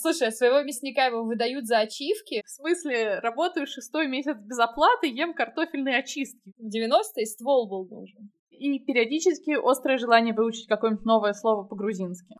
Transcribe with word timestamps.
Слушай, 0.00 0.28
а 0.28 0.30
своего 0.30 0.62
мясника 0.62 1.04
его 1.04 1.24
выдают 1.24 1.66
за 1.66 1.80
ачивки? 1.80 2.42
В 2.46 2.48
смысле, 2.48 3.18
работаю 3.18 3.66
шестой 3.66 4.08
месяц 4.08 4.34
без 4.38 4.58
оплаты, 4.58 5.08
ем 5.08 5.34
картофельные 5.34 5.98
очистки. 5.98 6.40
В 6.56 6.74
90-е 6.74 7.26
ствол 7.26 7.68
был 7.68 7.86
нужен. 7.86 8.30
И 8.48 8.78
периодически 8.78 9.58
острое 9.62 9.98
желание 9.98 10.32
выучить 10.32 10.68
какое-нибудь 10.68 11.04
новое 11.04 11.34
слово 11.34 11.64
по-грузински. 11.64 12.34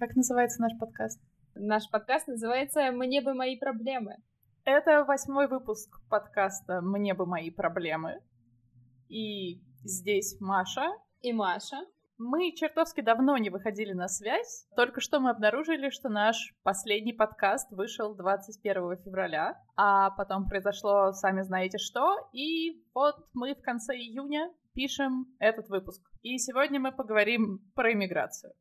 Как 0.00 0.16
называется 0.16 0.60
наш 0.60 0.76
подкаст? 0.80 1.20
Наш 1.54 1.88
подкаст 1.90 2.26
называется 2.26 2.90
«Мне 2.90 3.20
бы 3.20 3.34
мои 3.34 3.56
проблемы». 3.56 4.16
Это 4.72 5.02
восьмой 5.02 5.48
выпуск 5.48 6.00
подкаста 6.08 6.80
«Мне 6.80 7.12
бы 7.12 7.26
мои 7.26 7.50
проблемы». 7.50 8.20
И 9.08 9.60
здесь 9.82 10.40
Маша. 10.40 10.92
И 11.22 11.32
Маша. 11.32 11.78
Мы 12.18 12.52
чертовски 12.54 13.00
давно 13.00 13.36
не 13.36 13.50
выходили 13.50 13.92
на 13.94 14.06
связь. 14.06 14.68
Только 14.76 15.00
что 15.00 15.18
мы 15.18 15.30
обнаружили, 15.30 15.90
что 15.90 16.08
наш 16.08 16.54
последний 16.62 17.12
подкаст 17.12 17.68
вышел 17.72 18.14
21 18.14 18.96
февраля, 18.98 19.60
а 19.74 20.10
потом 20.10 20.46
произошло 20.46 21.10
сами 21.14 21.42
знаете 21.42 21.78
что, 21.78 22.28
и 22.32 22.80
вот 22.94 23.16
мы 23.34 23.56
в 23.56 23.62
конце 23.62 23.96
июня 23.96 24.52
пишем 24.72 25.34
этот 25.40 25.68
выпуск. 25.68 26.00
И 26.22 26.38
сегодня 26.38 26.78
мы 26.78 26.92
поговорим 26.92 27.58
про 27.74 27.92
иммиграцию. 27.92 28.52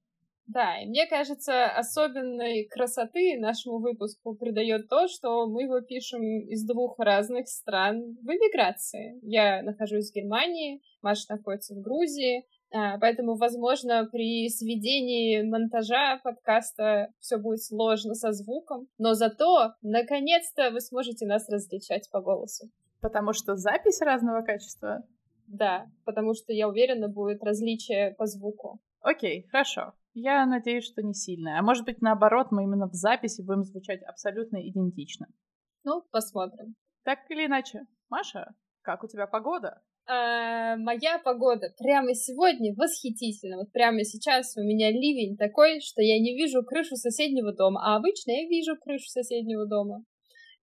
Да, 0.52 0.81
и 0.81 0.88
мне 0.88 1.05
кажется, 1.05 1.67
особенной 1.67 2.66
красоты 2.66 3.38
нашему 3.39 3.77
выпуску 3.77 4.34
придает 4.34 4.89
то, 4.89 5.08
что 5.08 5.48
мы 5.48 5.63
его 5.63 5.80
пишем 5.81 6.23
из 6.23 6.66
двух 6.66 6.98
разных 6.98 7.48
стран 7.48 8.17
в 8.23 8.25
эмиграции. 8.25 9.20
Я 9.22 9.62
нахожусь 9.62 10.09
в 10.09 10.16
Германии, 10.16 10.81
Маша 11.03 11.25
находится 11.30 11.75
в 11.75 11.81
Грузии, 11.81 12.47
а, 12.72 12.97
поэтому, 12.97 13.36
возможно, 13.36 14.09
при 14.11 14.50
сведении 14.50 15.44
монтажа 15.44 16.20
подкаста 16.23 17.14
все 17.20 17.38
будет 17.38 17.61
сложно 17.61 18.16
со 18.16 18.31
звуком, 18.31 18.88
но 18.97 19.14
зато, 19.14 19.73
наконец-то, 19.83 20.72
вы 20.72 20.81
сможете 20.81 21.27
нас 21.27 21.47
различать 21.47 22.09
по 22.11 22.22
голосу. 22.22 22.70
Потому 23.02 23.33
что 23.33 23.55
запись 23.55 24.02
разного 24.02 24.42
качества? 24.42 25.03
Да, 25.45 25.86
потому 26.05 26.33
что, 26.33 26.53
я 26.53 26.67
уверена, 26.67 27.08
будет 27.08 27.44
различие 27.44 28.16
по 28.17 28.25
звуку. 28.25 28.80
Окей, 29.02 29.47
хорошо. 29.50 29.94
Я 30.14 30.45
надеюсь, 30.45 30.86
что 30.86 31.02
не 31.02 31.14
сильно. 31.14 31.58
А 31.58 31.61
может 31.61 31.86
быть, 31.86 32.02
наоборот, 32.02 32.47
мы 32.52 32.64
именно 32.64 32.88
в 32.88 32.94
записи 32.94 33.42
будем 33.42 33.64
звучать 33.64 34.03
абсолютно 34.03 34.58
идентично. 34.58 35.28
Ну, 35.83 36.03
посмотрим. 36.11 36.75
Так 37.03 37.20
или 37.30 37.45
иначе. 37.45 37.86
Маша, 38.09 38.53
как 38.81 39.03
у 39.03 39.08
тебя 39.08 39.27
погода? 39.27 39.81
А, 40.08 40.75
моя 40.77 41.20
погода 41.20 41.73
прямо 41.77 42.14
сегодня 42.16 42.73
восхитительна. 42.75 43.58
Вот 43.58 43.72
прямо 43.72 44.03
сейчас 44.03 44.58
у 44.58 44.61
меня 44.61 44.92
ливень 44.92 45.38
такой, 45.38 45.80
что 45.81 46.02
я 46.02 46.20
не 46.20 46.36
вижу 46.36 46.64
крышу 46.64 46.95
соседнего 46.95 47.53
дома. 47.53 47.81
А 47.86 47.95
обычно 47.95 48.31
я 48.31 48.47
вижу 48.50 48.75
крышу 48.75 49.08
соседнего 49.08 49.67
дома. 49.67 50.03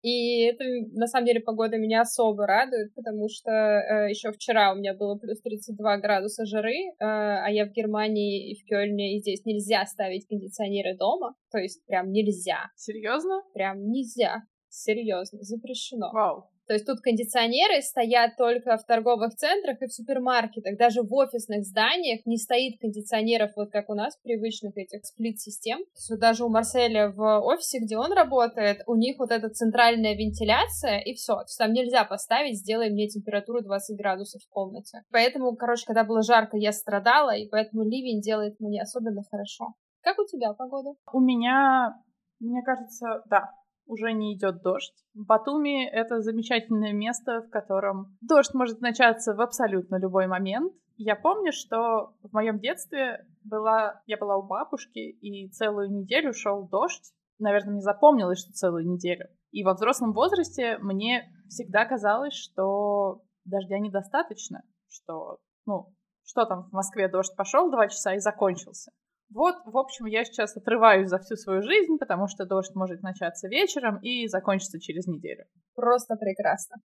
И 0.02 0.42
это, 0.42 0.64
на 0.92 1.06
самом 1.06 1.27
деле, 1.27 1.41
погода 1.41 1.77
меня 1.78 2.02
особо 2.02 2.47
радует, 2.47 2.94
потому 2.94 3.28
что 3.28 3.50
э, 3.50 4.11
еще 4.11 4.30
вчера 4.33 4.72
у 4.72 4.77
меня 4.77 4.94
было 4.94 5.16
плюс 5.16 5.41
32 5.41 5.98
градуса 5.98 6.44
жары, 6.47 6.77
э, 6.77 6.94
а 7.00 7.48
я 7.50 7.66
в 7.66 7.72
Германии 7.72 8.52
и 8.52 8.55
в 8.55 8.64
Кёльне, 8.67 9.17
и 9.17 9.20
здесь 9.20 9.44
нельзя 9.44 9.84
ставить 9.86 10.27
кондиционеры 10.27 10.97
дома. 10.97 11.34
То 11.50 11.58
есть 11.58 11.84
прям 11.86 12.12
нельзя. 12.12 12.70
Серьезно? 12.77 13.42
Прям 13.55 13.91
нельзя. 13.91 14.42
Серьезно, 14.69 15.42
запрещено. 15.42 16.11
Вау. 16.12 16.50
То 16.67 16.75
есть 16.75 16.86
тут 16.86 17.00
кондиционеры 17.00 17.81
стоят 17.81 18.36
только 18.36 18.77
в 18.77 18.84
торговых 18.84 19.34
центрах 19.34 19.81
и 19.83 19.86
в 19.86 19.92
супермаркетах. 19.92 20.77
Даже 20.77 21.03
в 21.03 21.12
офисных 21.14 21.64
зданиях 21.64 22.27
не 22.27 22.39
стоит 22.39 22.81
кондиционеров, 22.81 23.52
вот 23.57 23.70
как 23.70 23.89
у 23.89 23.95
нас, 23.95 24.17
привычных 24.23 24.77
этих 24.77 25.05
сплит-систем. 25.05 25.80
Вот 26.11 26.18
даже 26.18 26.45
у 26.45 26.48
Марселя 26.48 27.11
в 27.11 27.41
офисе, 27.41 27.79
где 27.79 27.96
он 27.96 28.13
работает, 28.13 28.83
у 28.86 28.96
них 28.96 29.18
вот 29.18 29.30
эта 29.30 29.48
центральная 29.48 30.14
вентиляция, 30.14 30.98
и 30.98 31.14
все. 31.14 31.39
Там 31.58 31.73
нельзя 31.73 32.05
поставить, 32.05 32.58
сделай 32.58 32.91
мне 32.91 33.08
температуру 33.08 33.62
20 33.62 33.96
градусов 33.96 34.42
в 34.42 34.48
комнате. 34.48 35.02
Поэтому, 35.11 35.55
короче, 35.57 35.86
когда 35.86 36.05
было 36.05 36.23
жарко, 36.23 36.57
я 36.57 36.73
страдала, 36.73 37.35
и 37.35 37.48
поэтому 37.48 37.85
ливень 37.85 38.20
делает 38.20 38.58
мне 38.61 38.83
особенно 38.83 39.23
хорошо. 39.30 39.74
Как 40.02 40.18
у 40.18 40.24
тебя 40.24 40.52
погода? 40.52 40.91
У 41.12 41.20
меня, 41.20 41.95
мне 42.39 42.62
кажется, 42.62 43.23
да, 43.29 43.51
уже 43.86 44.13
не 44.13 44.35
идет 44.35 44.63
дождь. 44.63 44.95
Батуми— 45.14 45.89
это 45.91 46.20
замечательное 46.20 46.92
место, 46.92 47.42
в 47.42 47.51
котором 47.51 48.17
дождь 48.20 48.55
может 48.55 48.80
начаться 48.80 49.35
в 49.35 49.41
абсолютно 49.41 49.97
любой 49.97 50.27
момент. 50.27 50.73
Я 50.97 51.14
помню, 51.14 51.52
что 51.52 52.14
в 52.23 52.33
моем 52.33 52.58
детстве 52.58 53.27
была, 53.45 54.02
я 54.07 54.17
была 54.17 54.36
у 54.36 54.42
бабушки, 54.42 54.98
и 54.98 55.48
целую 55.51 55.91
неделю 55.91 56.33
шел 56.33 56.67
дождь. 56.69 57.13
Наверное, 57.39 57.73
мне 57.73 57.83
запомнилось, 57.83 58.41
что 58.41 58.52
целую 58.52 58.86
неделю. 58.86 59.29
И 59.51 59.63
во 59.63 59.74
взрослом 59.74 60.13
возрасте 60.13 60.79
мне 60.79 61.30
всегда 61.48 61.85
казалось, 61.85 62.35
что 62.35 63.23
дождя 63.45 63.79
недостаточно, 63.79 64.63
что, 64.89 65.39
ну, 65.67 65.95
что 66.24 66.45
там 66.45 66.64
в 66.64 66.73
Москве 66.73 67.08
дождь 67.08 67.36
пошел 67.36 67.70
два 67.70 67.89
часа 67.89 68.14
и 68.14 68.18
закончился. 68.18 68.91
Вот, 69.29 69.57
в 69.64 69.77
общем, 69.77 70.07
я 70.07 70.25
сейчас 70.25 70.57
отрываюсь 70.57 71.09
за 71.09 71.19
всю 71.19 71.37
свою 71.37 71.63
жизнь, 71.63 71.98
потому 71.98 72.29
что 72.29 72.47
дождь 72.47 72.75
может 72.75 73.03
начаться 73.03 73.48
вечером 73.48 73.98
и 73.98 74.29
закончиться 74.29 74.79
через 74.79 75.07
неделю. 75.07 75.45
Просто 75.75 76.14
прекрасно. 76.17 76.77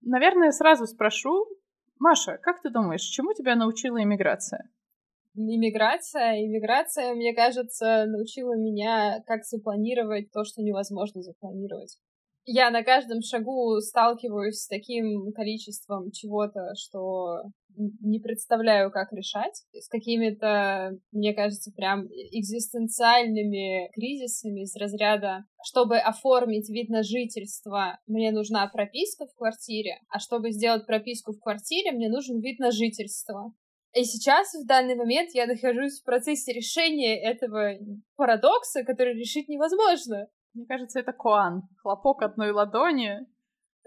Наверное, 0.00 0.52
сразу 0.52 0.86
спрошу, 0.86 1.46
Маша, 1.98 2.38
как 2.38 2.62
ты 2.62 2.70
думаешь, 2.70 3.02
чему 3.02 3.32
тебя 3.32 3.56
научила 3.56 4.02
иммиграция? 4.02 4.70
Иммиграция, 5.34 6.44
иммиграция, 6.44 7.14
мне 7.14 7.34
кажется, 7.34 8.04
научила 8.06 8.54
меня, 8.56 9.22
как 9.26 9.44
запланировать 9.44 10.30
то, 10.30 10.44
что 10.44 10.62
невозможно 10.62 11.22
запланировать 11.22 11.96
я 12.44 12.70
на 12.70 12.82
каждом 12.82 13.22
шагу 13.22 13.80
сталкиваюсь 13.80 14.62
с 14.62 14.68
таким 14.68 15.32
количеством 15.32 16.10
чего-то, 16.10 16.74
что 16.76 17.42
не 17.76 18.20
представляю, 18.20 18.90
как 18.90 19.12
решать, 19.12 19.62
с 19.72 19.88
какими-то, 19.88 20.98
мне 21.10 21.32
кажется, 21.32 21.72
прям 21.74 22.06
экзистенциальными 22.06 23.90
кризисами 23.94 24.62
из 24.62 24.76
разряда, 24.76 25.44
чтобы 25.64 25.98
оформить 25.98 26.68
вид 26.68 26.90
на 26.90 27.02
жительство, 27.02 27.98
мне 28.06 28.30
нужна 28.30 28.66
прописка 28.66 29.26
в 29.26 29.34
квартире, 29.34 30.00
а 30.08 30.18
чтобы 30.18 30.50
сделать 30.50 30.86
прописку 30.86 31.32
в 31.32 31.40
квартире, 31.40 31.92
мне 31.92 32.08
нужен 32.08 32.40
вид 32.40 32.58
на 32.58 32.70
жительство. 32.70 33.52
И 33.94 34.04
сейчас, 34.04 34.54
в 34.54 34.66
данный 34.66 34.94
момент, 34.94 35.30
я 35.34 35.46
нахожусь 35.46 36.00
в 36.00 36.04
процессе 36.04 36.52
решения 36.52 37.22
этого 37.22 37.78
парадокса, 38.16 38.84
который 38.84 39.14
решить 39.14 39.48
невозможно. 39.48 40.28
Мне 40.54 40.66
кажется, 40.66 41.00
это 41.00 41.12
Куан. 41.12 41.62
Хлопок 41.82 42.22
одной 42.22 42.50
ладони. 42.50 43.26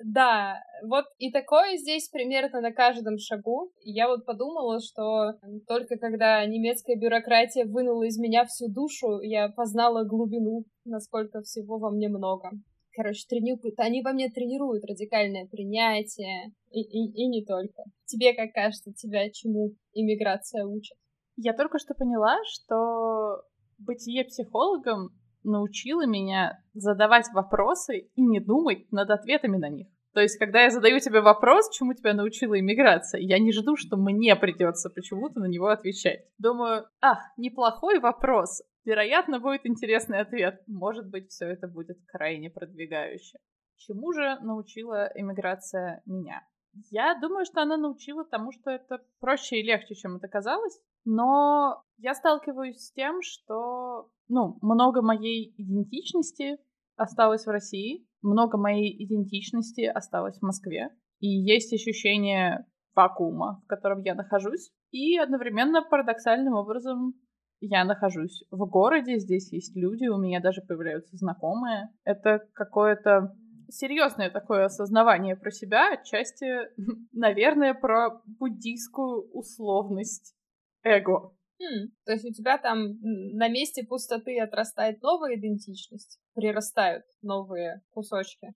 Да, 0.03 0.61
вот 0.83 1.05
и 1.19 1.31
такое 1.31 1.77
здесь 1.77 2.09
примерно 2.09 2.59
на 2.59 2.73
каждом 2.73 3.17
шагу. 3.17 3.71
Я 3.81 4.07
вот 4.07 4.25
подумала, 4.25 4.79
что 4.81 5.33
только 5.67 5.97
когда 5.97 6.45
немецкая 6.45 6.97
бюрократия 6.97 7.65
вынула 7.65 8.03
из 8.03 8.17
меня 8.17 8.45
всю 8.45 8.67
душу, 8.67 9.21
я 9.21 9.47
познала 9.49 10.03
глубину, 10.03 10.65
насколько 10.83 11.41
всего 11.41 11.77
во 11.77 11.91
мне 11.91 12.09
много. 12.09 12.51
Короче, 12.93 13.25
тренируют, 13.27 13.79
они 13.79 14.01
во 14.01 14.13
мне 14.13 14.29
тренируют 14.29 14.83
радикальное 14.85 15.47
принятие, 15.47 16.53
и, 16.71 16.81
и, 16.81 17.23
и 17.23 17.27
не 17.27 17.45
только. 17.45 17.83
Тебе, 18.05 18.33
как 18.33 18.53
кажется, 18.53 18.93
тебя 18.93 19.29
чему 19.29 19.75
иммиграция 19.93 20.65
учит? 20.65 20.97
Я 21.37 21.53
только 21.53 21.77
что 21.77 21.93
поняла, 21.93 22.37
что 22.45 23.43
бытие 23.77 24.23
психологом 24.25 25.09
научила 25.45 26.05
меня 26.05 26.59
задавать 26.73 27.27
вопросы 27.33 28.09
и 28.15 28.21
не 28.21 28.39
думать 28.39 28.91
над 28.91 29.09
ответами 29.09 29.57
на 29.57 29.69
них. 29.69 29.87
То 30.13 30.21
есть, 30.21 30.39
когда 30.39 30.61
я 30.63 30.69
задаю 30.69 30.99
тебе 30.99 31.19
вопрос, 31.19 31.69
чему 31.75 31.93
тебя 31.93 32.13
научила 32.13 32.57
иммиграция, 32.57 33.19
я 33.19 33.37
не 33.37 33.51
жду, 33.51 33.75
что 33.75 33.97
мне 33.97 34.35
придется 34.37 34.89
почему-то 34.89 35.41
на 35.41 35.45
него 35.45 35.67
отвечать. 35.67 36.25
Думаю, 36.37 36.85
ах, 37.01 37.19
неплохой 37.35 37.99
вопрос. 37.99 38.61
Вероятно, 38.85 39.41
будет 39.41 39.65
интересный 39.65 40.19
ответ. 40.19 40.61
Может 40.67 41.09
быть, 41.09 41.31
все 41.31 41.47
это 41.47 41.67
будет 41.67 41.97
крайне 42.07 42.49
продвигающе. 42.49 43.39
Чему 43.75 44.13
же 44.13 44.39
научила 44.41 45.11
иммиграция 45.15 46.01
меня? 46.05 46.47
Я 46.91 47.15
думаю, 47.19 47.45
что 47.45 47.61
она 47.61 47.75
научила 47.75 48.23
тому, 48.23 48.51
что 48.51 48.69
это 48.69 48.99
проще 49.19 49.59
и 49.59 49.63
легче, 49.63 49.95
чем 49.95 50.15
это 50.15 50.29
казалось. 50.29 50.79
Но 51.03 51.83
я 51.97 52.13
сталкиваюсь 52.13 52.77
с 52.77 52.91
тем, 52.93 53.21
что 53.21 54.09
ну, 54.27 54.57
много 54.61 55.01
моей 55.01 55.53
идентичности 55.57 56.57
осталось 56.95 57.45
в 57.45 57.49
России, 57.49 58.07
много 58.21 58.57
моей 58.57 59.03
идентичности 59.03 59.81
осталось 59.81 60.39
в 60.39 60.41
Москве. 60.41 60.89
И 61.19 61.27
есть 61.27 61.73
ощущение 61.73 62.65
вакуума, 62.95 63.61
в 63.63 63.67
котором 63.67 64.01
я 64.01 64.15
нахожусь. 64.15 64.71
И 64.91 65.17
одновременно 65.17 65.81
парадоксальным 65.81 66.53
образом 66.53 67.13
я 67.59 67.83
нахожусь 67.83 68.43
в 68.51 68.65
городе, 68.65 69.17
здесь 69.17 69.51
есть 69.51 69.75
люди, 69.75 70.07
у 70.07 70.17
меня 70.17 70.39
даже 70.39 70.61
появляются 70.61 71.15
знакомые. 71.17 71.89
Это 72.03 72.39
какое-то 72.53 73.35
серьезное 73.69 74.29
такое 74.29 74.65
осознавание 74.65 75.35
про 75.35 75.51
себя, 75.51 75.93
отчасти, 75.93 76.45
наверное, 77.13 77.73
про 77.73 78.21
буддийскую 78.39 79.29
условность 79.31 80.35
эго. 80.83 81.33
Хм, 81.59 81.89
то 82.05 82.11
есть 82.11 82.25
у 82.25 82.33
тебя 82.33 82.57
там 82.57 82.97
на 83.01 83.47
месте 83.47 83.83
пустоты 83.83 84.39
отрастает 84.39 85.01
новая 85.01 85.35
идентичность, 85.35 86.19
прирастают 86.33 87.05
новые 87.21 87.81
кусочки. 87.91 88.53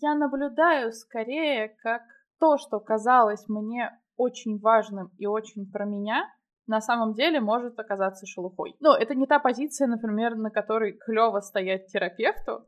Я 0.00 0.14
наблюдаю 0.14 0.92
скорее 0.92 1.76
как 1.82 2.02
то, 2.38 2.58
что 2.58 2.78
казалось 2.80 3.48
мне 3.48 3.90
очень 4.16 4.58
важным 4.58 5.10
и 5.18 5.26
очень 5.26 5.70
про 5.70 5.84
меня, 5.84 6.24
на 6.66 6.80
самом 6.80 7.14
деле 7.14 7.40
может 7.40 7.78
оказаться 7.78 8.26
шелухой. 8.26 8.74
Но 8.80 8.96
это 8.96 9.14
не 9.14 9.26
та 9.26 9.38
позиция, 9.38 9.86
например, 9.86 10.34
на 10.36 10.50
которой 10.50 10.92
клево 10.92 11.40
стоять 11.40 11.86
терапевту. 11.86 12.66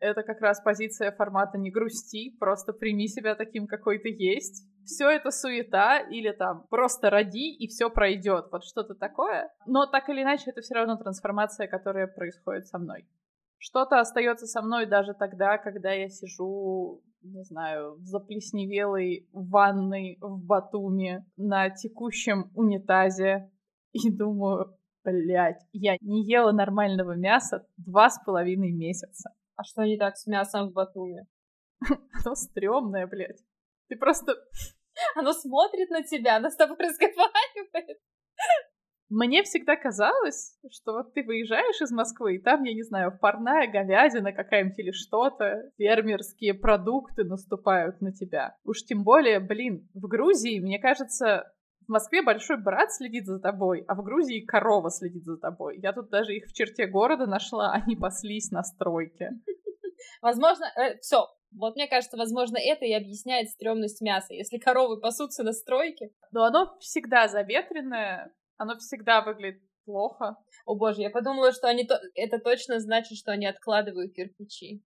Это 0.00 0.22
как 0.22 0.40
раз 0.40 0.60
позиция 0.60 1.12
формата 1.12 1.58
«не 1.58 1.70
грусти», 1.70 2.36
просто 2.38 2.72
прими 2.72 3.08
себя 3.08 3.34
таким, 3.34 3.66
какой 3.66 3.98
ты 3.98 4.10
есть. 4.10 4.64
Все 4.84 5.10
это 5.10 5.30
суета 5.30 5.98
или 5.98 6.30
там 6.30 6.66
просто 6.70 7.10
роди 7.10 7.54
и 7.54 7.66
все 7.68 7.90
пройдет. 7.90 8.46
Вот 8.52 8.64
что-то 8.64 8.94
такое. 8.94 9.50
Но 9.66 9.86
так 9.86 10.08
или 10.08 10.22
иначе, 10.22 10.50
это 10.50 10.60
все 10.60 10.74
равно 10.74 10.96
трансформация, 10.96 11.66
которая 11.66 12.06
происходит 12.06 12.66
со 12.68 12.78
мной. 12.78 13.06
Что-то 13.58 13.98
остается 13.98 14.46
со 14.46 14.62
мной 14.62 14.86
даже 14.86 15.14
тогда, 15.14 15.58
когда 15.58 15.92
я 15.92 16.08
сижу 16.08 17.02
не 17.22 17.42
знаю, 17.42 17.96
в 17.96 18.04
заплесневелой 18.06 19.28
ванной 19.32 20.18
в 20.20 20.44
Батуми 20.44 21.24
на 21.36 21.70
текущем 21.70 22.50
унитазе 22.54 23.50
и 23.92 24.10
думаю, 24.10 24.76
блядь, 25.04 25.60
я 25.72 25.96
не 26.00 26.24
ела 26.24 26.52
нормального 26.52 27.16
мяса 27.16 27.66
два 27.76 28.10
с 28.10 28.22
половиной 28.24 28.72
месяца. 28.72 29.30
А 29.58 29.64
что 29.64 29.82
не 29.82 29.98
так 29.98 30.16
с 30.16 30.26
мясом 30.28 30.70
в 30.70 30.72
Батуми? 30.72 31.26
Оно 32.24 32.34
стрёмное, 32.36 33.08
блядь. 33.08 33.42
Ты 33.88 33.96
просто... 33.96 34.34
Оно 35.16 35.32
смотрит 35.32 35.90
на 35.90 36.02
тебя, 36.02 36.36
оно 36.36 36.48
с 36.48 36.56
тобой 36.56 36.76
разговаривает. 36.78 37.98
Мне 39.08 39.42
всегда 39.42 39.74
казалось, 39.76 40.58
что 40.70 40.92
вот 40.92 41.14
ты 41.14 41.22
выезжаешь 41.22 41.80
из 41.80 41.90
Москвы, 41.90 42.36
и 42.36 42.42
там, 42.42 42.62
я 42.64 42.74
не 42.74 42.82
знаю, 42.82 43.16
парная 43.18 43.66
говядина 43.66 44.32
какая-нибудь 44.32 44.78
или 44.78 44.90
что-то, 44.90 45.70
фермерские 45.78 46.54
продукты 46.54 47.24
наступают 47.24 48.00
на 48.00 48.12
тебя. 48.12 48.56
Уж 48.64 48.84
тем 48.84 49.04
более, 49.04 49.40
блин, 49.40 49.88
в 49.94 50.06
Грузии, 50.08 50.60
мне 50.60 50.78
кажется, 50.78 51.50
в 51.88 51.90
Москве 51.90 52.22
большой 52.22 52.62
брат 52.62 52.92
следит 52.92 53.24
за 53.24 53.40
тобой, 53.40 53.82
а 53.88 53.94
в 53.94 54.04
Грузии 54.04 54.44
корова 54.44 54.90
следит 54.90 55.24
за 55.24 55.38
тобой. 55.38 55.80
Я 55.80 55.94
тут 55.94 56.10
даже 56.10 56.34
их 56.34 56.44
в 56.46 56.52
черте 56.52 56.86
города 56.86 57.26
нашла, 57.26 57.72
они 57.84 57.96
паслись 57.96 58.50
на 58.50 58.62
стройке. 58.62 59.30
Возможно, 60.20 60.66
э, 60.76 60.98
все, 60.98 61.26
вот 61.52 61.76
мне 61.76 61.88
кажется, 61.88 62.18
возможно, 62.18 62.58
это 62.58 62.84
и 62.84 62.92
объясняет 62.92 63.48
стрёмность 63.48 64.02
мяса. 64.02 64.34
Если 64.34 64.58
коровы 64.58 65.00
пасутся 65.00 65.42
на 65.42 65.52
стройке. 65.52 66.10
Но 66.30 66.44
оно 66.44 66.76
всегда 66.78 67.26
заветренное, 67.26 68.32
оно 68.58 68.76
всегда 68.76 69.22
выглядит 69.22 69.62
плохо. 69.86 70.36
О 70.66 70.74
боже, 70.74 71.00
я 71.00 71.10
подумала, 71.10 71.52
что 71.52 71.68
они 71.68 71.86
то... 71.86 71.98
это 72.14 72.38
точно 72.38 72.80
значит, 72.80 73.16
что 73.16 73.32
они 73.32 73.46
откладывают 73.46 74.12
кирпичи. 74.12 74.84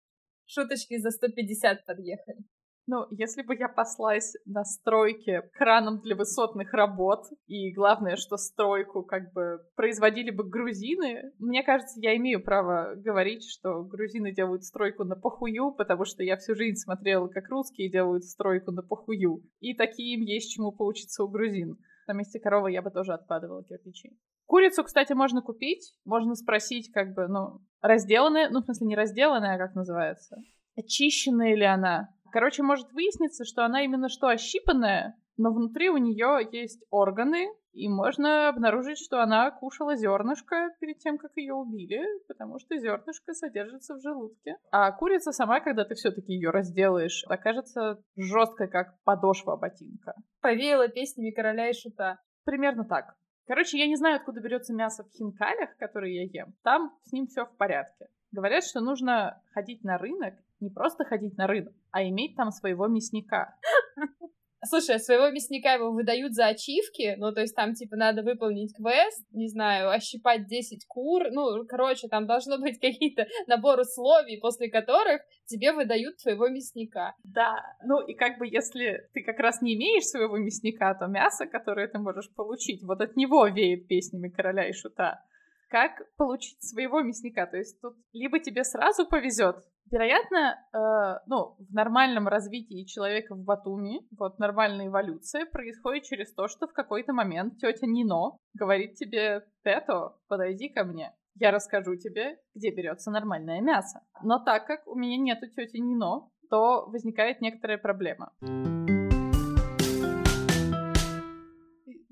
Шуточки 0.45 0.98
за 0.98 1.12
150 1.12 1.86
подъехали. 1.86 2.38
Ну, 2.87 3.07
если 3.09 3.41
бы 3.41 3.55
я 3.55 3.67
послась 3.67 4.35
на 4.45 4.63
стройке 4.63 5.41
краном 5.53 6.01
для 6.01 6.15
высотных 6.15 6.71
работ, 6.73 7.25
и 7.47 7.71
главное, 7.71 8.15
что 8.15 8.37
стройку 8.37 9.01
как 9.01 9.33
бы 9.33 9.59
производили 9.75 10.29
бы 10.29 10.43
грузины, 10.43 11.33
мне 11.39 11.63
кажется, 11.63 11.99
я 11.99 12.15
имею 12.17 12.43
право 12.43 12.93
говорить, 12.95 13.43
что 13.49 13.83
грузины 13.83 14.31
делают 14.31 14.63
стройку 14.63 15.03
на 15.03 15.15
похую, 15.15 15.71
потому 15.71 16.05
что 16.05 16.21
я 16.21 16.37
всю 16.37 16.53
жизнь 16.53 16.77
смотрела, 16.77 17.27
как 17.27 17.49
русские 17.49 17.89
делают 17.89 18.23
стройку 18.25 18.71
на 18.71 18.83
похую. 18.83 19.43
И 19.59 19.73
таким 19.73 20.21
есть 20.21 20.51
чему 20.51 20.71
поучиться 20.71 21.23
у 21.23 21.27
грузин. 21.27 21.77
На 22.07 22.13
месте 22.13 22.39
коровы 22.39 22.71
я 22.71 22.83
бы 22.83 22.91
тоже 22.91 23.13
откладывала 23.13 23.63
кирпичи. 23.63 24.15
Курицу, 24.45 24.83
кстати, 24.83 25.13
можно 25.13 25.41
купить. 25.41 25.95
Можно 26.05 26.35
спросить, 26.35 26.91
как 26.91 27.15
бы, 27.15 27.27
ну, 27.27 27.61
разделанная, 27.81 28.49
ну, 28.51 28.61
в 28.61 28.65
смысле, 28.65 28.88
не 28.88 28.95
разделанная, 28.95 29.55
а 29.55 29.57
как 29.57 29.73
называется? 29.73 30.38
Очищенная 30.75 31.55
ли 31.55 31.65
она? 31.65 32.09
Короче, 32.35 32.63
может 32.63 32.91
выясниться, 32.91 33.45
что 33.45 33.63
она 33.63 33.85
именно 33.85 34.09
что 34.09 34.27
ощипанная, 34.27 35.15
но 35.37 35.53
внутри 35.53 35.89
у 35.89 35.95
нее 35.95 36.45
есть 36.51 36.83
органы, 36.89 37.47
и 37.71 37.87
можно 37.87 38.49
обнаружить, 38.49 38.97
что 38.97 39.21
она 39.21 39.51
кушала 39.51 39.95
зернышко 39.95 40.71
перед 40.81 40.99
тем, 40.99 41.17
как 41.17 41.31
ее 41.37 41.53
убили, 41.53 42.03
потому 42.27 42.59
что 42.59 42.77
зернышко 42.77 43.33
содержится 43.33 43.95
в 43.95 44.01
желудке. 44.01 44.57
А 44.69 44.91
курица 44.91 45.31
сама, 45.31 45.61
когда 45.61 45.85
ты 45.85 45.95
все-таки 45.95 46.33
ее 46.33 46.49
разделаешь, 46.49 47.23
окажется 47.29 48.03
жесткой, 48.17 48.67
как 48.67 49.01
подошва 49.05 49.55
ботинка. 49.55 50.13
Повеяла 50.41 50.89
песнями 50.89 51.31
короля 51.31 51.69
и 51.69 51.73
шута. 51.73 52.19
Примерно 52.43 52.83
так. 52.83 53.15
Короче, 53.47 53.77
я 53.77 53.88
не 53.88 53.95
знаю, 53.95 54.17
откуда 54.17 54.41
берется 54.41 54.73
мясо 54.73 55.05
в 55.05 55.11
хинкалях, 55.11 55.77
которые 55.77 56.25
я 56.25 56.43
ем. 56.43 56.53
Там 56.63 56.91
с 57.05 57.13
ним 57.13 57.27
все 57.27 57.45
в 57.45 57.55
порядке. 57.55 58.07
Говорят, 58.33 58.65
что 58.65 58.81
нужно 58.81 59.41
ходить 59.53 59.85
на 59.85 59.97
рынок, 59.97 60.33
не 60.59 60.69
просто 60.69 61.05
ходить 61.05 61.37
на 61.37 61.47
рынок, 61.47 61.73
а 61.91 62.03
иметь 62.03 62.35
там 62.35 62.51
своего 62.51 62.87
мясника. 62.87 63.55
Слушай, 64.67 64.95
а 64.95 64.99
своего 64.99 65.29
мясника 65.29 65.73
его 65.73 65.91
выдают 65.91 66.33
за 66.33 66.47
ачивки, 66.47 67.15
ну, 67.17 67.31
то 67.31 67.41
есть 67.41 67.55
там, 67.55 67.73
типа, 67.73 67.95
надо 67.95 68.23
выполнить 68.23 68.75
квест, 68.75 69.23
не 69.31 69.47
знаю, 69.47 69.91
ощипать 69.91 70.47
10 70.47 70.85
кур, 70.87 71.23
ну, 71.31 71.65
короче, 71.67 72.07
там 72.07 72.25
должно 72.25 72.57
быть 72.57 72.79
какие-то 72.79 73.27
набор 73.47 73.79
условий, 73.79 74.39
после 74.39 74.69
которых 74.69 75.21
тебе 75.45 75.71
выдают 75.71 76.17
твоего 76.17 76.47
мясника. 76.47 77.13
Да, 77.23 77.61
ну, 77.85 78.01
и 78.01 78.13
как 78.15 78.39
бы 78.39 78.47
если 78.47 79.07
ты 79.13 79.23
как 79.23 79.39
раз 79.39 79.61
не 79.61 79.75
имеешь 79.75 80.05
своего 80.05 80.37
мясника, 80.37 80.93
то 80.95 81.05
мясо, 81.07 81.45
которое 81.45 81.87
ты 81.87 81.99
можешь 81.99 82.33
получить, 82.33 82.81
вот 82.83 83.01
от 83.01 83.15
него 83.15 83.45
веет 83.47 83.87
песнями 83.87 84.29
короля 84.29 84.67
и 84.67 84.73
шута. 84.73 85.21
Как 85.69 86.03
получить 86.17 86.63
своего 86.63 87.01
мясника? 87.01 87.45
То 87.45 87.57
есть 87.57 87.79
тут 87.81 87.95
либо 88.13 88.39
тебе 88.39 88.63
сразу 88.63 89.07
повезет, 89.07 89.63
Вероятно, 89.91 90.57
э, 90.73 91.19
ну, 91.27 91.56
в 91.59 91.71
нормальном 91.71 92.27
развитии 92.27 92.85
человека 92.85 93.35
в 93.35 93.44
Батуми, 93.44 94.01
вот 94.17 94.39
нормальная 94.39 94.88
эволюция 94.88 95.45
происходит 95.45 96.06
через 96.06 96.33
то, 96.33 96.47
что 96.47 96.67
в 96.67 96.73
какой-то 96.73 97.13
момент 97.13 97.59
тетя 97.59 97.85
Нино 97.85 98.38
говорит 98.56 98.95
тебе, 98.95 99.45
Пето, 99.63 100.15
подойди 100.27 100.69
ко 100.69 100.85
мне, 100.85 101.13
я 101.35 101.51
расскажу 101.51 101.95
тебе, 101.97 102.39
где 102.56 102.71
берется 102.71 103.12
нормальное 103.12 103.62
мясо. 103.62 104.01
Но 104.23 104.39
так 104.39 104.65
как 104.65 104.88
у 104.88 104.95
меня 104.95 105.17
нету 105.17 105.47
тети 105.47 105.77
Нино, 105.77 106.29
то 106.50 106.88
возникает 106.88 107.41
некоторая 107.41 107.77
проблема. 107.77 108.34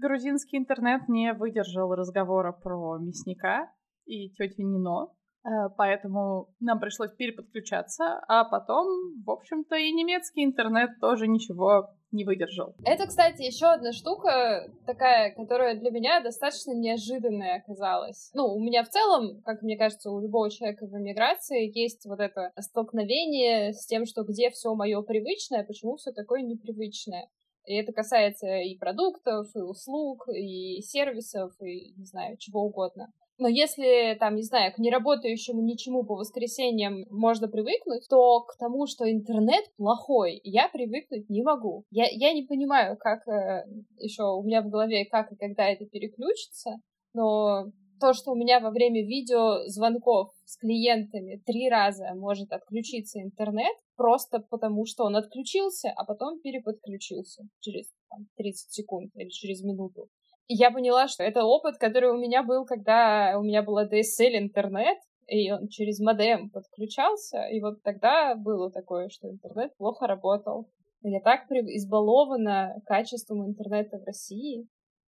Грузинский 0.03 0.57
интернет 0.57 1.07
не 1.07 1.31
выдержал 1.31 1.95
разговора 1.95 2.51
про 2.51 2.97
мясника 2.97 3.71
и 4.05 4.29
тетю 4.31 4.63
Нино, 4.63 5.13
Э, 5.45 5.69
поэтому 5.77 6.47
нам 6.59 6.79
пришлось 6.79 7.11
переподключаться, 7.11 8.21
а 8.27 8.45
потом, 8.45 8.87
в 9.25 9.29
общем-то, 9.29 9.75
и 9.75 9.91
немецкий 9.91 10.45
интернет 10.45 10.91
тоже 11.01 11.27
ничего 11.27 11.89
не 12.11 12.23
выдержал. 12.23 12.75
Это, 12.85 13.07
кстати, 13.07 13.41
еще 13.41 13.65
одна 13.65 13.91
штука 13.91 14.71
такая, 14.85 15.33
которая 15.35 15.75
для 15.75 15.89
меня 15.89 16.21
достаточно 16.21 16.71
неожиданная 16.73 17.57
оказалась. 17.57 18.29
Ну, 18.33 18.53
у 18.53 18.63
меня 18.63 18.83
в 18.83 18.89
целом, 18.89 19.41
как 19.43 19.63
мне 19.63 19.77
кажется, 19.77 20.11
у 20.11 20.21
любого 20.21 20.49
человека 20.49 20.85
в 20.85 20.93
эмиграции 20.93 21.77
есть 21.77 22.05
вот 22.05 22.19
это 22.19 22.51
столкновение 22.59 23.73
с 23.73 23.85
тем, 23.85 24.05
что 24.05 24.23
где 24.23 24.49
все 24.49 24.73
мое 24.75 25.01
привычное, 25.01 25.65
почему 25.65 25.97
все 25.97 26.11
такое 26.11 26.41
непривычное. 26.41 27.29
И 27.65 27.75
это 27.75 27.93
касается 27.93 28.47
и 28.57 28.77
продуктов, 28.77 29.47
и 29.55 29.59
услуг, 29.59 30.27
и 30.29 30.81
сервисов, 30.81 31.53
и, 31.61 31.93
не 31.95 32.05
знаю, 32.05 32.37
чего 32.37 32.61
угодно. 32.61 33.11
Но 33.39 33.47
если, 33.47 34.15
там, 34.19 34.35
не 34.35 34.43
знаю, 34.43 34.71
к 34.73 34.77
неработающему 34.77 35.61
ничему 35.61 36.05
по 36.05 36.15
воскресеньям 36.15 37.05
можно 37.09 37.47
привыкнуть, 37.47 38.07
то 38.07 38.41
к 38.41 38.55
тому, 38.57 38.85
что 38.85 39.09
интернет 39.09 39.65
плохой, 39.75 40.39
я 40.43 40.69
привыкнуть 40.69 41.29
не 41.29 41.41
могу. 41.41 41.83
Я, 41.89 42.05
я 42.11 42.31
не 42.33 42.43
понимаю, 42.43 42.95
как 42.97 43.27
э, 43.27 43.65
еще 43.97 44.23
у 44.23 44.43
меня 44.43 44.61
в 44.61 44.69
голове, 44.69 45.05
как 45.05 45.31
и 45.31 45.35
когда 45.35 45.67
это 45.67 45.85
переключится, 45.85 46.75
но 47.13 47.65
то, 48.03 48.11
что 48.11 48.31
у 48.31 48.35
меня 48.35 48.59
во 48.59 48.69
время 48.69 49.01
видеозвонков 49.01 50.33
с 50.43 50.57
клиентами 50.57 51.41
три 51.45 51.69
раза 51.69 52.13
может 52.15 52.51
отключиться 52.51 53.21
интернет, 53.21 53.73
просто 53.95 54.39
потому 54.39 54.85
что 54.85 55.05
он 55.05 55.15
отключился, 55.15 55.89
а 55.95 56.03
потом 56.03 56.41
переподключился 56.41 57.43
через 57.61 57.85
там, 58.09 58.27
30 58.35 58.73
секунд 58.73 59.11
или 59.15 59.29
через 59.29 59.63
минуту. 59.63 60.09
И 60.49 60.55
я 60.55 60.69
поняла, 60.69 61.07
что 61.07 61.23
это 61.23 61.45
опыт, 61.45 61.77
который 61.77 62.09
у 62.09 62.17
меня 62.17 62.43
был, 62.43 62.65
когда 62.65 63.35
у 63.37 63.41
меня 63.41 63.63
была 63.63 63.85
DSL 63.85 64.37
интернет, 64.37 64.97
и 65.27 65.49
он 65.49 65.69
через 65.69 66.01
модем 66.01 66.49
подключался, 66.49 67.45
и 67.45 67.61
вот 67.61 67.81
тогда 67.83 68.35
было 68.35 68.69
такое, 68.69 69.07
что 69.07 69.29
интернет 69.29 69.71
плохо 69.77 70.07
работал. 70.07 70.67
Я 71.03 71.21
так 71.21 71.49
избалована 71.49 72.81
качеством 72.85 73.45
интернета 73.45 73.97
в 73.97 74.03
России. 74.03 74.67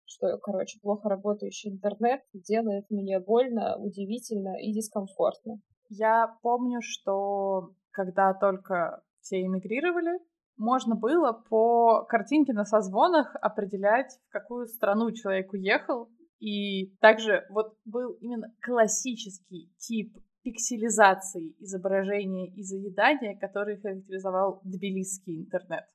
Что, 0.08 0.38
короче, 0.38 0.80
плохо 0.82 1.10
работающий 1.10 1.72
интернет 1.72 2.22
делает 2.34 2.86
мне 2.90 3.20
больно, 3.20 3.78
удивительно 3.78 4.56
и 4.60 4.74
дискомфортно. 4.74 5.60
Я 5.90 6.36
помню, 6.42 6.80
что 6.82 7.72
когда 7.92 8.34
только 8.34 9.02
все 9.22 9.42
эмигрировали, 9.42 10.20
можно 10.58 10.96
было 10.96 11.34
по 11.50 12.04
картинке 12.06 12.54
на 12.54 12.66
созвонах 12.66 13.36
определять, 13.42 14.18
в 14.28 14.32
какую 14.32 14.68
страну 14.68 15.12
человек 15.12 15.54
уехал. 15.54 16.10
И 16.40 16.96
также 17.00 17.46
вот 17.50 17.76
был 17.86 18.14
именно 18.22 18.54
классический 18.62 19.72
тип 19.78 20.16
пикселизации 20.44 21.56
изображения 21.60 22.48
и 22.54 22.64
заедания, 22.64 23.38
который 23.38 23.82
характеризовал 23.82 24.62
тбилисский 24.64 25.42
интернет. 25.42 25.86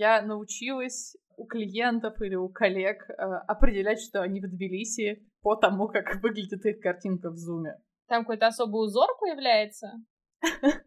Я 0.00 0.22
научилась 0.22 1.14
у 1.36 1.44
клиентов 1.44 2.22
или 2.22 2.34
у 2.34 2.48
коллег 2.48 3.04
э, 3.10 3.12
определять, 3.46 4.00
что 4.00 4.22
они 4.22 4.40
в 4.40 4.48
Тбилиси 4.48 5.28
по 5.42 5.56
тому, 5.56 5.88
как 5.88 6.22
выглядит 6.22 6.64
их 6.64 6.80
картинка 6.80 7.28
в 7.28 7.36
зуме. 7.36 7.74
Там 8.08 8.22
какой-то 8.22 8.46
особый 8.46 8.82
узор 8.82 9.10
появляется? 9.20 9.92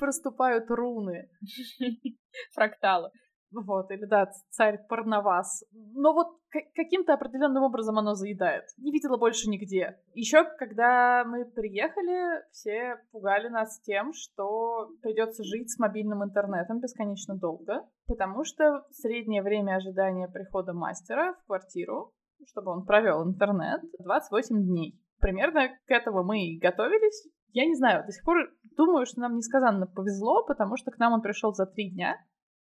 Проступают 0.00 0.68
руны. 0.68 1.30
Фракталы. 2.54 3.12
Вот, 3.52 3.92
или 3.92 4.04
да, 4.04 4.28
царь 4.50 4.80
Парнавас. 4.88 5.62
Но 5.70 6.12
вот 6.12 6.36
каким-то 6.74 7.14
определенным 7.14 7.62
образом 7.62 7.98
оно 7.98 8.14
заедает. 8.14 8.64
Не 8.78 8.92
видела 8.92 9.16
больше 9.16 9.48
нигде. 9.48 9.98
Еще, 10.14 10.44
когда 10.58 11.24
мы 11.24 11.44
приехали, 11.44 12.42
все 12.50 12.96
пугали 13.12 13.48
нас 13.48 13.80
тем, 13.80 14.12
что 14.12 14.90
придется 15.02 15.42
жить 15.44 15.70
с 15.70 15.78
мобильным 15.78 16.22
интернетом 16.22 16.80
бесконечно 16.80 17.36
долго, 17.36 17.86
потому 18.06 18.44
что 18.44 18.84
среднее 18.90 19.42
время 19.42 19.76
ожидания 19.76 20.28
прихода 20.28 20.72
мастера 20.72 21.34
в 21.34 21.46
квартиру, 21.46 22.12
чтобы 22.46 22.72
он 22.72 22.84
провел 22.84 23.24
интернет, 23.24 23.80
28 23.98 24.64
дней. 24.64 25.00
Примерно 25.20 25.68
к 25.68 25.90
этому 25.90 26.22
мы 26.22 26.46
и 26.46 26.58
готовились. 26.58 27.28
Я 27.52 27.66
не 27.66 27.74
знаю, 27.76 28.04
до 28.04 28.12
сих 28.12 28.24
пор 28.24 28.36
думаю, 28.76 29.06
что 29.06 29.20
нам 29.20 29.36
несказанно 29.36 29.86
повезло, 29.86 30.44
потому 30.44 30.76
что 30.76 30.90
к 30.90 30.98
нам 30.98 31.12
он 31.12 31.22
пришел 31.22 31.54
за 31.54 31.66
три 31.66 31.90
дня, 31.90 32.16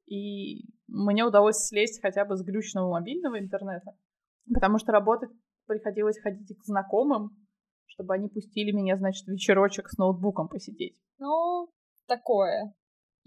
и 0.09 0.65
мне 0.87 1.25
удалось 1.25 1.67
слезть 1.67 2.01
хотя 2.01 2.25
бы 2.25 2.37
с 2.37 2.43
глючного 2.43 2.91
мобильного 2.91 3.39
интернета, 3.39 3.93
потому 4.53 4.79
что 4.79 4.93
работать 4.93 5.31
приходилось 5.67 6.19
ходить 6.21 6.57
к 6.59 6.65
знакомым, 6.65 7.31
чтобы 7.87 8.15
они 8.15 8.29
пустили 8.29 8.73
меня, 8.73 8.97
значит, 8.97 9.27
вечерочек 9.27 9.89
с 9.89 9.99
ноутбуком 9.99 10.49
посидеть. 10.49 10.97
Ну, 11.19 11.69
такое. 12.07 12.75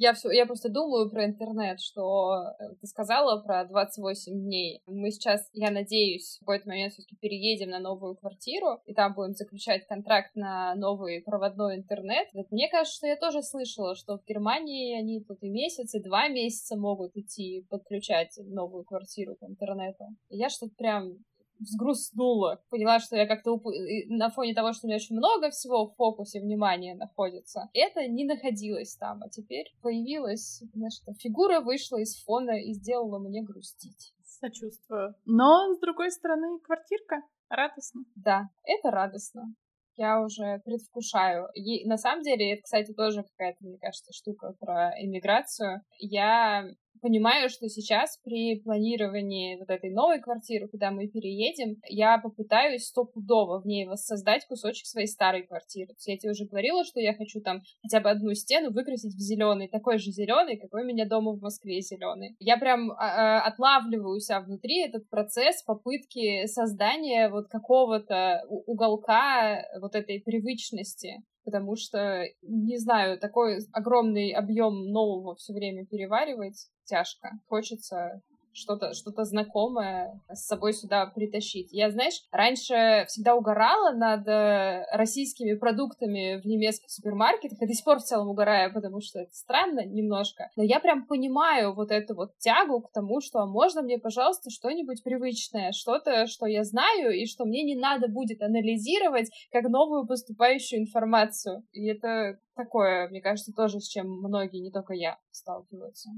Я, 0.02 0.14
все, 0.14 0.32
я 0.32 0.48
просто 0.48 0.70
думаю 0.70 1.12
про 1.12 1.26
интернет, 1.26 1.80
что 1.80 2.56
э, 2.58 2.74
ты 2.82 2.88
сказала 2.88 3.40
про 3.40 3.66
28 3.66 4.34
дней. 4.34 4.82
Мы 4.88 5.12
сейчас, 5.12 5.48
я 5.54 5.70
надеюсь, 5.70 6.38
в 6.38 6.40
какой-то 6.40 6.68
момент 6.70 6.94
все-таки 6.94 7.16
переедем 7.18 7.70
на 7.70 7.78
новую 7.78 8.16
квартиру, 8.16 8.82
и 8.88 8.96
там 8.96 9.14
будем 9.14 9.36
заключать 9.36 9.86
контракт 9.86 10.32
на 10.34 10.74
новый 10.74 11.22
проводной 11.22 11.76
интернет. 11.76 12.28
Вот 12.34 12.50
мне 12.50 12.68
кажется, 12.68 12.98
что 12.98 13.06
я 13.06 13.16
тоже 13.16 13.44
слышала, 13.44 13.94
что 13.94 14.18
в 14.18 14.26
Германии 14.26 15.00
они 15.00 15.24
тут 15.24 15.44
и 15.44 15.50
месяц, 15.50 15.94
и 15.94 16.02
два 16.02 16.30
месяца 16.30 16.76
могут 16.78 17.16
идти 17.16 17.68
подключать 17.70 18.40
новую 18.40 18.84
квартиру 18.86 19.36
к 19.36 19.44
интернету. 19.44 20.06
Я 20.30 20.50
что-то 20.50 20.74
прям 20.76 21.20
взгрустнула. 21.62 22.62
Поняла, 22.70 23.00
что 23.00 23.16
я 23.16 23.26
как-то 23.26 23.54
уп... 23.54 23.66
на 24.08 24.30
фоне 24.30 24.54
того, 24.54 24.74
что 24.74 24.86
у 24.86 24.88
меня 24.88 24.98
очень 24.98 25.16
много 25.16 25.50
всего 25.52 25.88
в 25.88 25.96
фокусе 25.96 26.42
внимания 26.42 26.96
находится, 26.96 27.70
это 27.74 28.08
не 28.08 28.26
находилось 28.26 28.96
там. 28.98 29.22
А 29.24 29.30
теперь 29.30 29.66
появилась, 29.82 30.64
знаешь, 30.74 31.00
фигура 31.20 31.62
вышла 31.62 31.98
из 31.98 32.22
фона 32.24 32.60
и 32.60 32.74
сделала 32.74 33.20
мне 33.20 33.42
грустить. 33.44 34.14
Сочувствую. 34.24 35.14
Но, 35.26 35.74
с 35.76 35.80
другой 35.80 36.12
стороны, 36.12 36.60
квартирка 36.60 37.22
радостно. 37.50 38.02
Да, 38.16 38.50
это 38.64 38.90
радостно 38.90 39.54
я 40.02 40.22
уже 40.22 40.60
предвкушаю. 40.66 41.48
И 41.54 41.88
на 41.88 41.98
самом 41.98 42.24
деле, 42.24 42.54
это, 42.54 42.64
кстати, 42.64 42.94
тоже 42.94 43.24
какая-то, 43.24 43.58
мне 43.62 43.78
кажется, 43.78 44.12
штука 44.14 44.54
про 44.60 44.92
иммиграцию. 45.00 45.82
Я 46.00 46.66
понимаю, 47.02 47.50
что 47.50 47.68
сейчас 47.68 48.18
при 48.24 48.60
планировании 48.60 49.58
вот 49.58 49.70
этой 49.70 49.92
новой 49.92 50.20
квартиры, 50.20 50.68
куда 50.68 50.92
мы 50.92 51.08
переедем, 51.08 51.78
я 51.88 52.18
попытаюсь 52.18 52.86
стопудово 52.86 53.62
в 53.62 53.66
ней 53.66 53.86
воссоздать 53.86 54.46
кусочек 54.48 54.86
своей 54.86 55.08
старой 55.08 55.44
квартиры. 55.44 55.88
То 55.88 55.94
есть 55.94 56.08
я 56.08 56.18
тебе 56.18 56.32
уже 56.32 56.46
говорила, 56.46 56.84
что 56.86 57.00
я 57.00 57.14
хочу 57.14 57.42
там 57.42 57.62
хотя 57.82 58.00
бы 58.00 58.10
одну 58.10 58.34
стену 58.34 58.72
выкрасить 58.72 59.16
в 59.16 59.20
зеленый, 59.20 59.68
такой 59.68 59.98
же 59.98 60.12
зеленый, 60.12 60.58
какой 60.58 60.84
у 60.84 60.86
меня 60.86 61.06
дома 61.06 61.32
в 61.32 61.42
Москве 61.42 61.82
зеленый. 61.82 62.36
Я 62.40 62.58
прям 62.58 62.92
а, 62.92 62.96
а, 62.98 63.42
отлавливаю 63.42 64.20
себя 64.20 64.42
внутри 64.42 64.82
этот 64.82 65.10
процесс 65.10 65.64
попытки 65.64 66.46
создания 66.46 67.30
вот 67.30 67.48
какого-то 67.48 68.44
уголка 68.48 69.66
вот 69.82 69.96
этой 69.96 70.22
привычности 70.22 71.24
потому 71.44 71.76
что, 71.76 72.24
не 72.42 72.78
знаю, 72.78 73.20
такой 73.20 73.60
огромный 73.74 74.32
объем 74.32 74.92
нового 74.92 75.36
все 75.36 75.54
время 75.54 75.86
переваривать 75.86 76.70
тяжко. 76.86 77.32
Хочется 77.48 78.22
что-то 78.54 78.94
что 78.94 79.12
знакомое 79.24 80.20
с 80.30 80.46
собой 80.46 80.74
сюда 80.74 81.06
притащить. 81.06 81.70
Я, 81.72 81.92
знаешь, 81.92 82.24
раньше 82.32 83.06
всегда 83.08 83.36
угорала 83.36 83.92
над 83.92 84.28
э, 84.28 84.86
российскими 84.92 85.54
продуктами 85.54 86.42
в 86.42 86.46
немецких 86.46 86.90
супермаркетах, 86.90 87.62
и 87.62 87.68
до 87.68 87.74
сих 87.74 87.86
пор 87.86 88.00
в 88.00 88.04
целом 88.04 88.30
угораю, 88.30 88.74
потому 88.74 89.02
что 89.02 89.20
это 89.20 89.34
странно 89.34 89.86
немножко. 89.86 90.50
Но 90.56 90.64
я 90.64 90.80
прям 90.80 91.06
понимаю 91.06 91.74
вот 91.74 91.92
эту 91.92 92.16
вот 92.16 92.38
тягу 92.40 92.82
к 92.82 92.92
тому, 92.92 93.22
что 93.22 93.46
можно 93.46 93.82
мне, 93.82 93.98
пожалуйста, 93.98 94.50
что-нибудь 94.50 95.04
привычное, 95.04 95.72
что-то, 95.72 96.28
что 96.28 96.46
я 96.46 96.64
знаю, 96.64 97.12
и 97.12 97.26
что 97.26 97.46
мне 97.46 97.64
не 97.64 97.76
надо 97.76 98.08
будет 98.08 98.42
анализировать 98.42 99.30
как 99.52 99.64
новую 99.66 100.08
поступающую 100.08 100.82
информацию. 100.82 101.64
И 101.72 101.86
это 101.88 102.40
такое, 102.56 103.10
мне 103.10 103.22
кажется, 103.22 103.54
тоже 103.56 103.80
с 103.80 103.88
чем 103.88 104.08
многие, 104.08 104.60
не 104.60 104.72
только 104.72 104.94
я, 104.94 105.18
сталкиваются. 105.32 106.10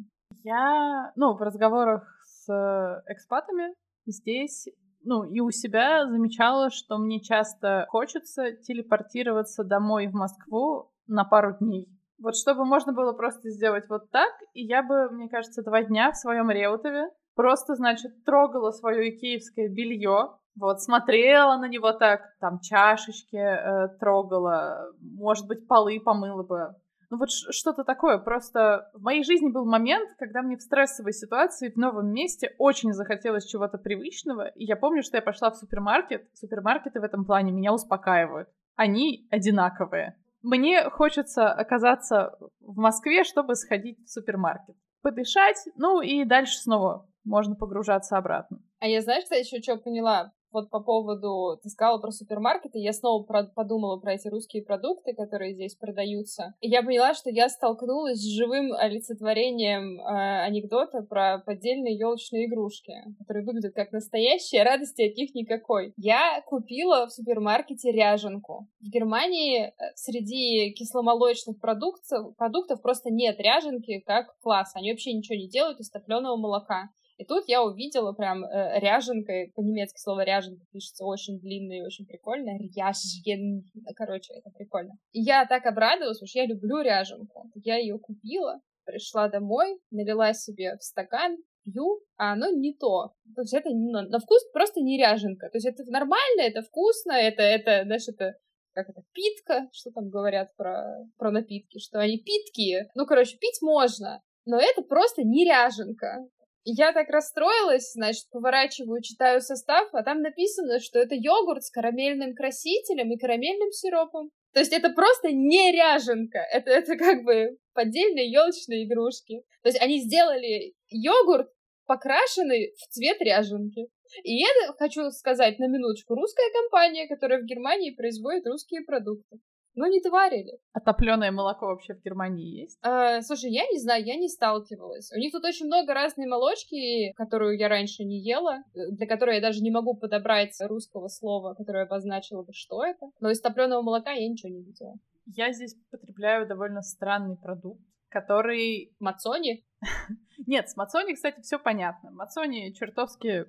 Я, 0.43 1.11
ну, 1.15 1.35
в 1.35 1.41
разговорах 1.41 2.03
с 2.45 3.03
экспатами 3.07 3.73
здесь, 4.05 4.67
ну, 5.03 5.23
и 5.23 5.39
у 5.39 5.51
себя 5.51 6.07
замечала, 6.07 6.69
что 6.69 6.97
мне 6.97 7.21
часто 7.21 7.85
хочется 7.89 8.53
телепортироваться 8.53 9.63
домой 9.63 10.07
в 10.07 10.13
Москву 10.13 10.91
на 11.07 11.23
пару 11.23 11.57
дней. 11.57 11.89
Вот 12.19 12.35
чтобы 12.35 12.65
можно 12.65 12.93
было 12.93 13.13
просто 13.13 13.49
сделать 13.49 13.85
вот 13.89 14.09
так, 14.11 14.31
и 14.53 14.63
я 14.63 14.81
бы, 14.83 15.09
мне 15.09 15.27
кажется, 15.29 15.63
два 15.63 15.83
дня 15.83 16.11
в 16.11 16.17
своем 16.17 16.49
Реутове 16.49 17.09
просто, 17.35 17.75
значит, 17.75 18.23
трогала 18.23 18.71
свое 18.71 19.09
икеевское 19.09 19.67
белье, 19.67 20.37
вот, 20.55 20.81
смотрела 20.81 21.57
на 21.57 21.67
него 21.67 21.91
так, 21.93 22.21
там 22.39 22.59
чашечки 22.59 23.35
э, 23.35 23.87
трогала, 23.99 24.91
может 25.01 25.47
быть, 25.47 25.67
полы 25.67 25.99
помыла 25.99 26.43
бы, 26.43 26.75
ну 27.13 27.19
вот 27.19 27.29
что-то 27.29 27.83
такое. 27.83 28.17
Просто 28.17 28.89
в 28.95 29.03
моей 29.03 29.23
жизни 29.23 29.51
был 29.51 29.65
момент, 29.65 30.09
когда 30.17 30.41
мне 30.41 30.57
в 30.57 30.63
стрессовой 30.63 31.13
ситуации 31.13 31.69
в 31.69 31.77
новом 31.77 32.11
месте 32.11 32.55
очень 32.57 32.91
захотелось 32.91 33.45
чего-то 33.45 33.77
привычного. 33.77 34.47
И 34.47 34.65
я 34.65 34.75
помню, 34.75 35.03
что 35.03 35.17
я 35.17 35.21
пошла 35.21 35.51
в 35.51 35.55
супермаркет. 35.55 36.27
Супермаркеты 36.33 36.99
в 36.99 37.03
этом 37.03 37.23
плане 37.23 37.51
меня 37.51 37.71
успокаивают. 37.71 38.49
Они 38.75 39.27
одинаковые. 39.29 40.17
Мне 40.41 40.89
хочется 40.89 41.53
оказаться 41.53 42.35
в 42.59 42.77
Москве, 42.77 43.23
чтобы 43.23 43.53
сходить 43.53 43.99
в 44.03 44.09
супермаркет. 44.09 44.75
Подышать, 45.03 45.63
ну 45.75 46.01
и 46.01 46.25
дальше 46.25 46.57
снова 46.57 47.07
можно 47.23 47.55
погружаться 47.55 48.17
обратно. 48.17 48.57
А 48.79 48.87
я, 48.87 49.01
знаешь, 49.01 49.25
кстати, 49.25 49.41
еще 49.41 49.61
что 49.61 49.77
поняла? 49.77 50.33
Вот 50.53 50.69
по 50.69 50.79
поводу, 50.79 51.59
ты 51.61 51.69
сказала 51.69 51.99
про 51.99 52.11
супермаркеты, 52.11 52.79
я 52.79 52.93
снова 52.93 53.23
про 53.23 53.43
подумала 53.43 53.99
про 53.99 54.13
эти 54.13 54.27
русские 54.27 54.63
продукты, 54.63 55.13
которые 55.13 55.53
здесь 55.53 55.75
продаются. 55.75 56.53
И 56.61 56.69
я 56.69 56.83
поняла, 56.83 57.13
что 57.13 57.29
я 57.29 57.49
столкнулась 57.49 58.19
с 58.19 58.35
живым 58.35 58.73
олицетворением 58.73 59.99
э, 59.99 60.43
анекдота 60.43 61.01
про 61.01 61.39
поддельные 61.39 61.97
елочные 61.97 62.45
игрушки, 62.45 62.93
которые 63.19 63.45
выглядят 63.45 63.73
как 63.73 63.91
настоящие, 63.91 64.61
а 64.61 64.65
радости 64.65 65.01
от 65.01 65.15
них 65.15 65.33
никакой. 65.33 65.93
Я 65.97 66.41
купила 66.45 67.07
в 67.07 67.11
супермаркете 67.11 67.91
ряженку. 67.91 68.67
В 68.81 68.89
Германии 68.89 69.67
э, 69.67 69.71
среди 69.95 70.71
кисломолочных 70.73 71.59
продуктов, 71.59 72.35
продуктов 72.37 72.81
просто 72.81 73.09
нет 73.09 73.39
ряженки 73.39 73.99
как 74.05 74.37
класс. 74.41 74.71
Они 74.75 74.91
вообще 74.91 75.13
ничего 75.13 75.37
не 75.37 75.47
делают 75.47 75.79
из 75.79 75.89
топленого 75.89 76.35
молока. 76.35 76.89
И 77.23 77.25
тут 77.25 77.45
я 77.47 77.63
увидела 77.63 78.11
прям 78.11 78.43
э, 78.43 78.79
ряженкой, 78.81 79.53
по-немецки 79.55 79.97
слово 79.97 80.25
ряженка 80.25 80.65
пишется 80.73 81.05
очень 81.05 81.39
длинно 81.39 81.71
и 81.71 81.81
очень 81.81 82.05
прикольно. 82.05 82.49
Ряжен. 82.59 83.63
Короче, 83.95 84.33
это 84.33 84.49
прикольно. 84.49 84.97
И 85.13 85.21
я 85.21 85.45
так 85.45 85.65
обрадовалась, 85.65 86.17
потому 86.17 86.27
что 86.27 86.39
я 86.39 86.45
люблю 86.45 86.81
ряженку. 86.81 87.49
Я 87.55 87.77
ее 87.77 87.97
купила, 87.97 88.59
пришла 88.83 89.29
домой, 89.29 89.79
налила 89.89 90.33
себе 90.33 90.75
в 90.75 90.83
стакан, 90.83 91.37
пью, 91.63 92.01
а 92.17 92.33
оно 92.33 92.49
не 92.51 92.73
то. 92.73 93.13
То 93.35 93.41
есть 93.43 93.53
это 93.53 93.69
на, 93.69 94.01
на 94.01 94.19
вкус 94.19 94.43
просто 94.51 94.81
не 94.81 94.99
ряженка. 94.99 95.47
То 95.49 95.55
есть 95.55 95.65
это 95.65 95.89
нормально, 95.89 96.41
это 96.41 96.61
вкусно, 96.61 97.13
это, 97.13 97.41
это, 97.41 97.85
знаешь, 97.85 98.09
это 98.09 98.33
как 98.73 98.89
это, 98.89 99.01
питка, 99.13 99.69
что 99.71 99.91
там 99.91 100.09
говорят 100.09 100.53
про, 100.57 101.05
про 101.17 101.31
напитки, 101.31 101.79
что 101.79 101.99
они 101.99 102.17
питкие. 102.17 102.89
Ну, 102.95 103.05
короче, 103.05 103.37
пить 103.37 103.61
можно, 103.61 104.21
но 104.45 104.59
это 104.59 104.81
просто 104.81 105.23
не 105.23 105.45
ряженка. 105.45 106.27
Я 106.65 106.93
так 106.93 107.09
расстроилась, 107.09 107.91
значит, 107.91 108.29
поворачиваю, 108.31 109.01
читаю 109.01 109.41
состав, 109.41 109.89
а 109.93 110.03
там 110.03 110.21
написано, 110.21 110.79
что 110.79 110.99
это 110.99 111.13
йогурт 111.13 111.63
с 111.63 111.69
карамельным 111.69 112.33
красителем 112.35 113.11
и 113.11 113.17
карамельным 113.17 113.71
сиропом. 113.71 114.31
То 114.53 114.59
есть 114.59 114.71
это 114.71 114.89
просто 114.89 115.31
не 115.31 115.71
ряженка, 115.71 116.39
это, 116.39 116.71
это 116.71 116.95
как 116.95 117.23
бы 117.23 117.57
поддельные 117.73 118.31
елочные 118.31 118.85
игрушки. 118.85 119.41
То 119.61 119.69
есть 119.69 119.81
они 119.81 119.99
сделали 119.99 120.73
йогурт, 120.89 121.49
покрашенный 121.85 122.73
в 122.77 122.87
цвет 122.93 123.19
ряженки. 123.21 123.87
И 124.23 124.43
это, 124.43 124.73
хочу 124.77 125.09
сказать 125.11 125.59
на 125.59 125.67
минуточку, 125.67 126.15
русская 126.15 126.49
компания, 126.61 127.07
которая 127.07 127.41
в 127.41 127.45
Германии 127.45 127.95
производит 127.95 128.45
русские 128.47 128.83
продукты. 128.83 129.39
Ну, 129.75 129.87
не 129.87 129.99
тварили. 130.01 130.59
А 130.71 130.79
топленое 130.79 131.31
молоко 131.31 131.65
вообще 131.67 131.95
в 131.95 132.03
Германии 132.03 132.61
есть? 132.61 132.77
А, 132.83 133.21
слушай, 133.21 133.51
я 133.51 133.65
не 133.71 133.79
знаю, 133.79 134.05
я 134.05 134.15
не 134.15 134.29
сталкивалась. 134.29 135.11
У 135.11 135.17
них 135.17 135.31
тут 135.31 135.43
очень 135.43 135.65
много 135.65 135.93
разной 135.93 136.27
молочки, 136.27 137.11
которую 137.13 137.57
я 137.57 137.69
раньше 137.69 138.03
не 138.03 138.19
ела, 138.19 138.63
для 138.73 139.07
которой 139.07 139.35
я 139.35 139.41
даже 139.41 139.61
не 139.61 139.71
могу 139.71 139.95
подобрать 139.95 140.55
русского 140.61 141.07
слова, 141.07 141.55
которое 141.55 141.85
обозначило 141.85 142.43
бы, 142.43 142.53
что 142.53 142.85
это. 142.85 143.07
Но 143.19 143.31
из 143.31 143.41
топленого 143.41 143.81
молока 143.81 144.11
я 144.11 144.27
ничего 144.29 144.49
не 144.49 144.63
видела. 144.63 144.95
Я 145.25 145.51
здесь 145.53 145.75
потребляю 145.89 146.47
довольно 146.47 146.81
странный 146.81 147.37
продукт, 147.37 147.81
который... 148.09 148.93
Мацони? 148.99 149.65
Нет, 150.45 150.69
с 150.69 150.75
Мацони, 150.75 151.13
кстати, 151.13 151.41
все 151.41 151.57
понятно. 151.57 152.11
Мацони 152.11 152.73
чертовски 152.73 153.45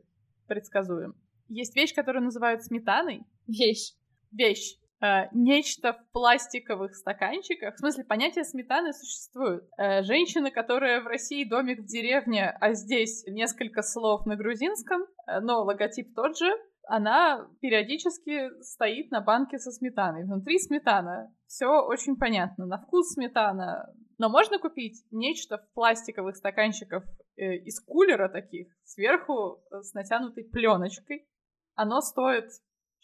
предсказуем. 0.46 1.14
Есть 1.48 1.76
вещь, 1.76 1.94
которую 1.94 2.24
называют 2.24 2.62
сметаной. 2.62 3.24
Вещь. 3.46 3.92
Вещь. 4.32 4.78
Э, 5.02 5.28
нечто 5.32 5.92
в 5.92 6.12
пластиковых 6.12 6.94
стаканчиках. 6.94 7.74
В 7.74 7.78
смысле, 7.78 8.04
понятие 8.04 8.44
сметаны 8.44 8.92
существует. 8.92 9.64
Э, 9.76 10.02
женщина, 10.02 10.50
которая 10.50 11.02
в 11.02 11.06
России 11.06 11.48
домик 11.48 11.80
в 11.80 11.86
деревне, 11.86 12.56
а 12.60 12.72
здесь 12.74 13.24
несколько 13.26 13.82
слов 13.82 14.24
на 14.24 14.36
грузинском, 14.36 15.02
э, 15.02 15.40
но 15.40 15.62
логотип 15.64 16.14
тот 16.14 16.38
же, 16.38 16.50
она 16.86 17.48
периодически 17.60 18.50
стоит 18.62 19.10
на 19.10 19.20
банке 19.20 19.58
со 19.58 19.72
сметаной. 19.72 20.24
Внутри 20.24 20.58
сметана. 20.58 21.34
Все 21.46 21.66
очень 21.66 22.16
понятно. 22.16 22.66
На 22.66 22.78
вкус 22.78 23.14
сметана. 23.14 23.92
Но 24.18 24.28
можно 24.28 24.58
купить 24.58 25.04
нечто 25.10 25.58
в 25.58 25.72
пластиковых 25.74 26.36
стаканчиках 26.36 27.04
э, 27.36 27.56
из 27.56 27.80
кулера 27.80 28.28
таких, 28.28 28.68
сверху 28.84 29.60
с 29.70 29.92
натянутой 29.92 30.44
пленочкой. 30.44 31.26
Оно 31.74 32.00
стоит 32.00 32.50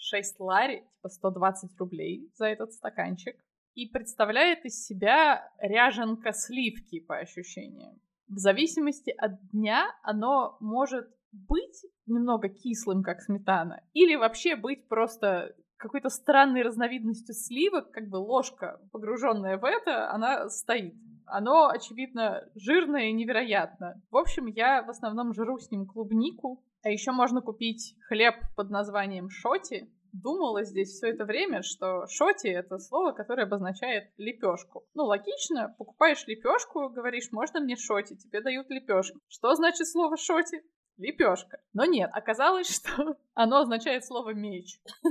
6 0.00 0.40
лари, 0.40 0.80
типа 0.96 1.08
120 1.08 1.78
рублей 1.78 2.30
за 2.34 2.46
этот 2.46 2.72
стаканчик. 2.72 3.36
И 3.74 3.86
представляет 3.86 4.64
из 4.64 4.84
себя 4.84 5.48
ряженка 5.58 6.32
сливки, 6.32 7.00
по 7.00 7.18
ощущениям. 7.18 8.00
В 8.28 8.38
зависимости 8.38 9.10
от 9.10 9.40
дня 9.50 9.86
оно 10.02 10.56
может 10.60 11.08
быть 11.32 11.84
немного 12.06 12.48
кислым, 12.48 13.02
как 13.02 13.20
сметана, 13.20 13.82
или 13.92 14.16
вообще 14.16 14.56
быть 14.56 14.88
просто 14.88 15.54
какой-то 15.76 16.10
странной 16.10 16.62
разновидностью 16.62 17.34
сливок, 17.34 17.90
как 17.90 18.08
бы 18.08 18.16
ложка, 18.16 18.80
погруженная 18.92 19.56
в 19.56 19.64
это, 19.64 20.10
она 20.10 20.48
стоит. 20.50 20.94
Оно, 21.26 21.68
очевидно, 21.68 22.44
жирное 22.54 23.08
и 23.08 23.12
невероятно. 23.12 24.02
В 24.10 24.16
общем, 24.16 24.46
я 24.46 24.82
в 24.82 24.90
основном 24.90 25.32
жру 25.32 25.58
с 25.58 25.70
ним 25.70 25.86
клубнику, 25.86 26.62
а 26.82 26.90
еще 26.90 27.12
можно 27.12 27.40
купить 27.42 27.94
хлеб 28.08 28.34
под 28.56 28.70
названием 28.70 29.28
шоти. 29.28 29.88
Думала 30.12 30.64
здесь 30.64 30.90
все 30.90 31.08
это 31.08 31.24
время, 31.24 31.62
что 31.62 32.06
шоти 32.08 32.48
это 32.48 32.78
слово, 32.78 33.12
которое 33.12 33.44
обозначает 33.44 34.10
лепешку. 34.16 34.84
Ну, 34.94 35.04
логично, 35.04 35.74
покупаешь 35.78 36.26
лепешку, 36.26 36.88
говоришь, 36.88 37.30
можно 37.30 37.60
мне 37.60 37.76
шоти, 37.76 38.16
тебе 38.16 38.40
дают 38.40 38.68
лепешку. 38.70 39.20
Что 39.28 39.54
значит 39.54 39.86
слово 39.86 40.16
шоти? 40.16 40.62
Лепешка. 40.96 41.60
Но 41.72 41.84
нет, 41.84 42.10
оказалось, 42.12 42.68
что 42.74 43.16
оно 43.34 43.60
означает 43.60 44.04
слово 44.04 44.34
меч. 44.34 44.80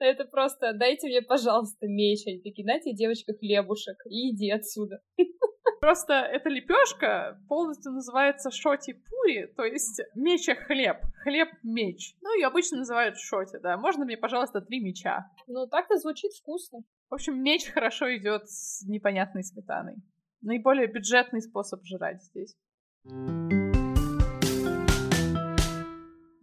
Это 0.00 0.24
просто 0.24 0.72
дайте 0.72 1.06
мне, 1.06 1.22
пожалуйста, 1.22 1.86
меч. 1.86 2.26
Они 2.26 2.40
такие, 2.40 2.66
дайте 2.66 2.92
девочка 2.92 3.34
хлебушек 3.34 3.96
и 4.06 4.30
иди 4.30 4.50
отсюда. 4.50 5.00
Просто 5.82 6.12
эта 6.12 6.48
лепешка 6.48 7.42
полностью 7.48 7.90
называется 7.90 8.52
шоти-пури, 8.52 9.52
то 9.56 9.64
есть 9.64 10.00
меча 10.14 10.54
хлеб, 10.54 10.98
хлеб-меч. 11.24 12.14
Ну, 12.20 12.32
ее 12.36 12.46
обычно 12.46 12.78
называют 12.78 13.18
шоти, 13.18 13.58
да. 13.60 13.76
Можно 13.76 14.04
мне, 14.04 14.16
пожалуйста, 14.16 14.60
три 14.60 14.78
меча? 14.78 15.28
Ну, 15.48 15.66
так-то 15.66 15.98
звучит 15.98 16.30
вкусно. 16.34 16.84
В 17.10 17.14
общем, 17.14 17.42
меч 17.42 17.68
хорошо 17.68 18.16
идет 18.16 18.48
с 18.48 18.86
непонятной 18.86 19.42
сметаной. 19.42 19.96
Наиболее 20.40 20.86
бюджетный 20.86 21.42
способ 21.42 21.80
жрать 21.82 22.22
здесь. 22.22 22.56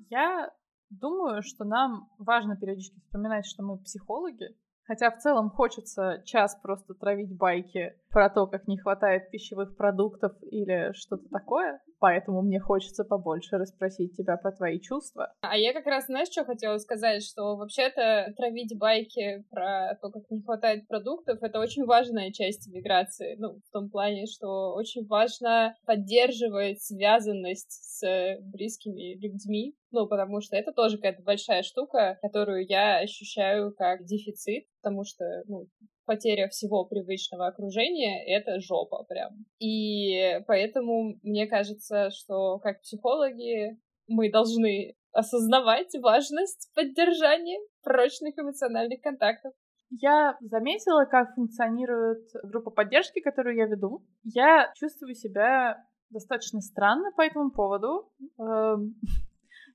Я 0.10 0.52
думаю, 0.90 1.44
что 1.44 1.63
нам 1.63 2.10
важно 2.18 2.58
периодически 2.58 3.00
вспоминать, 3.00 3.46
что 3.46 3.63
мы 3.63 3.78
психологи, 3.78 4.50
Хотя 4.89 5.12
в 5.12 5.19
целом 5.19 5.52
хочется 5.52 6.23
час 6.25 6.58
просто 6.63 6.95
травить 6.95 7.38
байки 7.38 7.93
про 8.10 8.28
то, 8.28 8.47
как 8.47 8.67
не 8.67 8.80
хватает 8.80 9.30
пищевых 9.30 9.78
продуктов 9.78 10.32
или 10.41 10.93
что-то 10.93 11.30
такое. 11.30 11.80
Поэтому 11.99 12.41
мне 12.41 12.60
хочется 12.60 13.04
побольше 13.04 13.58
расспросить 13.58 14.17
тебя 14.17 14.36
про 14.38 14.52
твои 14.52 14.80
чувства. 14.80 15.32
А 15.41 15.56
я 15.56 15.73
как 15.73 15.86
раз, 15.86 16.08
знаешь, 16.08 16.30
что 16.30 16.43
хотела 16.43 16.80
сказать? 16.80 17.23
Что 17.23 17.56
вообще-то 17.56 18.34
травить 18.36 18.75
байки 18.80 19.45
про 19.52 19.95
то, 20.02 20.10
как 20.10 20.23
не 20.32 20.41
хватает 20.41 20.88
продуктов, 20.88 21.43
это 21.43 21.60
очень 21.60 21.86
важная 21.86 22.32
часть 22.32 22.67
миграции. 22.73 23.36
Ну, 23.38 23.60
в 23.60 23.71
том 23.71 23.91
плане, 23.91 24.25
что 24.25 24.73
очень 24.73 25.06
важно 25.06 25.75
поддерживать 25.86 26.82
связанность 26.82 27.99
с 27.99 28.39
близкими 28.41 29.19
людьми. 29.19 29.75
Ну, 29.91 30.08
потому 30.08 30.41
что 30.41 30.56
это 30.56 30.71
тоже 30.71 30.97
какая-то 30.97 31.23
большая 31.23 31.63
штука, 31.63 32.19
которую 32.21 32.65
я 32.67 32.99
ощущаю 32.99 33.73
как 33.73 34.06
дефицит, 34.06 34.65
потому 34.82 35.04
что, 35.04 35.25
ну, 35.47 35.67
потеря 36.06 36.47
всего 36.49 36.86
привычного 36.86 37.47
окружения— 37.47 38.23
это 38.28 38.60
жопа 38.60 39.04
прям. 39.04 39.45
И 39.60 40.41
поэтому 40.47 41.17
мне 41.23 41.47
кажется, 41.47 42.10
что 42.12 42.60
как 42.60 42.82
психологи 42.82 43.78
мы 44.08 44.32
должны 44.32 44.95
осознавать 45.12 45.93
важность 46.02 46.71
поддержания 46.75 47.60
прочных 47.84 48.38
эмоциональных 48.38 49.02
контактов. 49.02 49.54
Я 49.91 50.38
заметила, 50.41 51.06
как 51.06 51.34
функционирует 51.34 52.30
группа 52.43 52.69
поддержки, 52.69 53.21
которую 53.21 53.56
я 53.56 53.65
веду. 53.65 54.04
Я 54.23 54.71
чувствую 54.75 55.15
себя 55.15 55.84
достаточно 56.10 56.62
странно 56.62 57.12
по 57.15 57.21
этому 57.21 57.52
поводу. 57.52 58.12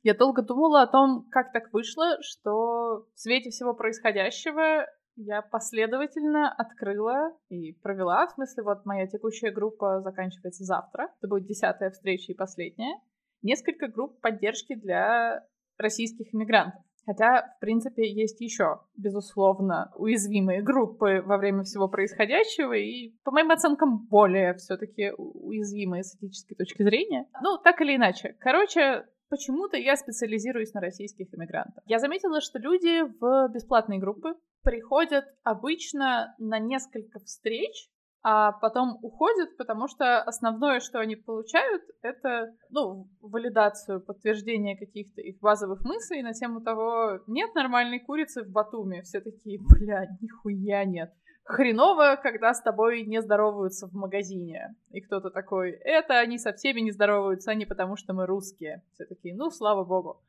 Я 0.05 0.13
долго 0.13 0.43
думала 0.43 0.83
о 0.83 0.87
том, 0.87 1.27
как 1.31 1.51
так 1.51 1.73
вышло, 1.73 2.19
что 2.21 3.07
в 3.15 3.19
свете 3.19 3.49
всего 3.49 3.73
происходящего 3.73 4.87
я 5.17 5.41
последовательно 5.41 6.53
открыла 6.53 7.33
и 7.49 7.73
провела, 7.73 8.27
в 8.27 8.33
смысле, 8.33 8.65
вот 8.65 8.85
моя 8.85 9.07
текущая 9.07 9.51
группа 9.51 10.03
заканчивается 10.03 10.63
завтра, 10.63 11.09
это 11.19 11.27
будет 11.27 11.47
десятая 11.47 11.91
встреча 11.91 12.33
и 12.33 12.37
последняя, 12.37 13.01
несколько 13.41 13.89
групп 13.89 14.21
поддержки 14.21 14.75
для 14.75 15.43
российских 15.79 16.35
иммигрантов. 16.35 16.83
Хотя, 17.07 17.55
в 17.57 17.61
принципе, 17.61 18.07
есть 18.11 18.41
еще, 18.43 18.81
безусловно, 18.97 19.91
уязвимые 19.97 20.63
группы 20.63 21.23
во 21.25 21.39
время 21.39 21.63
всего 21.63 21.89
происходящего, 21.89 22.75
и, 22.75 23.15
по 23.25 23.31
моим 23.31 23.51
оценкам, 23.51 24.07
более 24.07 24.55
все-таки 24.55 25.13
уязвимые 25.17 26.03
с 26.03 26.15
этической 26.15 26.57
точки 26.57 26.83
зрения. 26.83 27.27
Ну, 27.43 27.59
так 27.59 27.81
или 27.81 27.97
иначе. 27.97 28.37
Короче, 28.41 29.07
почему-то 29.29 29.77
я 29.77 29.97
специализируюсь 29.97 30.73
на 30.75 30.81
российских 30.81 31.33
иммигрантах. 31.35 31.83
Я 31.87 31.99
заметила, 31.99 32.41
что 32.41 32.59
люди 32.59 33.03
в 33.03 33.49
бесплатные 33.53 34.01
группы 34.01 34.35
приходят 34.63 35.25
обычно 35.43 36.35
на 36.39 36.59
несколько 36.59 37.21
встреч, 37.21 37.89
а 38.27 38.53
потом 38.53 38.99
уходят, 39.03 39.55
потому 39.59 39.87
что 39.87 40.23
основное, 40.23 40.81
что 40.81 40.99
они 40.99 41.15
получают, 41.15 41.83
это, 42.01 42.55
ну, 42.71 43.07
валидацию, 43.21 44.01
подтверждение 44.01 44.79
каких-то 44.79 45.21
их 45.21 45.39
базовых 45.41 45.85
мыслей 45.85 46.23
на 46.23 46.33
тему 46.33 46.63
того, 46.63 47.21
нет 47.27 47.55
нормальной 47.55 48.01
курицы 48.01 48.43
в 48.43 48.49
Батуме. 48.49 49.03
Все 49.03 49.21
такие, 49.21 49.61
бля, 49.61 50.07
нихуя 50.23 50.87
нет. 50.87 51.13
Хреново, 51.45 52.19
когда 52.23 52.55
с 52.55 52.63
тобой 52.63 53.05
не 53.05 53.21
здороваются 53.21 53.87
в 53.87 53.93
магазине. 53.93 54.75
И 54.91 55.01
кто-то 55.03 55.31
такой, 55.31 55.73
это 55.73 56.19
они 56.19 56.39
со 56.39 56.55
всеми 56.55 56.81
не 56.81 56.91
здороваются, 56.91 57.51
а 57.51 57.55
не 57.55 57.67
потому 57.67 57.97
что 57.97 58.15
мы 58.15 58.27
русские. 58.27 58.83
Все 58.95 59.05
такие, 59.05 59.37
ну, 59.37 59.51
слава 59.51 59.85
богу. 59.85 60.23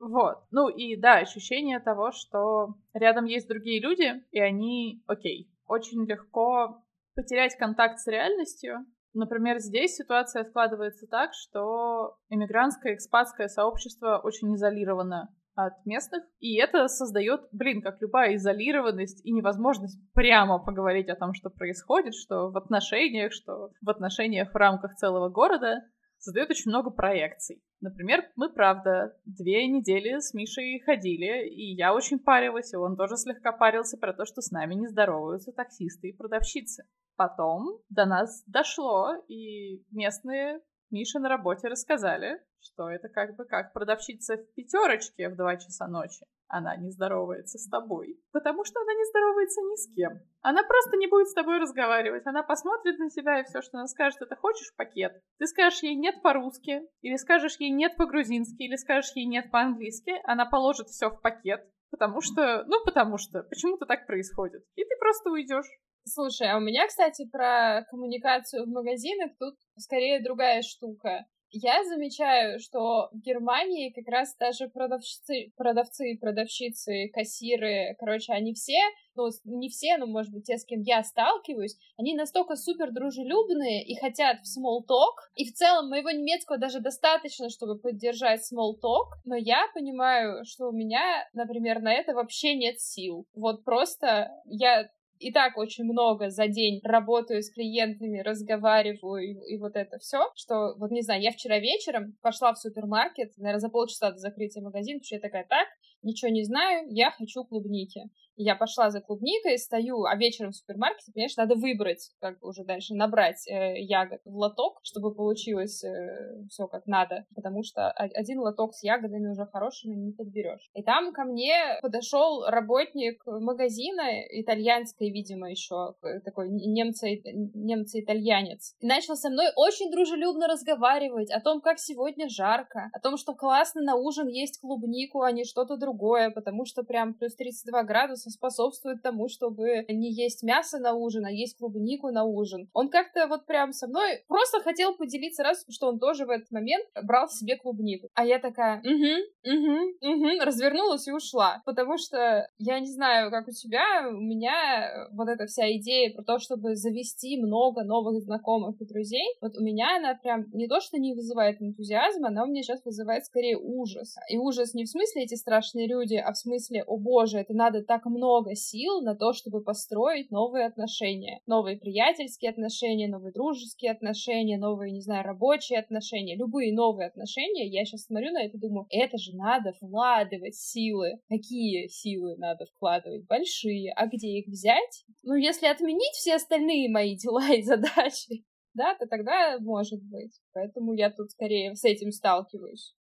Вот. 0.00 0.38
Ну 0.50 0.68
и 0.68 0.96
да, 0.96 1.18
ощущение 1.18 1.78
того, 1.78 2.10
что 2.10 2.74
рядом 2.94 3.26
есть 3.26 3.48
другие 3.48 3.80
люди, 3.80 4.24
и 4.30 4.40
они 4.40 5.02
окей. 5.06 5.52
Очень 5.66 6.06
легко 6.06 6.82
потерять 7.14 7.56
контакт 7.56 7.98
с 7.98 8.06
реальностью. 8.06 8.86
Например, 9.14 9.58
здесь 9.58 9.94
ситуация 9.94 10.44
складывается 10.44 11.06
так, 11.06 11.32
что 11.34 12.16
иммигрантское 12.30 12.94
экспатское 12.94 13.48
сообщество 13.48 14.18
очень 14.24 14.54
изолировано 14.54 15.28
от 15.54 15.84
местных, 15.84 16.22
и 16.40 16.56
это 16.56 16.88
создает, 16.88 17.42
блин, 17.52 17.82
как 17.82 18.00
любая 18.00 18.36
изолированность 18.36 19.24
и 19.24 19.32
невозможность 19.32 20.00
прямо 20.14 20.58
поговорить 20.58 21.08
о 21.08 21.16
том, 21.16 21.34
что 21.34 21.50
происходит, 21.50 22.14
что 22.14 22.50
в 22.50 22.56
отношениях, 22.56 23.32
что 23.32 23.70
в 23.80 23.90
отношениях 23.90 24.52
в 24.52 24.56
рамках 24.56 24.94
целого 24.94 25.28
города, 25.28 25.82
создает 26.22 26.50
очень 26.50 26.70
много 26.70 26.90
проекций. 26.90 27.62
Например, 27.80 28.22
мы, 28.36 28.48
правда, 28.48 29.16
две 29.24 29.66
недели 29.66 30.20
с 30.20 30.32
Мишей 30.34 30.80
ходили, 30.80 31.48
и 31.48 31.74
я 31.74 31.92
очень 31.92 32.20
парилась, 32.20 32.72
и 32.72 32.76
он 32.76 32.96
тоже 32.96 33.16
слегка 33.16 33.50
парился 33.50 33.98
про 33.98 34.12
то, 34.12 34.24
что 34.24 34.40
с 34.40 34.52
нами 34.52 34.74
не 34.74 34.86
здороваются 34.86 35.52
таксисты 35.52 36.10
и 36.10 36.16
продавщицы. 36.16 36.84
Потом 37.16 37.80
до 37.90 38.06
нас 38.06 38.44
дошло, 38.46 39.14
и 39.28 39.84
местные 39.90 40.60
Мише 40.90 41.18
на 41.18 41.28
работе 41.28 41.68
рассказали, 41.68 42.40
что 42.62 42.88
это 42.90 43.08
как 43.08 43.36
бы 43.36 43.44
как 43.44 43.72
продавщица 43.72 44.36
в 44.36 44.54
пятерочке 44.54 45.28
в 45.28 45.36
два 45.36 45.56
часа 45.56 45.86
ночи. 45.88 46.26
Она 46.48 46.76
не 46.76 46.90
здоровается 46.90 47.58
с 47.58 47.68
тобой, 47.68 48.20
потому 48.30 48.64
что 48.64 48.80
она 48.80 48.92
не 48.92 49.04
здоровается 49.06 49.60
ни 49.62 49.76
с 49.76 49.94
кем. 49.94 50.20
Она 50.42 50.62
просто 50.62 50.96
не 50.96 51.06
будет 51.06 51.28
с 51.28 51.34
тобой 51.34 51.58
разговаривать. 51.58 52.26
Она 52.26 52.42
посмотрит 52.42 52.98
на 52.98 53.08
тебя, 53.08 53.40
и 53.40 53.44
все, 53.44 53.62
что 53.62 53.78
она 53.78 53.86
скажет, 53.86 54.20
это 54.20 54.36
хочешь 54.36 54.74
пакет? 54.76 55.22
Ты 55.38 55.46
скажешь 55.46 55.82
ей 55.82 55.94
нет 55.94 56.20
по-русски, 56.22 56.82
или 57.00 57.16
скажешь 57.16 57.56
ей 57.58 57.70
нет 57.70 57.96
по-грузински, 57.96 58.62
или 58.62 58.76
скажешь 58.76 59.12
ей 59.14 59.24
нет 59.26 59.50
по-английски. 59.50 60.12
Она 60.24 60.44
положит 60.44 60.88
все 60.88 61.08
в 61.08 61.22
пакет, 61.22 61.66
потому 61.90 62.20
что, 62.20 62.64
ну 62.64 62.84
потому 62.84 63.16
что, 63.16 63.42
почему-то 63.44 63.86
так 63.86 64.06
происходит. 64.06 64.62
И 64.74 64.84
ты 64.84 64.96
просто 64.98 65.30
уйдешь. 65.30 65.70
Слушай, 66.04 66.50
а 66.50 66.56
у 66.56 66.60
меня, 66.60 66.86
кстати, 66.86 67.28
про 67.30 67.86
коммуникацию 67.88 68.64
в 68.64 68.68
магазинах 68.68 69.30
тут 69.38 69.54
скорее 69.78 70.20
другая 70.20 70.62
штука. 70.62 71.26
Я 71.54 71.84
замечаю, 71.84 72.58
что 72.60 73.10
в 73.12 73.20
Германии 73.20 73.90
как 73.90 74.08
раз 74.08 74.34
даже 74.36 74.68
продавцы, 74.68 75.52
продавцы, 75.54 76.16
продавщицы, 76.18 77.10
кассиры, 77.12 77.94
короче, 77.98 78.32
они 78.32 78.54
все, 78.54 78.78
ну, 79.14 79.28
не 79.44 79.68
все, 79.68 79.98
но, 79.98 80.06
может 80.06 80.32
быть, 80.32 80.46
те, 80.46 80.56
с 80.56 80.64
кем 80.64 80.80
я 80.80 81.04
сталкиваюсь, 81.04 81.76
они 81.98 82.14
настолько 82.14 82.56
супер 82.56 82.90
дружелюбные 82.90 83.84
и 83.84 83.94
хотят 83.96 84.38
в 84.38 84.58
small 84.58 84.80
talk, 84.88 85.28
и 85.36 85.44
в 85.44 85.52
целом 85.52 85.90
моего 85.90 86.10
немецкого 86.10 86.56
даже 86.56 86.80
достаточно, 86.80 87.50
чтобы 87.50 87.78
поддержать 87.78 88.40
small 88.50 88.72
talk, 88.82 89.18
но 89.26 89.36
я 89.36 89.66
понимаю, 89.74 90.46
что 90.46 90.68
у 90.68 90.72
меня, 90.72 91.28
например, 91.34 91.82
на 91.82 91.92
это 91.92 92.14
вообще 92.14 92.54
нет 92.54 92.80
сил. 92.80 93.26
Вот 93.34 93.62
просто 93.64 94.30
я 94.46 94.88
и 95.22 95.32
так 95.32 95.56
очень 95.56 95.84
много 95.84 96.30
за 96.30 96.48
день 96.48 96.80
работаю 96.84 97.42
с 97.42 97.50
клиентами, 97.50 98.18
разговариваю 98.18 99.22
и, 99.22 99.54
и 99.54 99.58
вот 99.58 99.76
это 99.76 99.98
все, 99.98 100.30
что, 100.34 100.74
вот 100.78 100.90
не 100.90 101.02
знаю, 101.02 101.22
я 101.22 101.30
вчера 101.30 101.58
вечером 101.58 102.16
пошла 102.22 102.52
в 102.52 102.58
супермаркет, 102.58 103.32
наверное, 103.36 103.60
за 103.60 103.68
полчаса 103.68 104.10
до 104.10 104.18
закрытия 104.18 104.62
магазина, 104.62 104.98
потому 104.98 105.06
что 105.06 105.14
я 105.14 105.20
такая, 105.20 105.46
так, 105.48 105.68
ничего 106.02 106.30
не 106.30 106.44
знаю, 106.44 106.86
я 106.90 107.10
хочу 107.12 107.44
клубники. 107.44 108.02
Я 108.36 108.56
пошла 108.56 108.90
за 108.90 109.00
клубникой, 109.00 109.58
стою, 109.58 110.04
а 110.04 110.16
вечером 110.16 110.50
в 110.52 110.56
супермаркете, 110.56 111.12
конечно, 111.12 111.44
надо 111.44 111.56
выбрать, 111.56 112.10
как 112.20 112.42
уже 112.42 112.64
дальше 112.64 112.94
набрать 112.94 113.46
э, 113.48 113.78
ягод 113.80 114.20
в 114.24 114.36
лоток, 114.36 114.80
чтобы 114.82 115.14
получилось 115.14 115.84
э, 115.84 116.44
все 116.48 116.66
как 116.66 116.86
надо, 116.86 117.26
потому 117.34 117.62
что 117.62 117.90
один 117.90 118.40
лоток 118.40 118.74
с 118.74 118.82
ягодами 118.82 119.30
уже 119.30 119.46
хорошими 119.46 119.94
не 119.94 120.12
подберешь. 120.12 120.70
И 120.74 120.82
там 120.82 121.12
ко 121.12 121.24
мне 121.24 121.78
подошел 121.82 122.46
работник 122.46 123.22
магазина, 123.26 124.22
итальянской, 124.30 125.10
видимо, 125.10 125.50
еще 125.50 125.94
такой 126.24 126.48
немца-итальянец, 126.48 128.74
и 128.80 128.86
начал 128.86 129.16
со 129.16 129.30
мной 129.30 129.48
очень 129.56 129.90
дружелюбно 129.90 130.48
разговаривать 130.48 131.30
о 131.30 131.40
том, 131.40 131.60
как 131.60 131.78
сегодня 131.78 132.28
жарко, 132.28 132.90
о 132.92 133.00
том, 133.00 133.16
что 133.16 133.34
классно 133.34 133.82
на 133.82 133.96
ужин 133.96 134.28
есть 134.28 134.60
клубнику, 134.60 135.22
а 135.22 135.32
не 135.32 135.44
что-то 135.44 135.76
другое, 135.76 136.30
потому 136.30 136.64
что 136.64 136.82
прям 136.82 137.14
плюс 137.14 137.34
32 137.34 137.82
градуса 137.84 138.21
способствует 138.30 139.02
тому, 139.02 139.28
чтобы 139.28 139.84
не 139.88 140.12
есть 140.12 140.42
мясо 140.42 140.78
на 140.78 140.94
ужин, 140.94 141.24
а 141.26 141.30
есть 141.30 141.56
клубнику 141.58 142.10
на 142.10 142.24
ужин. 142.24 142.68
Он 142.72 142.88
как-то 142.88 143.26
вот 143.26 143.46
прям 143.46 143.72
со 143.72 143.86
мной 143.86 144.24
просто 144.28 144.60
хотел 144.60 144.94
поделиться 144.94 145.42
раз, 145.42 145.64
что 145.68 145.88
он 145.88 145.98
тоже 145.98 146.26
в 146.26 146.30
этот 146.30 146.50
момент 146.50 146.86
брал 147.02 147.28
себе 147.28 147.56
клубнику. 147.56 148.08
А 148.14 148.24
я 148.24 148.38
такая, 148.38 148.80
угу, 148.80 149.54
угу, 149.54 150.14
угу, 150.14 150.44
развернулась 150.44 151.08
и 151.08 151.12
ушла. 151.12 151.62
Потому 151.64 151.98
что, 151.98 152.48
я 152.58 152.80
не 152.80 152.90
знаю, 152.90 153.30
как 153.30 153.48
у 153.48 153.52
тебя, 153.52 154.08
у 154.08 154.20
меня 154.20 155.08
вот 155.12 155.28
эта 155.28 155.46
вся 155.46 155.70
идея 155.76 156.12
про 156.14 156.22
то, 156.22 156.38
чтобы 156.38 156.76
завести 156.76 157.40
много 157.40 157.84
новых 157.84 158.22
знакомых 158.22 158.80
и 158.80 158.86
друзей, 158.86 159.26
вот 159.40 159.56
у 159.56 159.62
меня 159.62 159.96
она 159.96 160.14
прям 160.14 160.46
не 160.52 160.68
то, 160.68 160.80
что 160.80 160.98
не 160.98 161.14
вызывает 161.14 161.60
энтузиазма, 161.60 162.28
она 162.28 162.44
у 162.44 162.46
меня 162.46 162.62
сейчас 162.62 162.84
вызывает 162.84 163.24
скорее 163.24 163.58
ужас. 163.58 164.16
И 164.28 164.36
ужас 164.36 164.74
не 164.74 164.84
в 164.84 164.88
смысле 164.88 165.24
эти 165.24 165.34
страшные 165.34 165.86
люди, 165.86 166.14
а 166.14 166.32
в 166.32 166.36
смысле, 166.36 166.84
о 166.84 166.96
боже, 166.96 167.38
это 167.38 167.54
надо 167.54 167.82
так 167.82 168.06
много 168.12 168.54
сил 168.54 169.00
на 169.00 169.14
то, 169.14 169.32
чтобы 169.32 169.62
построить 169.62 170.30
новые 170.30 170.66
отношения. 170.66 171.40
Новые 171.46 171.76
приятельские 171.76 172.50
отношения, 172.50 173.08
новые 173.08 173.32
дружеские 173.32 173.90
отношения, 173.90 174.58
новые, 174.58 174.92
не 174.92 175.00
знаю, 175.00 175.24
рабочие 175.24 175.78
отношения, 175.78 176.36
любые 176.36 176.72
новые 176.74 177.08
отношения. 177.08 177.68
Я 177.68 177.84
сейчас 177.84 178.04
смотрю 178.04 178.32
на 178.32 178.42
это 178.42 178.56
и 178.56 178.60
думаю, 178.60 178.86
это 178.90 179.18
же 179.18 179.34
надо 179.34 179.72
вкладывать 179.72 180.54
силы. 180.54 181.18
Какие 181.28 181.88
силы 181.88 182.36
надо 182.36 182.66
вкладывать? 182.66 183.26
Большие. 183.26 183.92
А 183.94 184.06
где 184.06 184.38
их 184.38 184.46
взять? 184.46 185.04
Ну, 185.22 185.34
если 185.34 185.66
отменить 185.66 186.14
все 186.14 186.36
остальные 186.36 186.90
мои 186.90 187.16
дела 187.16 187.52
и 187.54 187.62
задачи, 187.62 188.44
да, 188.74 188.94
то 188.94 189.06
тогда 189.06 189.58
может 189.60 190.02
быть. 190.02 190.38
Поэтому 190.52 190.94
я 190.94 191.10
тут 191.10 191.30
скорее 191.30 191.74
с 191.74 191.84
этим 191.84 192.10
сталкиваюсь. 192.10 192.94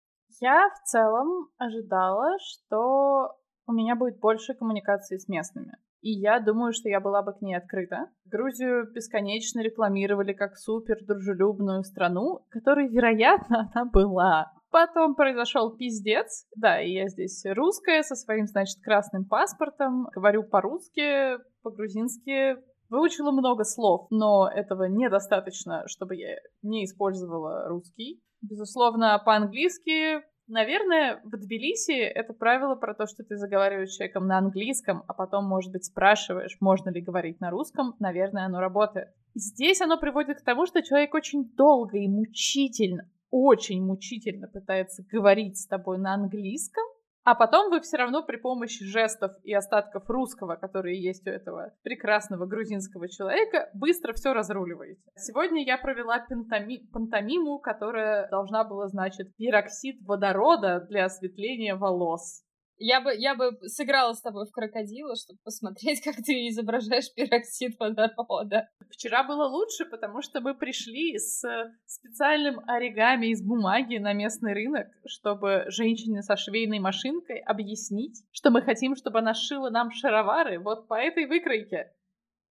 Я 0.40 0.68
в 0.68 0.86
целом 0.86 1.48
ожидала, 1.56 2.36
что 2.38 3.34
у 3.68 3.72
меня 3.72 3.94
будет 3.94 4.18
больше 4.18 4.54
коммуникации 4.54 5.18
с 5.18 5.28
местными. 5.28 5.76
И 6.00 6.10
я 6.10 6.40
думаю, 6.40 6.72
что 6.72 6.88
я 6.88 7.00
была 7.00 7.22
бы 7.22 7.32
к 7.34 7.42
ней 7.42 7.54
открыта. 7.54 8.06
Грузию 8.24 8.90
бесконечно 8.92 9.60
рекламировали 9.60 10.32
как 10.32 10.56
супер 10.56 10.96
дружелюбную 11.04 11.82
страну, 11.82 12.46
которой, 12.50 12.88
вероятно, 12.88 13.70
она 13.74 13.84
была. 13.84 14.52
Потом 14.70 15.14
произошел 15.14 15.76
пиздец. 15.76 16.46
Да, 16.56 16.80
и 16.80 16.92
я 16.92 17.08
здесь 17.08 17.44
русская 17.46 18.02
со 18.02 18.14
своим, 18.14 18.46
значит, 18.46 18.82
красным 18.82 19.24
паспортом. 19.24 20.08
Говорю 20.14 20.44
по-русски, 20.44 21.38
по-грузински. 21.62 22.56
Выучила 22.90 23.32
много 23.32 23.64
слов, 23.64 24.06
но 24.10 24.48
этого 24.48 24.84
недостаточно, 24.84 25.84
чтобы 25.88 26.16
я 26.16 26.36
не 26.62 26.84
использовала 26.84 27.68
русский. 27.68 28.22
Безусловно, 28.40 29.20
по-английски 29.24 30.22
Наверное, 30.48 31.20
в 31.24 31.36
Тбилиси 31.36 31.92
это 31.92 32.32
правило 32.32 32.74
про 32.74 32.94
то, 32.94 33.06
что 33.06 33.22
ты 33.22 33.36
заговариваешь 33.36 33.90
человеком 33.90 34.26
на 34.26 34.38
английском, 34.38 35.04
а 35.06 35.12
потом, 35.12 35.44
может 35.44 35.70
быть, 35.70 35.84
спрашиваешь, 35.84 36.56
можно 36.60 36.88
ли 36.88 37.02
говорить 37.02 37.38
на 37.38 37.50
русском, 37.50 37.94
наверное, 37.98 38.46
оно 38.46 38.58
работает. 38.58 39.08
Здесь 39.34 39.82
оно 39.82 39.98
приводит 39.98 40.40
к 40.40 40.44
тому, 40.44 40.64
что 40.64 40.82
человек 40.82 41.12
очень 41.12 41.44
долго 41.54 41.98
и 41.98 42.08
мучительно, 42.08 43.06
очень 43.30 43.84
мучительно 43.84 44.48
пытается 44.48 45.02
говорить 45.02 45.58
с 45.58 45.66
тобой 45.66 45.98
на 45.98 46.14
английском, 46.14 46.84
а 47.30 47.34
потом 47.34 47.68
вы 47.68 47.80
все 47.82 47.98
равно 47.98 48.22
при 48.22 48.38
помощи 48.38 48.82
жестов 48.86 49.32
и 49.44 49.52
остатков 49.52 50.08
русского, 50.08 50.56
которые 50.56 50.98
есть 50.98 51.26
у 51.26 51.30
этого 51.30 51.74
прекрасного 51.82 52.46
грузинского 52.46 53.06
человека, 53.06 53.68
быстро 53.74 54.14
все 54.14 54.32
разруливаете. 54.32 55.02
Сегодня 55.14 55.62
я 55.62 55.76
провела 55.76 56.20
пентами... 56.20 56.88
пантомиму, 56.90 57.58
которая 57.58 58.30
должна 58.30 58.64
была, 58.64 58.88
значит, 58.88 59.36
пероксид 59.36 60.00
водорода 60.06 60.80
для 60.88 61.04
осветления 61.04 61.76
волос. 61.76 62.44
Я 62.78 63.00
бы, 63.00 63.14
я 63.14 63.34
бы 63.34 63.58
сыграла 63.66 64.12
с 64.12 64.20
тобой 64.20 64.46
в 64.46 64.52
крокодила, 64.52 65.14
чтобы 65.16 65.38
посмотреть, 65.44 66.00
как 66.04 66.16
ты 66.16 66.48
изображаешь 66.48 67.12
пероксид 67.14 67.78
водорода. 67.78 68.68
Вчера 68.90 69.24
было 69.24 69.48
лучше, 69.48 69.84
потому 69.84 70.22
что 70.22 70.40
мы 70.40 70.54
пришли 70.54 71.18
с 71.18 71.42
специальным 71.86 72.60
оригами 72.68 73.26
из 73.26 73.42
бумаги 73.42 73.96
на 73.98 74.12
местный 74.12 74.54
рынок, 74.54 74.88
чтобы 75.06 75.64
женщине 75.68 76.22
со 76.22 76.36
швейной 76.36 76.78
машинкой 76.78 77.38
объяснить, 77.38 78.24
что 78.32 78.50
мы 78.50 78.62
хотим, 78.62 78.94
чтобы 78.94 79.18
она 79.18 79.34
шила 79.34 79.70
нам 79.70 79.90
шаровары 79.90 80.58
вот 80.58 80.88
по 80.88 80.94
этой 80.94 81.26
выкройке. 81.26 81.92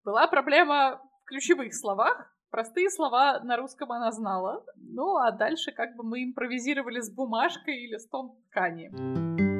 Была 0.03 0.27
проблема 0.27 1.01
в 1.23 1.27
ключевых 1.27 1.73
словах, 1.73 2.33
Простые 2.49 2.89
слова 2.89 3.41
на 3.43 3.57
русском 3.57 3.91
она 3.91 4.11
знала. 4.11 4.63
Ну, 4.77 5.17
а 5.17 5.31
дальше 5.31 5.73
как 5.73 5.97
бы 5.97 6.03
мы 6.03 6.23
импровизировали 6.23 7.01
с 7.01 7.13
бумажкой 7.13 7.83
и 7.83 7.87
листом 7.87 8.37
ткани. 8.49 9.56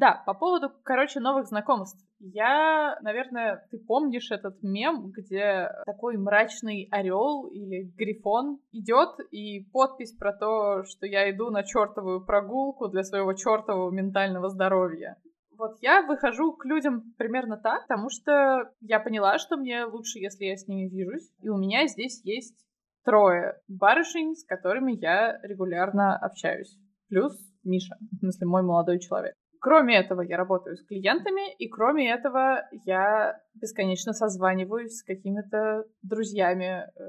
Да, 0.00 0.22
по 0.24 0.32
поводу, 0.32 0.70
короче, 0.82 1.20
новых 1.20 1.46
знакомств. 1.46 2.02
Я, 2.20 2.98
наверное, 3.02 3.68
ты 3.70 3.78
помнишь 3.78 4.30
этот 4.30 4.62
мем, 4.62 5.10
где 5.10 5.68
такой 5.84 6.16
мрачный 6.16 6.88
орел 6.90 7.46
или 7.48 7.82
грифон 7.98 8.60
идет 8.72 9.10
и 9.30 9.62
подпись 9.70 10.16
про 10.16 10.32
то, 10.32 10.84
что 10.84 11.04
я 11.04 11.30
иду 11.30 11.50
на 11.50 11.64
чертовую 11.64 12.24
прогулку 12.24 12.88
для 12.88 13.02
своего 13.02 13.34
чертового 13.34 13.90
ментального 13.90 14.48
здоровья. 14.48 15.18
Вот 15.58 15.76
я 15.82 16.00
выхожу 16.00 16.54
к 16.54 16.64
людям 16.64 17.12
примерно 17.18 17.58
так, 17.58 17.82
потому 17.86 18.08
что 18.08 18.72
я 18.80 19.00
поняла, 19.00 19.36
что 19.36 19.58
мне 19.58 19.84
лучше, 19.84 20.18
если 20.18 20.46
я 20.46 20.56
с 20.56 20.66
ними 20.66 20.88
вижусь. 20.88 21.30
И 21.42 21.50
у 21.50 21.58
меня 21.58 21.86
здесь 21.86 22.22
есть 22.24 22.56
трое 23.04 23.60
барышень, 23.68 24.34
с 24.34 24.46
которыми 24.46 24.92
я 24.92 25.38
регулярно 25.42 26.16
общаюсь. 26.16 26.74
Плюс 27.10 27.36
Миша, 27.64 27.96
в 28.12 28.16
смысле 28.20 28.46
мой 28.46 28.62
молодой 28.62 28.98
человек. 28.98 29.34
Кроме 29.60 29.98
этого, 29.98 30.22
я 30.22 30.38
работаю 30.38 30.76
с 30.76 30.86
клиентами, 30.86 31.54
и 31.56 31.68
кроме 31.68 32.10
этого, 32.10 32.62
я 32.86 33.38
бесконечно 33.54 34.14
созваниваюсь 34.14 34.96
с 34.96 35.04
какими-то 35.04 35.84
друзьями, 36.02 36.86
э, 36.86 37.02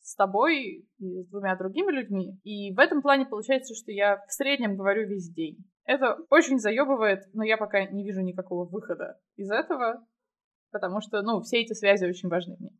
с 0.00 0.14
тобой 0.14 0.86
и 0.98 1.22
с 1.22 1.28
двумя 1.28 1.56
другими 1.56 1.90
людьми. 1.90 2.38
И 2.44 2.74
в 2.74 2.78
этом 2.78 3.00
плане 3.00 3.24
получается, 3.24 3.74
что 3.74 3.90
я 3.90 4.18
в 4.26 4.32
среднем 4.32 4.76
говорю 4.76 5.08
весь 5.08 5.30
день. 5.30 5.64
Это 5.84 6.18
очень 6.28 6.58
заебывает, 6.58 7.24
но 7.32 7.42
я 7.42 7.56
пока 7.56 7.82
не 7.86 8.04
вижу 8.04 8.20
никакого 8.20 8.68
выхода 8.68 9.18
из 9.36 9.50
этого, 9.50 10.06
потому 10.70 11.00
что, 11.00 11.22
ну, 11.22 11.40
все 11.40 11.62
эти 11.62 11.72
связи 11.72 12.04
очень 12.04 12.28
важны 12.28 12.56
мне. 12.58 12.70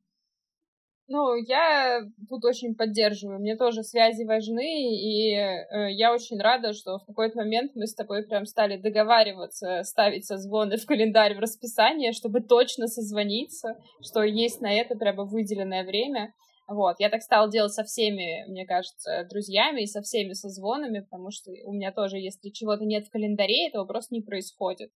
Ну, 1.10 1.36
я 1.36 2.02
тут 2.28 2.44
очень 2.44 2.74
поддерживаю. 2.74 3.40
Мне 3.40 3.56
тоже 3.56 3.82
связи 3.82 4.24
важны, 4.24 4.94
и 4.94 5.32
э, 5.32 5.90
я 5.92 6.12
очень 6.12 6.38
рада, 6.38 6.74
что 6.74 6.98
в 6.98 7.06
какой-то 7.06 7.38
момент 7.38 7.72
мы 7.74 7.86
с 7.86 7.94
тобой 7.94 8.24
прям 8.26 8.44
стали 8.44 8.76
договариваться, 8.76 9.84
ставить 9.84 10.26
созвоны 10.26 10.76
в 10.76 10.84
календарь, 10.84 11.34
в 11.34 11.38
расписание, 11.38 12.12
чтобы 12.12 12.42
точно 12.42 12.88
созвониться, 12.88 13.78
что 14.02 14.22
есть 14.22 14.60
на 14.60 14.70
это 14.70 14.96
прямо 14.96 15.24
выделенное 15.24 15.82
время. 15.84 16.34
Вот, 16.68 16.96
я 16.98 17.08
так 17.08 17.22
стала 17.22 17.50
делать 17.50 17.72
со 17.72 17.84
всеми, 17.84 18.46
мне 18.50 18.66
кажется, 18.66 19.26
друзьями 19.30 19.84
и 19.84 19.86
со 19.86 20.02
всеми 20.02 20.34
созвонами, 20.34 21.00
потому 21.00 21.30
что 21.30 21.50
у 21.64 21.72
меня 21.72 21.90
тоже, 21.90 22.18
если 22.18 22.50
чего-то 22.50 22.84
нет 22.84 23.06
в 23.06 23.10
календаре, 23.10 23.68
этого 23.68 23.86
просто 23.86 24.14
не 24.14 24.20
происходит. 24.20 24.90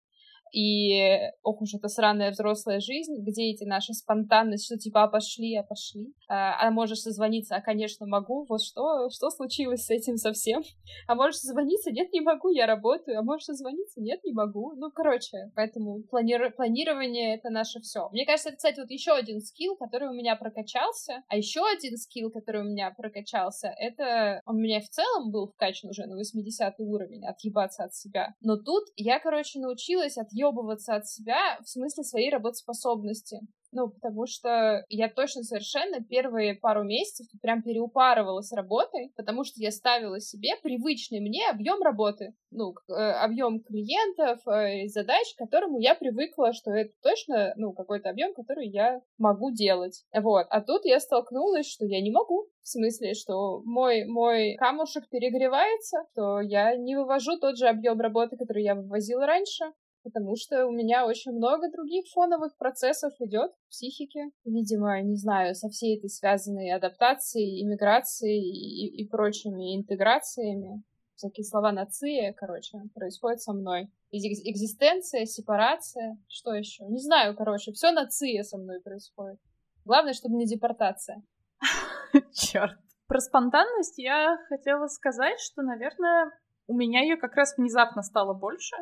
И, 0.54 1.20
ох 1.44 1.62
уж 1.62 1.74
эта 1.74 1.88
сраная 1.88 2.32
взрослая 2.32 2.80
жизнь, 2.80 3.16
где 3.20 3.52
эти 3.52 3.64
наши 3.64 3.94
спонтанность, 3.94 4.66
что 4.66 4.78
типа, 4.78 5.04
а 5.04 5.08
пошли, 5.08 5.56
а 5.56 5.64
пошли, 5.64 6.14
а, 6.28 6.68
а 6.68 6.72
можешь 6.72 7.00
созвониться, 7.00 7.56
а, 7.56 7.62
конечно, 7.62 8.06
могу, 8.06 8.46
вот 8.48 8.62
что, 8.62 9.10
что 9.10 9.30
случилось 9.30 9.86
с 9.86 9.90
этим 9.90 10.18
совсем? 10.18 10.62
А 11.08 11.16
можешь 11.16 11.40
созвониться? 11.40 11.92
Нет, 11.92 12.12
не 12.14 12.22
могу, 12.22 12.50
я 12.50 12.68
работаю, 12.68 13.20
а 13.20 13.24
можешь 13.24 13.46
созвониться? 13.46 14.02
Нет, 14.02 14.24
не 14.24 14.32
могу. 14.32 14.74
Ну, 14.76 14.92
короче, 14.92 15.52
поэтому 15.56 16.04
плани- 16.12 16.52
планирование— 16.52 17.36
это 17.36 17.50
наше 17.50 17.80
все. 17.80 18.10
Мне 18.12 18.26
кажется, 18.26 18.50
это, 18.50 18.58
кстати, 18.58 18.80
вот 18.80 18.92
еще 18.92 19.14
один 19.14 19.42
скилл, 19.42 19.76
который 19.76 20.10
у 20.10 20.14
меня 20.14 20.36
прокачался, 20.36 21.24
а 21.28 21.38
еще 21.38 21.62
один 21.62 21.98
скилл, 21.98 22.32
который 22.32 22.62
у 22.62 22.66
меня 22.66 22.92
прокачался, 22.92 23.74
это 23.78 24.42
он 24.46 24.60
у 24.60 24.62
меня 24.62 24.82
в 24.82 24.90
целом 24.90 25.32
был 25.32 25.48
вкачан 25.48 25.90
уже 25.90 26.06
на 26.06 26.16
80 26.18 26.76
уровень, 26.80 27.26
отъебаться 27.26 27.86
от 27.86 27.96
себя. 27.96 28.36
Но 28.42 28.58
тут 28.58 28.86
я, 28.98 29.20
короче, 29.20 29.60
научилась 29.60 30.18
от 30.18 30.32
отъебываться 30.40 30.96
от 30.96 31.08
себя 31.08 31.60
в 31.62 31.68
смысле 31.68 32.04
своей 32.04 32.32
работоспособности. 32.32 33.40
Ну, 33.72 33.90
потому 33.90 34.26
что 34.26 34.84
я 34.90 35.10
точно 35.10 35.44
совершенно 35.44 36.04
первые 36.04 36.56
пару 36.56 36.84
месяцев 36.84 37.28
прям 37.40 37.62
переупарывала 37.62 38.42
с 38.42 38.52
работой, 38.52 39.12
потому 39.16 39.44
что 39.44 39.62
я 39.62 39.70
ставила 39.70 40.20
себе 40.20 40.56
привычный 40.64 41.20
мне 41.20 41.48
объем 41.48 41.80
работы, 41.84 42.34
ну, 42.50 42.74
э, 42.88 42.94
объем 42.94 43.62
клиентов, 43.62 44.40
э, 44.48 44.88
задач, 44.88 45.36
к 45.36 45.38
которому 45.38 45.78
я 45.78 45.94
привыкла, 45.94 46.52
что 46.52 46.72
это 46.72 46.92
точно, 47.04 47.54
ну, 47.58 47.74
какой-то 47.74 48.10
объем, 48.10 48.34
который 48.34 48.68
я 48.68 49.02
могу 49.20 49.52
делать. 49.52 50.04
Вот. 50.16 50.48
А 50.50 50.62
тут 50.62 50.86
я 50.86 51.00
столкнулась, 51.00 51.70
что 51.70 51.86
я 51.86 52.02
не 52.02 52.12
могу. 52.12 52.48
В 52.64 52.68
смысле, 52.68 53.14
что 53.14 53.62
мой, 53.66 54.06
мой 54.06 54.56
камушек 54.56 55.08
перегревается, 55.10 56.06
что 56.14 56.40
я 56.42 56.76
не 56.76 56.96
вывожу 56.96 57.38
тот 57.40 57.58
же 57.58 57.68
объем 57.68 58.00
работы, 58.00 58.36
который 58.36 58.64
я 58.64 58.74
вывозила 58.74 59.28
раньше, 59.28 59.66
потому 60.04 60.36
что 60.36 60.66
у 60.68 60.72
меня 60.72 61.06
очень 61.06 61.32
много 61.32 61.72
других 61.72 62.06
фоновых 62.14 62.56
процессов 62.58 63.14
идет 63.20 63.52
в 63.52 63.70
психике. 63.70 64.30
Видимо, 64.46 65.02
не 65.02 65.16
знаю, 65.16 65.56
со 65.56 65.70
всей 65.70 65.98
этой 65.98 66.10
связанной 66.10 66.72
адаптацией, 66.72 67.64
иммиграцией 67.64 68.42
и, 68.42 69.04
и 69.04 69.08
прочими 69.08 69.78
интеграциями. 69.78 70.84
Всякие 71.16 71.44
слова 71.44 71.72
нации, 71.72 72.32
короче, 72.38 72.80
происходит 72.96 73.42
со 73.42 73.52
мной. 73.52 73.90
Экзистенция, 74.12 75.26
сепарация, 75.26 76.18
что 76.28 76.54
еще? 76.54 76.86
Не 76.86 77.00
знаю, 77.00 77.36
короче, 77.36 77.74
все 77.74 77.92
нация 77.92 78.44
со 78.44 78.58
мной 78.58 78.80
происходит. 78.82 79.40
Главное, 79.86 80.14
чтобы 80.14 80.36
не 80.36 80.46
депортация. 80.46 81.22
Черт. 82.34 82.80
Про 83.08 83.20
спонтанность 83.20 83.98
я 83.98 84.38
хотела 84.48 84.88
сказать, 84.88 85.40
что, 85.40 85.62
наверное, 85.62 86.32
у 86.68 86.76
меня 86.76 87.02
ее 87.02 87.18
как 87.18 87.36
раз 87.36 87.58
внезапно 87.58 88.04
стало 88.04 88.34
больше. 88.34 88.76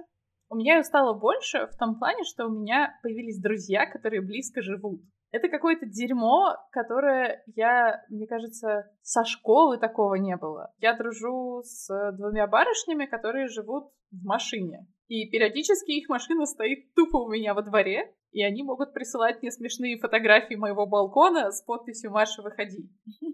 У 0.50 0.56
меня 0.56 0.78
ее 0.78 0.84
стало 0.84 1.14
больше 1.14 1.68
в 1.68 1.78
том 1.78 2.00
плане, 2.00 2.24
что 2.24 2.46
у 2.46 2.50
меня 2.50 2.98
появились 3.04 3.42
друзья, 3.42 3.86
которые 3.86 4.22
близко 4.22 4.62
живут. 4.62 5.02
Это 5.32 5.50
какое-то 5.50 5.86
дерьмо, 5.86 6.56
которое 6.72 7.44
я, 7.56 8.02
мне 8.10 8.28
кажется, 8.28 8.90
со 9.02 9.26
школы 9.26 9.78
такого 9.78 10.16
не 10.16 10.38
было. 10.38 10.74
Я 10.80 10.96
дружу 10.96 11.62
с 11.64 12.12
двумя 12.14 12.48
барышнями, 12.48 13.06
которые 13.06 13.48
живут 13.48 13.92
в 14.12 14.26
машине. 14.26 14.88
И 15.08 15.30
периодически 15.30 15.92
их 15.92 16.08
машина 16.08 16.46
стоит 16.46 16.94
тупо 16.94 17.18
у 17.18 17.30
меня 17.30 17.54
во 17.54 17.62
дворе, 17.62 18.14
и 18.32 18.42
они 18.42 18.64
могут 18.64 18.94
присылать 18.94 19.42
мне 19.42 19.52
смешные 19.52 19.98
фотографии 19.98 20.56
моего 20.56 20.86
балкона 20.86 21.52
с 21.52 21.62
подписью 21.62 22.12
«Маша, 22.12 22.42
выходи». 22.42 22.90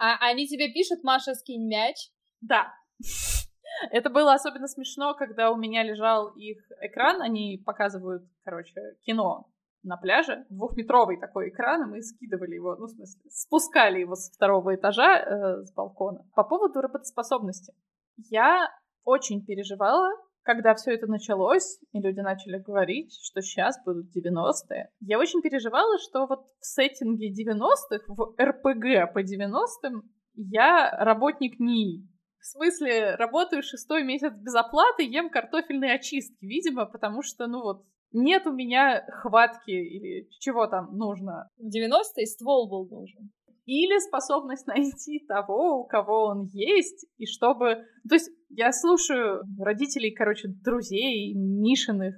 А 0.00 0.16
они 0.28 0.46
тебе 0.46 0.72
пишут 0.72 1.04
«Маша, 1.04 1.34
скинь 1.34 1.68
мяч»? 1.68 2.10
Да. 2.40 2.72
Это 3.90 4.10
было 4.10 4.34
особенно 4.34 4.68
смешно, 4.68 5.14
когда 5.14 5.50
у 5.50 5.56
меня 5.56 5.82
лежал 5.82 6.28
их 6.30 6.58
экран, 6.80 7.22
они 7.22 7.62
показывают, 7.64 8.22
короче, 8.44 8.74
кино 9.02 9.48
на 9.82 9.96
пляже, 9.96 10.44
двухметровый 10.50 11.18
такой 11.18 11.48
экран, 11.48 11.82
и 11.82 11.90
мы 11.90 12.02
скидывали 12.02 12.54
его, 12.54 12.76
ну, 12.76 12.86
в 12.86 12.90
смысле, 12.90 13.22
спускали 13.30 14.00
его 14.00 14.14
с 14.14 14.30
второго 14.30 14.74
этажа, 14.74 15.18
э, 15.18 15.64
с 15.64 15.72
балкона. 15.72 16.26
По 16.34 16.44
поводу 16.44 16.80
работоспособности. 16.80 17.72
Я 18.16 18.68
очень 19.04 19.44
переживала, 19.44 20.10
когда 20.42 20.74
все 20.74 20.92
это 20.92 21.06
началось, 21.06 21.78
и 21.92 22.00
люди 22.00 22.20
начали 22.20 22.58
говорить, 22.58 23.12
что 23.22 23.40
сейчас 23.40 23.82
будут 23.84 24.06
90-е. 24.14 24.90
Я 25.00 25.18
очень 25.18 25.42
переживала, 25.42 25.98
что 25.98 26.26
вот 26.26 26.40
в 26.60 26.64
сеттинге 26.64 27.30
90-х, 27.30 28.04
в 28.08 28.34
РПГ 28.38 29.12
по 29.12 29.22
90-м, 29.22 30.02
я 30.34 30.90
работник 31.04 31.58
НИИ. 31.58 32.06
В 32.40 32.46
смысле, 32.46 33.16
работаю 33.16 33.62
шестой 33.62 34.02
месяц 34.02 34.32
без 34.32 34.54
оплаты, 34.54 35.04
ем 35.04 35.28
картофельные 35.28 35.94
очистки, 35.94 36.44
видимо, 36.44 36.86
потому 36.86 37.22
что, 37.22 37.46
ну 37.46 37.60
вот, 37.62 37.84
нет 38.12 38.46
у 38.46 38.52
меня 38.52 39.04
хватки 39.08 39.70
или 39.70 40.28
чего 40.40 40.66
там 40.66 40.96
нужно. 40.96 41.48
В 41.58 41.66
90-е 41.66 42.26
ствол 42.26 42.68
был 42.68 42.88
нужен. 42.88 43.30
Или 43.66 43.98
способность 44.00 44.66
найти 44.66 45.24
того, 45.28 45.80
у 45.80 45.84
кого 45.84 46.24
он 46.24 46.46
есть, 46.46 47.06
и 47.18 47.26
чтобы... 47.26 47.84
То 48.08 48.14
есть 48.14 48.30
я 48.48 48.72
слушаю 48.72 49.42
родителей, 49.58 50.10
короче, 50.10 50.48
друзей, 50.48 51.34
Мишиных, 51.34 52.16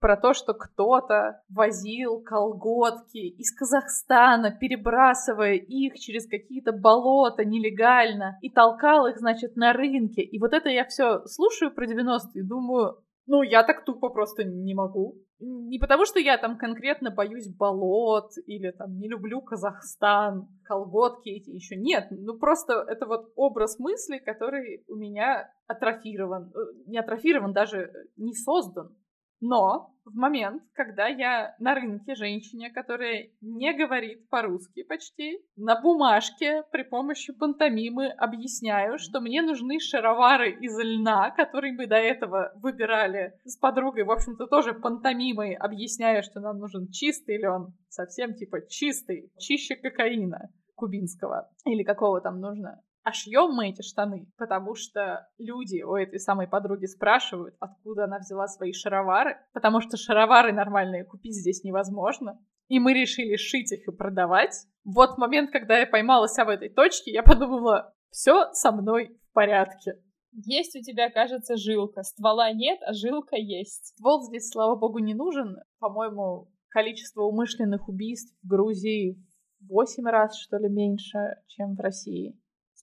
про 0.00 0.16
то, 0.16 0.32
что 0.32 0.54
кто-то 0.54 1.42
возил 1.48 2.20
колготки 2.20 3.18
из 3.18 3.52
Казахстана, 3.52 4.50
перебрасывая 4.50 5.54
их 5.54 5.98
через 5.98 6.28
какие-то 6.28 6.72
болота 6.72 7.44
нелегально 7.44 8.38
и 8.42 8.50
толкал 8.50 9.06
их, 9.06 9.18
значит, 9.18 9.56
на 9.56 9.72
рынке. 9.72 10.22
И 10.22 10.38
вот 10.38 10.52
это 10.52 10.68
я 10.68 10.84
все 10.84 11.24
слушаю 11.26 11.72
про 11.74 11.86
90-е 11.86 12.42
и 12.42 12.42
думаю, 12.42 12.98
ну, 13.28 13.42
я 13.42 13.62
так 13.62 13.84
тупо 13.84 14.08
просто 14.08 14.42
не 14.42 14.74
могу. 14.74 15.22
Не 15.38 15.78
потому, 15.78 16.06
что 16.06 16.18
я 16.18 16.38
там 16.38 16.56
конкретно 16.56 17.10
боюсь 17.10 17.46
болот 17.46 18.30
или 18.46 18.70
там 18.70 18.98
не 18.98 19.06
люблю 19.06 19.42
Казахстан, 19.42 20.48
колготки 20.64 21.28
эти 21.28 21.50
еще 21.50 21.76
нет. 21.76 22.08
Ну, 22.10 22.38
просто 22.38 22.84
это 22.88 23.06
вот 23.06 23.30
образ 23.36 23.78
мысли, 23.78 24.18
который 24.18 24.82
у 24.88 24.96
меня 24.96 25.50
атрофирован. 25.66 26.50
Э, 26.54 26.58
не 26.86 26.98
атрофирован, 26.98 27.52
даже 27.52 27.92
не 28.16 28.32
создан. 28.32 28.96
Но 29.40 29.94
в 30.04 30.16
момент, 30.16 30.62
когда 30.72 31.06
я 31.06 31.54
на 31.58 31.74
рынке 31.74 32.14
женщине, 32.14 32.70
которая 32.70 33.30
не 33.40 33.72
говорит 33.72 34.28
по-русски 34.28 34.82
почти, 34.82 35.40
на 35.56 35.80
бумажке 35.80 36.64
при 36.72 36.82
помощи 36.82 37.32
пантомимы 37.32 38.08
объясняю, 38.08 38.98
что 38.98 39.20
мне 39.20 39.42
нужны 39.42 39.78
шаровары 39.80 40.52
из 40.52 40.76
льна, 40.78 41.30
которые 41.30 41.74
мы 41.74 41.86
до 41.86 41.96
этого 41.96 42.52
выбирали 42.56 43.34
с 43.44 43.56
подругой, 43.56 44.04
в 44.04 44.10
общем-то, 44.10 44.46
тоже 44.46 44.74
пантомимой, 44.74 45.54
объясняя, 45.54 46.22
что 46.22 46.40
нам 46.40 46.58
нужен 46.58 46.88
чистый 46.90 47.36
лен, 47.36 47.74
совсем 47.88 48.34
типа 48.34 48.66
чистый, 48.68 49.30
чище 49.38 49.76
кокаина 49.76 50.50
кубинского 50.74 51.50
или 51.64 51.82
какого 51.82 52.20
там 52.20 52.40
нужно 52.40 52.80
а 53.08 53.12
шьем 53.14 53.54
мы 53.54 53.70
эти 53.70 53.80
штаны, 53.80 54.30
потому 54.36 54.74
что 54.74 55.26
люди 55.38 55.80
у 55.80 55.94
этой 55.94 56.20
самой 56.20 56.46
подруги 56.46 56.84
спрашивают, 56.84 57.54
откуда 57.58 58.04
она 58.04 58.18
взяла 58.18 58.46
свои 58.48 58.74
шаровары, 58.74 59.38
потому 59.54 59.80
что 59.80 59.96
шаровары 59.96 60.52
нормальные 60.52 61.06
купить 61.06 61.34
здесь 61.34 61.64
невозможно. 61.64 62.38
И 62.68 62.78
мы 62.78 62.92
решили 62.92 63.36
шить 63.36 63.72
их 63.72 63.88
и 63.88 63.96
продавать. 63.96 64.66
Вот 64.84 65.16
момент, 65.16 65.50
когда 65.50 65.78
я 65.78 65.86
поймала 65.86 66.28
себя 66.28 66.44
в 66.44 66.48
этой 66.50 66.68
точке, 66.68 67.10
я 67.10 67.22
подумала, 67.22 67.94
все 68.10 68.52
со 68.52 68.72
мной 68.72 69.18
в 69.30 69.32
порядке. 69.32 69.94
Есть 70.32 70.76
у 70.76 70.82
тебя, 70.82 71.08
кажется, 71.08 71.56
жилка. 71.56 72.02
Ствола 72.02 72.52
нет, 72.52 72.78
а 72.86 72.92
жилка 72.92 73.36
есть. 73.36 73.86
Ствол 73.96 74.22
здесь, 74.22 74.50
слава 74.50 74.76
богу, 74.76 74.98
не 74.98 75.14
нужен. 75.14 75.56
По-моему, 75.78 76.50
количество 76.68 77.22
умышленных 77.22 77.88
убийств 77.88 78.36
в 78.42 78.46
Грузии 78.46 79.16
в 79.60 79.68
8 79.68 80.04
раз, 80.04 80.38
что 80.38 80.58
ли, 80.58 80.68
меньше, 80.68 81.36
чем 81.46 81.74
в 81.74 81.80
России 81.80 82.38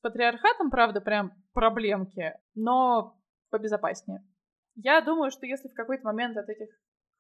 патриархатом, 0.06 0.70
правда, 0.70 1.02
прям 1.02 1.34
проблемки, 1.54 2.34
но 2.54 3.18
побезопаснее. 3.50 4.24
Я 4.76 5.02
думаю, 5.02 5.32
что 5.32 5.48
если 5.48 5.68
в 5.68 5.74
какой-то 5.74 6.06
момент 6.06 6.38
от 6.38 6.48
этих 6.48 6.70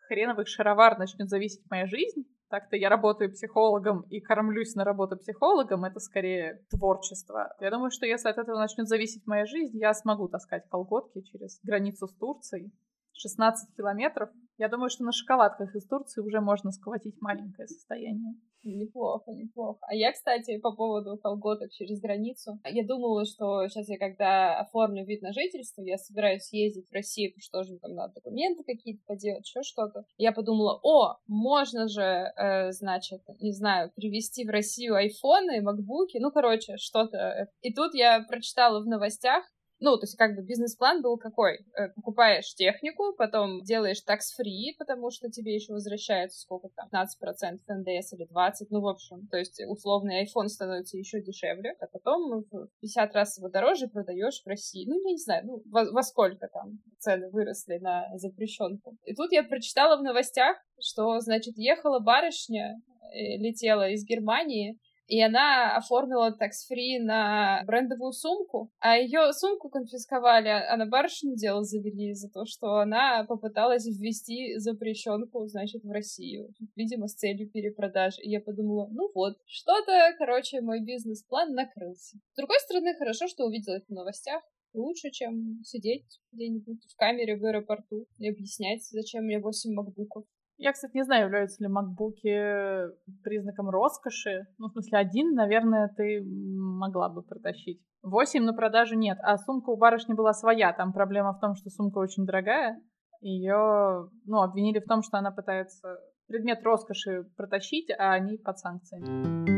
хреновых 0.08 0.48
шаровар 0.48 1.00
начнет 1.00 1.28
зависеть 1.28 1.66
моя 1.72 1.88
жизнь, 1.88 2.28
Так-то 2.50 2.76
я 2.76 2.90
работаю 2.90 3.32
психологом 3.32 4.02
и 4.10 4.22
кормлюсь 4.22 4.76
на 4.76 4.84
работу 4.84 5.18
психологом, 5.18 5.84
это 5.84 6.00
скорее 6.00 6.64
творчество. 6.70 7.56
Я 7.60 7.72
думаю, 7.72 7.90
что 7.90 8.06
если 8.06 8.30
от 8.30 8.38
этого 8.38 8.60
начнет 8.60 8.88
зависеть 8.88 9.26
моя 9.26 9.46
жизнь, 9.46 9.78
я 9.78 9.94
смогу 9.94 10.28
таскать 10.28 10.70
колготки 10.70 11.22
через 11.22 11.60
границу 11.64 12.08
с 12.08 12.14
Турцией. 12.16 12.72
16 13.16 13.76
километров. 13.76 14.30
Я 14.58 14.70
думаю, 14.70 14.90
что 14.90 15.04
на 15.04 15.12
шоколадках 15.12 15.76
из 15.76 15.86
Турции 15.88 16.22
уже 16.22 16.40
можно 16.40 16.72
сколотить 16.72 17.20
маленькое 17.20 17.68
состояние. 17.68 18.36
Неплохо, 18.66 19.32
неплохо. 19.32 19.80
А 19.82 19.94
я, 19.94 20.12
кстати, 20.12 20.58
по 20.58 20.76
поводу 20.76 21.18
колготок 21.18 21.72
через 21.72 22.02
границу, 22.02 22.60
я 22.64 22.84
думала, 22.84 23.24
что 23.26 23.68
сейчас 23.68 23.88
я 23.90 24.00
когда 24.00 24.60
оформлю 24.60 25.06
вид 25.06 25.22
на 25.22 25.34
жительство, 25.34 25.84
я 25.84 25.98
собираюсь 25.98 26.52
ездить 26.52 26.90
в 26.90 26.94
Россию, 26.94 27.34
что 27.38 27.60
тоже 27.60 27.78
там 27.78 27.94
надо 27.94 28.16
документы 28.16 28.64
какие-то 28.64 29.04
поделать, 29.06 29.46
еще 29.46 29.62
что-то. 29.62 30.06
Я 30.18 30.32
подумала, 30.32 30.80
о, 30.82 31.18
можно 31.28 31.88
же, 31.88 32.02
э, 32.02 32.72
значит, 32.72 33.22
не 33.40 33.52
знаю, 33.52 33.92
привезти 33.96 34.46
в 34.46 34.50
Россию 34.50 34.96
айфоны, 34.96 35.62
макбуки, 35.62 36.18
ну, 36.18 36.32
короче, 36.32 36.78
что-то. 36.78 37.50
И 37.62 37.72
тут 37.72 37.94
я 37.94 38.26
прочитала 38.28 38.82
в 38.82 38.88
новостях, 38.88 39.44
ну, 39.80 39.98
то 39.98 40.04
есть 40.04 40.16
как 40.16 40.36
бы 40.36 40.42
бизнес-план 40.42 41.02
был 41.02 41.18
какой? 41.18 41.60
Э, 41.78 41.90
покупаешь 41.96 42.54
технику, 42.56 43.14
потом 43.18 43.62
делаешь 43.64 44.04
tax-free, 44.08 44.78
потому 44.78 45.12
что 45.12 45.30
тебе 45.30 45.54
еще 45.54 45.74
возвращается 45.74 46.40
сколько 46.40 46.70
там, 46.70 46.88
15% 46.92 47.60
НДС 47.68 48.14
или 48.14 48.28
20%, 48.32 48.68
ну, 48.70 48.82
в 48.82 48.88
общем, 48.88 49.28
то 49.28 49.38
есть 49.38 49.62
условный 49.68 50.24
iPhone 50.24 50.48
становится 50.48 50.98
еще 50.98 51.22
дешевле, 51.22 51.76
а 51.80 51.88
потом 51.88 52.46
в 52.52 52.68
50 52.82 53.14
раз 53.14 53.38
его 53.38 53.50
дороже 53.50 53.88
продаешь 53.88 54.42
в 54.44 54.48
России. 54.48 54.86
Ну, 54.88 54.96
я 55.06 55.12
не 55.12 55.18
знаю, 55.18 55.46
ну, 55.46 55.62
во, 55.66 55.92
во 55.92 56.04
сколько 56.04 56.48
там 56.48 56.80
цены 57.00 57.30
выросли 57.30 57.78
на 57.78 58.08
запрещенку. 58.18 58.98
И 59.04 59.14
тут 59.14 59.32
я 59.32 59.44
прочитала 59.44 59.98
в 59.98 60.04
новостях, 60.04 60.58
что, 60.80 61.20
значит, 61.20 61.58
ехала 61.58 62.00
барышня, 62.00 62.82
э, 63.14 63.38
летела 63.38 63.90
из 63.90 64.06
Германии, 64.06 64.78
и 65.08 65.22
она 65.22 65.76
оформила 65.76 66.32
такс-фри 66.32 67.00
на 67.00 67.64
брендовую 67.66 68.12
сумку, 68.12 68.72
а 68.80 68.98
ее 68.98 69.34
сумку 69.34 69.70
конфисковали, 69.70 70.50
а 70.50 70.76
на 70.78 70.86
барышню 70.86 71.36
дело 71.36 71.64
завели 71.64 72.14
за 72.14 72.30
то, 72.30 72.46
что 72.46 72.80
она 72.80 73.24
попыталась 73.26 73.86
ввести 73.86 74.58
запрещенку, 74.58 75.46
значит, 75.48 75.84
в 75.84 75.92
Россию, 75.92 76.54
видимо, 76.76 77.08
с 77.08 77.16
целью 77.16 77.50
перепродажи. 77.50 78.22
И 78.22 78.30
я 78.30 78.42
подумала, 78.42 78.88
ну 78.92 79.12
вот, 79.14 79.38
что-то, 79.46 80.14
короче, 80.18 80.62
мой 80.62 80.82
бизнес-план 80.82 81.54
накрылся. 81.54 82.18
С 82.34 82.36
другой 82.38 82.60
стороны, 82.60 82.96
хорошо, 82.96 83.28
что 83.28 83.46
увидела 83.46 83.76
это 83.76 83.86
в 83.88 83.94
новостях, 83.94 84.42
лучше, 84.74 85.10
чем 85.12 85.64
сидеть 85.64 86.20
где-нибудь 86.32 86.84
в 86.92 86.96
камере 86.98 87.38
в 87.38 87.46
аэропорту 87.46 88.08
и 88.18 88.30
объяснять, 88.30 88.84
зачем 88.90 89.26
мне 89.26 89.40
8 89.40 89.74
макбуков. 89.74 90.26
Я, 90.58 90.72
кстати, 90.72 90.96
не 90.96 91.04
знаю, 91.04 91.26
являются 91.26 91.62
ли 91.62 91.70
макбуки 91.70 92.90
признаком 93.24 93.70
роскоши. 93.70 94.48
Ну, 94.58 94.68
в 94.68 94.72
смысле, 94.72 95.00
один, 95.00 95.34
наверное, 95.34 95.94
ты 95.98 96.24
могла 96.26 97.10
бы 97.10 97.24
протащить. 97.24 97.82
Восемь 98.02 98.44
на 98.44 98.54
продажу 98.54 98.96
нет. 98.96 99.18
А 99.22 99.38
сумка 99.38 99.72
у 99.72 99.78
барышни 99.78 100.14
была 100.14 100.32
своя. 100.32 100.72
Там 100.72 100.94
проблема 100.94 101.34
в 101.34 101.42
том, 101.42 101.56
что 101.56 101.70
сумка 101.70 101.98
очень 101.98 102.26
дорогая. 102.26 102.82
Ее, 103.20 104.10
ну, 104.26 104.42
обвинили 104.42 104.80
в 104.80 104.86
том, 104.86 105.02
что 105.02 105.18
она 105.18 105.32
пытается 105.32 105.98
предмет 106.28 106.64
роскоши 106.64 107.24
протащить, 107.36 107.92
а 107.92 108.14
они 108.14 108.38
под 108.38 108.58
санкциями. 108.58 109.56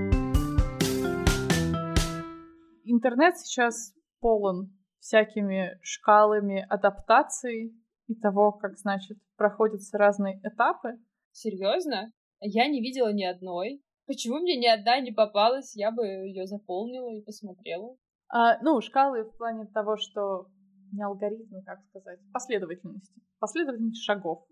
Интернет 2.85 3.37
сейчас 3.37 3.93
полон 4.19 4.71
всякими 4.99 5.77
шкалами 5.81 6.65
адаптаций 6.69 7.73
и 8.07 8.15
того, 8.15 8.51
как, 8.53 8.77
значит, 8.77 9.17
проходятся 9.35 9.97
разные 9.97 10.39
этапы. 10.43 10.99
Серьезно? 11.31 12.11
Я 12.39 12.67
не 12.67 12.81
видела 12.81 13.11
ни 13.13 13.23
одной. 13.23 13.81
Почему 14.05 14.39
мне 14.39 14.57
ни 14.57 14.67
одна 14.67 14.99
не 14.99 15.11
попалась? 15.11 15.75
Я 15.75 15.91
бы 15.91 16.05
ее 16.05 16.45
заполнила 16.45 17.09
и 17.09 17.23
посмотрела. 17.23 17.95
А, 18.29 18.57
ну, 18.61 18.79
шкалы 18.81 19.23
в 19.23 19.37
плане 19.37 19.65
того, 19.73 19.97
что 19.97 20.47
не 20.91 21.03
алгоритмы, 21.03 21.63
как 21.63 21.79
сказать, 21.89 22.19
последовательности. 22.31 23.21
Последовательность 23.39 24.03
шагов 24.03 24.45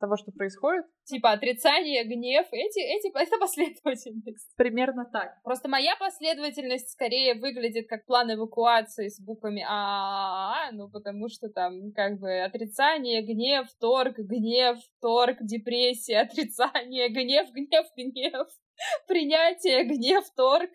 того, 0.00 0.16
что 0.16 0.32
происходит. 0.32 0.84
Типа 1.04 1.32
отрицание, 1.32 2.04
гнев, 2.04 2.46
эти, 2.50 2.80
эти, 2.80 3.06
это 3.14 3.38
последовательность. 3.38 4.54
Примерно 4.56 5.04
так. 5.04 5.40
Просто 5.42 5.68
моя 5.68 5.94
последовательность 5.96 6.90
скорее 6.90 7.34
выглядит 7.34 7.88
как 7.88 8.04
план 8.06 8.32
эвакуации 8.32 9.08
с 9.08 9.20
буквами 9.20 9.64
А, 9.68 10.70
ну 10.72 10.90
потому 10.90 11.28
что 11.28 11.48
там 11.48 11.92
как 11.92 12.18
бы 12.18 12.40
отрицание, 12.40 13.22
гнев, 13.22 13.68
торг, 13.80 14.18
гнев, 14.18 14.78
торг, 15.00 15.38
депрессия, 15.40 16.20
отрицание, 16.22 17.08
гнев, 17.08 17.50
гнев, 17.52 17.86
гнев, 17.96 18.48
принятие, 19.06 19.84
гнев, 19.84 20.24
торг. 20.36 20.70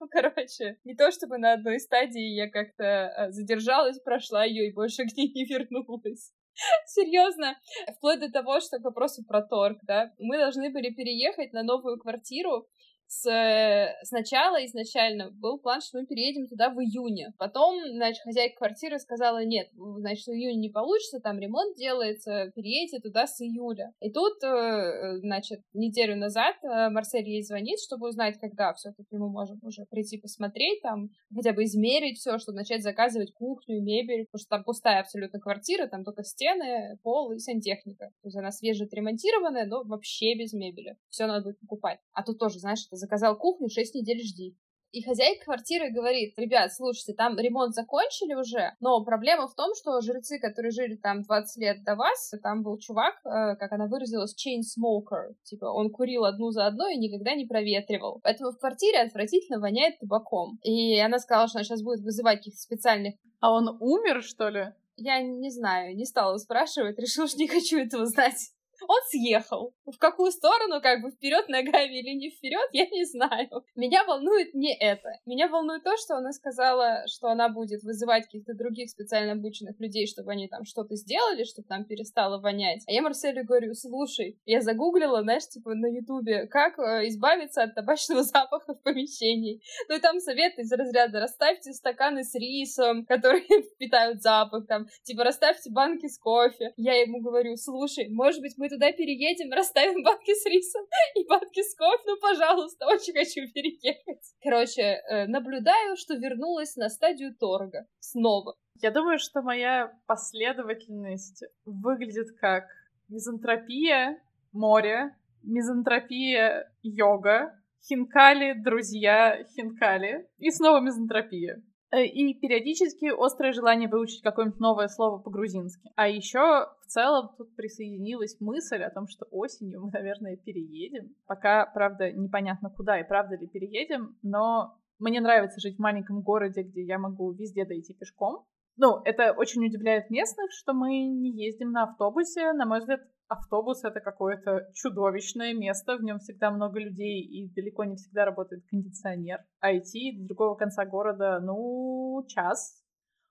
Ну, 0.00 0.08
короче, 0.08 0.78
не 0.82 0.96
то 0.96 1.12
чтобы 1.12 1.38
на 1.38 1.52
одной 1.52 1.78
стадии 1.78 2.34
я 2.34 2.50
как-то 2.50 2.84
э, 2.84 3.30
задержалась, 3.30 4.00
прошла 4.00 4.44
ее 4.44 4.68
и 4.68 4.72
больше 4.72 5.04
к 5.04 5.16
ней 5.16 5.30
не 5.32 5.44
вернулась. 5.44 6.32
Серьезно, 6.86 7.56
вплоть 7.96 8.20
до 8.20 8.30
того, 8.30 8.60
что 8.60 8.78
к 8.78 8.84
вопросу 8.84 9.24
про 9.24 9.42
торг, 9.42 9.78
да, 9.82 10.12
мы 10.18 10.38
должны 10.38 10.70
были 10.70 10.90
переехать 10.90 11.52
на 11.52 11.62
новую 11.62 11.98
квартиру, 11.98 12.68
с, 13.12 13.28
э, 13.28 13.94
сначала 14.04 14.64
изначально 14.64 15.30
был 15.30 15.58
план, 15.58 15.82
что 15.82 15.98
мы 15.98 16.06
переедем 16.06 16.48
туда 16.48 16.70
в 16.70 16.80
июне. 16.80 17.34
Потом, 17.36 17.78
значит, 17.92 18.22
хозяйка 18.22 18.56
квартиры 18.56 18.98
сказала, 18.98 19.44
нет, 19.44 19.68
значит, 19.74 20.26
в 20.26 20.30
июне 20.30 20.56
не 20.56 20.70
получится, 20.70 21.20
там 21.20 21.38
ремонт 21.38 21.76
делается, 21.76 22.50
переедете 22.56 23.00
туда 23.00 23.26
с 23.26 23.38
июля. 23.42 23.92
И 24.00 24.10
тут, 24.10 24.42
э, 24.42 25.18
значит, 25.18 25.60
неделю 25.74 26.16
назад 26.16 26.56
э, 26.62 26.88
Марсель 26.88 27.28
ей 27.28 27.42
звонит, 27.42 27.80
чтобы 27.80 28.08
узнать, 28.08 28.38
когда 28.40 28.72
все-таки 28.72 29.14
мы 29.14 29.28
можем 29.28 29.60
уже 29.62 29.84
прийти 29.84 30.16
посмотреть, 30.16 30.80
там, 30.80 31.10
хотя 31.34 31.52
бы 31.52 31.64
измерить 31.64 32.18
все, 32.18 32.38
чтобы 32.38 32.56
начать 32.56 32.82
заказывать 32.82 33.34
кухню, 33.34 33.82
мебель, 33.82 34.24
потому 34.24 34.40
что 34.40 34.48
там 34.48 34.64
пустая 34.64 35.00
абсолютно 35.00 35.38
квартира, 35.38 35.86
там 35.86 36.02
только 36.02 36.24
стены, 36.24 36.98
пол 37.02 37.32
и 37.32 37.38
сантехника. 37.38 38.06
То 38.22 38.28
есть 38.28 38.36
она 38.38 38.50
свежеотремонтированная, 38.50 39.66
но 39.66 39.82
вообще 39.84 40.34
без 40.34 40.54
мебели. 40.54 40.96
Все 41.10 41.26
надо 41.26 41.44
будет 41.44 41.60
покупать. 41.60 41.98
А 42.14 42.22
тут 42.22 42.38
тоже, 42.38 42.58
знаешь, 42.58 42.86
это 42.86 43.01
заказал 43.02 43.36
кухню, 43.36 43.68
6 43.68 43.94
недель 43.94 44.22
жди. 44.22 44.56
И 44.92 45.02
хозяйка 45.02 45.46
квартиры 45.46 45.90
говорит, 45.90 46.38
ребят, 46.38 46.70
слушайте, 46.74 47.14
там 47.14 47.38
ремонт 47.38 47.74
закончили 47.74 48.34
уже, 48.34 48.72
но 48.80 49.02
проблема 49.02 49.48
в 49.48 49.54
том, 49.54 49.74
что 49.74 50.02
жрецы, 50.02 50.38
которые 50.38 50.70
жили 50.70 50.96
там 50.96 51.22
20 51.22 51.62
лет 51.62 51.82
до 51.82 51.96
вас, 51.96 52.34
там 52.42 52.62
был 52.62 52.76
чувак, 52.78 53.14
э, 53.24 53.56
как 53.56 53.72
она 53.72 53.86
выразилась, 53.86 54.36
chain 54.36 54.60
smoker, 54.60 55.32
типа 55.44 55.64
он 55.64 55.90
курил 55.90 56.26
одну 56.26 56.50
за 56.50 56.66
одной 56.66 56.94
и 56.94 56.98
никогда 56.98 57.34
не 57.34 57.46
проветривал. 57.46 58.20
Поэтому 58.22 58.50
в 58.50 58.58
квартире 58.58 59.00
отвратительно 59.00 59.60
воняет 59.60 59.98
табаком. 59.98 60.58
И 60.62 60.98
она 61.00 61.18
сказала, 61.18 61.48
что 61.48 61.58
она 61.58 61.64
сейчас 61.64 61.82
будет 61.82 62.00
вызывать 62.00 62.38
каких-то 62.38 62.60
специальных... 62.60 63.14
А 63.40 63.50
он 63.50 63.78
умер, 63.80 64.22
что 64.22 64.50
ли? 64.50 64.74
Я 64.96 65.22
не 65.22 65.50
знаю, 65.50 65.96
не 65.96 66.04
стала 66.04 66.36
спрашивать, 66.36 66.98
решила, 66.98 67.26
что 67.26 67.38
не 67.38 67.48
хочу 67.48 67.78
этого 67.78 68.04
знать 68.04 68.52
он 68.88 69.00
съехал. 69.08 69.74
В 69.86 69.98
какую 69.98 70.30
сторону, 70.32 70.80
как 70.80 71.02
бы 71.02 71.10
вперед 71.10 71.48
ногами 71.48 71.98
или 71.98 72.14
не 72.16 72.30
вперед, 72.30 72.68
я 72.72 72.86
не 72.86 73.04
знаю. 73.04 73.64
Меня 73.76 74.04
волнует 74.04 74.54
не 74.54 74.74
это. 74.74 75.10
Меня 75.26 75.48
волнует 75.48 75.84
то, 75.84 75.96
что 75.96 76.16
она 76.16 76.32
сказала, 76.32 77.04
что 77.06 77.28
она 77.28 77.48
будет 77.48 77.82
вызывать 77.82 78.24
каких-то 78.24 78.54
других 78.54 78.90
специально 78.90 79.32
обученных 79.32 79.78
людей, 79.80 80.06
чтобы 80.06 80.32
они 80.32 80.48
там 80.48 80.64
что-то 80.64 80.96
сделали, 80.96 81.44
чтобы 81.44 81.68
там 81.68 81.84
перестало 81.84 82.40
вонять. 82.40 82.82
А 82.86 82.92
я 82.92 83.02
Марселю 83.02 83.44
говорю, 83.44 83.74
слушай, 83.74 84.38
я 84.44 84.60
загуглила, 84.60 85.22
знаешь, 85.22 85.48
типа 85.48 85.74
на 85.74 85.86
ютубе, 85.86 86.46
как 86.46 86.78
э, 86.78 87.08
избавиться 87.08 87.62
от 87.62 87.74
табачного 87.74 88.22
запаха 88.22 88.74
в 88.74 88.82
помещении. 88.82 89.60
Ну 89.88 89.96
и 89.96 90.00
там 90.00 90.20
советы 90.20 90.62
из 90.62 90.72
разряда 90.72 91.20
расставьте 91.20 91.72
стаканы 91.72 92.24
с 92.24 92.34
рисом, 92.34 93.04
которые 93.06 93.44
впитают 93.74 94.22
запах, 94.22 94.66
там, 94.66 94.86
типа 95.02 95.24
расставьте 95.24 95.70
банки 95.70 96.06
с 96.06 96.18
кофе. 96.18 96.72
Я 96.76 96.94
ему 97.00 97.20
говорю, 97.20 97.56
слушай, 97.56 98.08
может 98.08 98.40
быть, 98.40 98.54
мы 98.56 98.68
туда 98.72 98.90
переедем, 98.92 99.52
расставим 99.52 100.02
банки 100.02 100.32
с 100.34 100.46
рисом 100.46 100.86
и 101.14 101.26
банки 101.28 101.62
с 101.62 101.74
кофе, 101.76 102.02
ну, 102.06 102.16
пожалуйста, 102.20 102.86
очень 102.86 103.12
хочу 103.12 103.52
переехать. 103.52 104.24
Короче, 104.42 104.82
э, 104.82 105.26
наблюдаю, 105.26 105.96
что 105.96 106.14
вернулась 106.14 106.76
на 106.76 106.88
стадию 106.88 107.34
торга 107.34 107.86
снова. 108.00 108.54
Я 108.80 108.90
думаю, 108.90 109.18
что 109.18 109.42
моя 109.42 109.92
последовательность 110.06 111.44
выглядит 111.66 112.28
как 112.40 112.64
мизантропия, 113.08 114.22
море, 114.52 115.14
мизантропия, 115.42 116.72
йога, 116.82 117.52
хинкали, 117.86 118.54
друзья, 118.54 119.44
хинкали 119.54 120.26
и 120.38 120.50
снова 120.50 120.80
мизантропия. 120.80 121.62
Э, 121.92 122.06
и 122.06 122.32
периодически 122.32 123.12
острое 123.14 123.52
желание 123.52 123.88
выучить 123.88 124.22
какое-нибудь 124.22 124.60
новое 124.60 124.88
слово 124.88 125.18
по-грузински. 125.18 125.90
А 125.94 126.08
еще 126.08 126.68
в 126.80 126.86
целом 126.86 127.30
тут 127.36 127.54
присоединилась 127.54 128.40
мысль 128.40 128.82
о 128.82 128.90
том, 128.90 129.06
что 129.06 129.26
осенью 129.30 129.82
мы, 129.82 129.90
наверное, 129.90 130.36
переедем. 130.36 131.14
Пока, 131.26 131.66
правда, 131.66 132.10
непонятно 132.10 132.70
куда 132.70 132.98
и 132.98 133.06
правда 133.06 133.36
ли 133.36 133.46
переедем, 133.46 134.16
но 134.22 134.78
мне 134.98 135.20
нравится 135.20 135.60
жить 135.60 135.76
в 135.76 135.82
маленьком 135.82 136.22
городе, 136.22 136.62
где 136.62 136.82
я 136.82 136.98
могу 136.98 137.30
везде 137.32 137.66
дойти 137.66 137.92
пешком. 137.92 138.46
Ну, 138.76 139.02
это 139.04 139.32
очень 139.32 139.66
удивляет 139.66 140.08
местных, 140.08 140.50
что 140.50 140.72
мы 140.72 141.04
не 141.04 141.30
ездим 141.30 141.72
на 141.72 141.82
автобусе. 141.82 142.54
На 142.54 142.64
мой 142.64 142.78
взгляд, 142.78 143.02
автобус— 143.32 143.82
это 143.84 144.00
какое-то 144.00 144.70
чудовищное 144.74 145.54
место, 145.54 145.96
в 145.96 146.02
нем 146.02 146.18
всегда 146.18 146.50
много 146.50 146.78
людей, 146.78 147.20
и 147.22 147.52
далеко 147.52 147.84
не 147.84 147.96
всегда 147.96 148.24
работает 148.24 148.64
кондиционер. 148.68 149.38
А 149.60 149.76
идти 149.76 150.16
до 150.18 150.28
другого 150.28 150.54
конца 150.54 150.84
города, 150.84 151.40
ну, 151.40 152.24
час. 152.28 152.82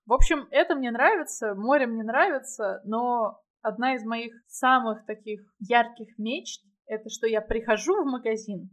В 0.06 0.12
общем, 0.12 0.46
это 0.50 0.74
мне 0.74 0.90
нравится, 0.90 1.54
море 1.54 1.86
мне 1.86 2.02
нравится, 2.02 2.80
но 2.84 3.40
одна 3.62 3.94
из 3.94 4.04
моих 4.04 4.32
самых 4.48 5.06
таких 5.06 5.40
ярких 5.60 6.18
мечт— 6.18 6.62
это 6.86 7.08
что 7.08 7.26
я 7.26 7.40
прихожу 7.40 8.02
в 8.02 8.06
магазин, 8.06 8.70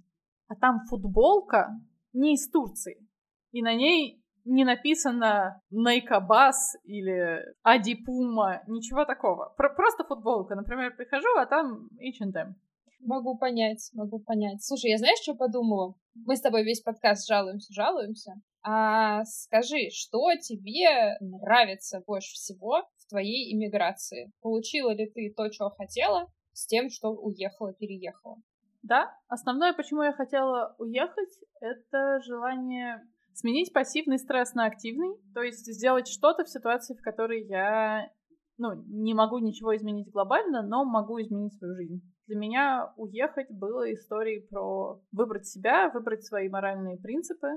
а 0.48 0.56
там 0.56 0.80
футболка 0.90 1.70
не 2.14 2.34
из 2.34 2.50
Турции, 2.50 3.08
и 3.52 3.62
на 3.62 3.76
ней 3.76 4.19
не 4.50 4.66
написано 4.66 5.62
Найкабас 5.70 6.76
или 6.84 7.46
Ади 7.62 7.96
Пума, 7.96 8.64
ничего 8.68 9.06
такого. 9.06 9.54
Про 9.56 9.70
просто 9.70 10.04
футболка. 10.04 10.56
Например, 10.56 10.96
прихожу, 10.96 11.38
а 11.38 11.46
там 11.46 11.88
H&M. 12.00 12.56
Могу 13.02 13.38
понять, 13.38 13.90
могу 13.94 14.20
понять. 14.20 14.64
Слушай, 14.64 14.92
я 14.92 14.98
знаешь, 14.98 15.20
что 15.22 15.36
подумала? 15.36 15.94
Мы 16.16 16.36
с 16.36 16.42
тобой 16.42 16.64
весь 16.64 16.82
подкаст 16.82 17.28
жалуемся, 17.28 17.72
жалуемся. 17.72 18.42
А 18.62 19.24
скажи, 19.24 19.90
что 19.92 20.36
тебе 20.42 21.16
нравится 21.22 22.02
больше 22.06 22.34
всего 22.34 22.84
в 22.98 23.10
твоей 23.10 23.54
иммиграции? 23.54 24.32
Получила 24.42 24.94
ли 24.94 25.10
ты 25.10 25.32
то, 25.36 25.52
что 25.52 25.70
хотела, 25.70 26.28
с 26.54 26.66
тем, 26.66 26.90
что 26.90 27.10
уехала, 27.12 27.72
переехала? 27.74 28.38
Да, 28.82 29.16
основное, 29.28 29.74
почему 29.74 30.04
я 30.04 30.12
хотела 30.12 30.76
уехать, 30.80 31.30
это 31.62 32.20
желание 32.26 33.02
сменить 33.40 33.74
пассивный 33.74 34.20
стресс 34.20 34.54
на 34.54 34.66
активный, 34.66 35.16
то 35.34 35.42
есть 35.42 35.66
сделать 35.66 36.08
что-то 36.08 36.44
в 36.44 36.50
ситуации, 36.50 36.96
в 36.96 37.02
которой 37.02 37.46
я 37.48 38.12
ну, 38.58 38.84
не 38.88 39.14
могу 39.14 39.40
ничего 39.40 39.76
изменить 39.76 40.12
глобально, 40.12 40.62
но 40.62 40.84
могу 40.84 41.22
изменить 41.22 41.58
свою 41.58 41.76
жизнь. 41.76 42.02
Для 42.28 42.38
меня 42.38 42.94
уехать 42.98 43.50
было 43.50 43.92
историей 43.94 44.46
про 44.50 45.02
выбрать 45.14 45.48
себя, 45.48 45.90
выбрать 45.90 46.26
свои 46.26 46.50
моральные 46.50 46.98
принципы, 46.98 47.48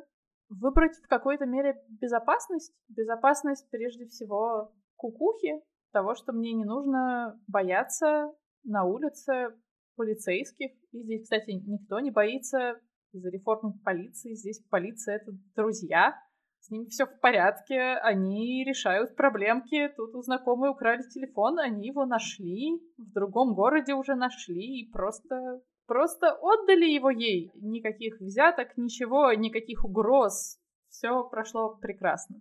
выбрать 0.48 0.96
в 0.96 1.08
какой-то 1.08 1.44
мере 1.46 1.82
безопасность. 1.88 2.72
Безопасность 2.88 3.68
прежде 3.70 4.06
всего 4.06 4.72
кукухи, 4.96 5.60
того, 5.92 6.14
что 6.14 6.32
мне 6.32 6.52
не 6.52 6.64
нужно 6.64 7.38
бояться 7.48 8.32
на 8.64 8.84
улице 8.84 9.54
полицейских. 9.96 10.70
И 10.92 11.02
здесь, 11.02 11.24
кстати, 11.24 11.50
никто 11.50 11.98
не 11.98 12.12
боится 12.12 12.80
из-за 13.12 13.30
реформы 13.30 13.72
полиции. 13.84 14.34
Здесь 14.34 14.62
полиция— 14.70 15.16
это 15.22 15.32
друзья, 15.54 16.14
с 16.62 16.70
ними 16.70 16.86
все 16.86 17.06
в 17.06 17.18
порядке, 17.18 17.80
они 18.02 18.64
решают 18.64 19.16
проблемки. 19.16 19.88
Тут 19.96 20.14
у 20.14 20.22
знакомой 20.22 20.70
украли 20.70 21.02
телефон, 21.02 21.58
они 21.58 21.88
его 21.88 22.06
нашли, 22.06 22.80
в 22.98 23.12
другом 23.12 23.54
городе 23.54 23.94
уже 23.94 24.14
нашли 24.14 24.80
и 24.80 24.90
просто 24.90 25.60
просто 25.86 26.32
отдали 26.40 26.86
его 26.86 27.10
ей. 27.10 27.50
Никаких 27.54 28.20
взяток, 28.20 28.76
ничего, 28.76 29.32
никаких 29.32 29.84
угроз. 29.84 30.60
Все 30.88 31.24
прошло 31.28 31.74
прекрасно. 31.74 32.40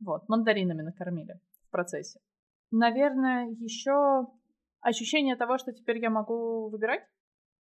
Вот, 0.00 0.28
мандаринами 0.28 0.82
накормили 0.82 1.40
в 1.66 1.70
процессе. 1.70 2.20
Наверное, 2.70 3.48
еще 3.50 4.28
ощущение 4.80 5.34
того, 5.34 5.58
что 5.58 5.72
теперь 5.72 5.98
я 5.98 6.10
могу 6.10 6.68
выбирать. 6.70 7.02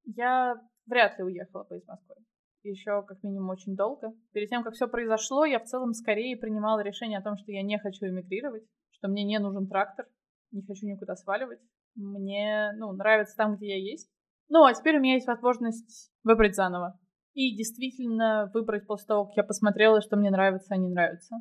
Я 0.05 0.61
вряд 0.85 1.17
ли 1.17 1.23
уехала 1.23 1.63
бы 1.63 1.77
из 1.77 1.85
Москвы. 1.85 2.15
Еще 2.63 3.03
как 3.03 3.21
минимум 3.23 3.49
очень 3.49 3.75
долго. 3.75 4.13
Перед 4.31 4.49
тем, 4.49 4.63
как 4.63 4.73
все 4.73 4.87
произошло, 4.87 5.43
я 5.43 5.59
в 5.59 5.65
целом 5.65 5.93
скорее 5.93 6.37
принимала 6.37 6.79
решение 6.79 7.19
о 7.19 7.23
том, 7.23 7.37
что 7.37 7.51
я 7.51 7.61
не 7.61 7.77
хочу 7.77 8.05
эмигрировать, 8.05 8.63
что 8.91 9.09
мне 9.09 9.23
не 9.23 9.37
нужен 9.39 9.67
трактор, 9.67 10.07
не 10.51 10.61
хочу 10.61 10.87
никуда 10.87 11.15
сваливать. 11.15 11.59
Мне, 11.95 12.71
ну, 12.77 12.93
нравится 12.93 13.35
там, 13.35 13.57
где 13.57 13.77
я 13.77 13.77
есть. 13.77 14.09
Ну, 14.47 14.63
а 14.63 14.73
теперь 14.73 14.97
у 14.97 15.01
меня 15.01 15.15
есть 15.15 15.27
возможность 15.27 16.11
выбрать 16.23 16.55
заново. 16.55 16.99
И 17.33 17.55
действительно 17.55 18.49
выбрать 18.53 18.87
после 18.87 19.07
того, 19.07 19.25
как 19.25 19.37
я 19.37 19.43
посмотрела, 19.43 20.01
что 20.01 20.15
мне 20.15 20.29
нравится, 20.29 20.73
а 20.73 20.77
не 20.77 20.87
нравится. 20.87 21.37